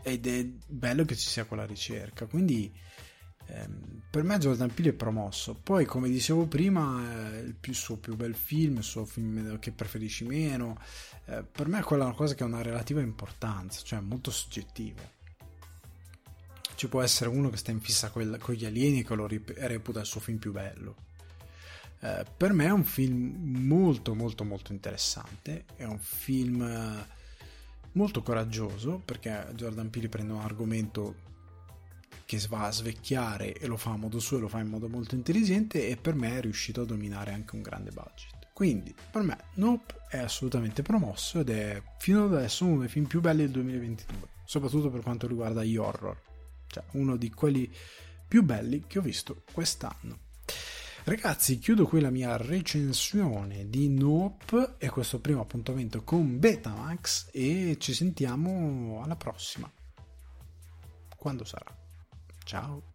ed 0.03 0.27
è 0.27 0.45
bello 0.67 1.05
che 1.05 1.17
ci 1.17 1.29
sia 1.29 1.45
quella 1.45 1.65
ricerca. 1.65 2.27
Quindi 2.27 2.73
ehm, 3.47 4.03
per 4.11 4.23
me 4.25 4.39
Jordan 4.39 4.73
Peele 4.73 4.91
è 4.91 4.95
promosso. 4.95 5.55
Poi, 5.55 5.85
come 5.85 6.09
dicevo 6.09 6.47
prima, 6.47 7.33
eh, 7.33 7.55
il 7.61 7.75
suo 7.75 7.97
più 7.97 8.17
bel 8.17 8.35
film, 8.35 8.79
il 8.79 8.83
suo 8.83 9.05
film 9.05 9.59
che 9.59 9.73
preferisci 9.73 10.25
meno, 10.25 10.79
eh, 11.27 11.43
per 11.43 11.69
me 11.69 11.81
è 11.81 11.83
quella 11.83 12.05
una 12.05 12.15
cosa 12.15 12.35
che 12.35 12.43
ha 12.43 12.47
una 12.47 12.63
relativa 12.63 13.01
importanza, 13.01 13.81
cioè 13.83 14.01
molto 14.01 14.31
soggettivo 14.31 15.21
ci 16.75 16.89
può 16.89 17.03
essere 17.03 17.31
uno 17.31 17.49
che 17.49 17.59
sta 17.59 17.71
in 17.71 17.81
fissa 17.81 18.11
con 18.11 18.25
gli 18.25 18.65
alieni 18.65 19.05
che 19.05 19.15
lo 19.15 19.29
reputa 19.29 20.01
il 20.01 20.07
suo 20.07 20.21
film 20.21 20.39
più 20.39 20.51
bello 20.51 20.97
eh, 22.03 22.25
per 22.37 22.53
me 22.53 22.67
è 22.67 22.71
un 22.71 22.83
film 22.85 23.65
molto 23.65 24.15
molto 24.15 24.43
molto 24.43 24.73
interessante, 24.73 25.67
è 25.77 25.85
un 25.85 26.01
film 26.01 26.61
eh, 26.61 27.07
molto 27.93 28.23
coraggioso 28.23 29.01
perché 29.05 29.47
Jordan 29.55 29.89
Peele 29.89 30.09
prende 30.09 30.33
un 30.33 30.41
argomento 30.41 31.31
che 32.25 32.41
va 32.49 32.65
a 32.65 32.73
svecchiare 32.73 33.53
e 33.53 33.67
lo 33.67 33.77
fa 33.77 33.93
a 33.93 33.97
modo 33.97 34.19
suo 34.19 34.39
e 34.39 34.41
lo 34.41 34.49
fa 34.49 34.59
in 34.59 34.69
modo 34.69 34.89
molto 34.89 35.15
intelligente 35.15 35.89
e 35.89 35.97
per 35.97 36.15
me 36.15 36.39
è 36.39 36.41
riuscito 36.41 36.81
a 36.81 36.87
dominare 36.87 37.33
anche 37.33 37.55
un 37.55 37.63
grande 37.63 37.91
budget. 37.91 38.49
Quindi 38.53 38.93
per 39.11 39.23
me 39.23 39.37
Nope 39.55 39.95
è 40.09 40.19
assolutamente 40.19 40.83
promosso 40.83 41.41
ed 41.41 41.51
è 41.51 41.81
fino 41.99 42.25
ad 42.25 42.35
adesso 42.35 42.65
uno 42.65 42.81
dei 42.81 42.89
film 42.89 43.07
più 43.07 43.21
belli 43.21 43.43
del 43.43 43.53
2022, 43.53 44.29
soprattutto 44.45 44.91
per 44.91 45.03
quanto 45.03 45.29
riguarda 45.29 45.63
gli 45.63 45.77
horror, 45.77 46.21
cioè 46.67 46.83
uno 46.93 47.17
di 47.17 47.31
quelli 47.31 47.73
più 48.27 48.43
belli 48.43 48.85
che 48.89 48.99
ho 48.99 49.03
visto 49.03 49.45
quest'anno. 49.53 50.31
Ragazzi, 51.05 51.59
chiudo 51.59 51.85
qui 51.85 52.01
la 52.01 52.11
mia 52.11 52.37
recensione 52.37 53.69
di 53.69 53.89
Nope 53.89 54.77
e 54.79 54.89
questo 54.89 55.19
primo 55.19 55.41
appuntamento 55.41 56.05
con 56.05 56.39
Betamax 56.39 57.31
e 57.33 57.77
ci 57.81 57.93
sentiamo 57.93 59.01
alla 59.03 59.17
prossima. 59.17 59.69
Quando 61.17 61.45
sarà. 61.45 61.77
Ciao. 62.45 62.92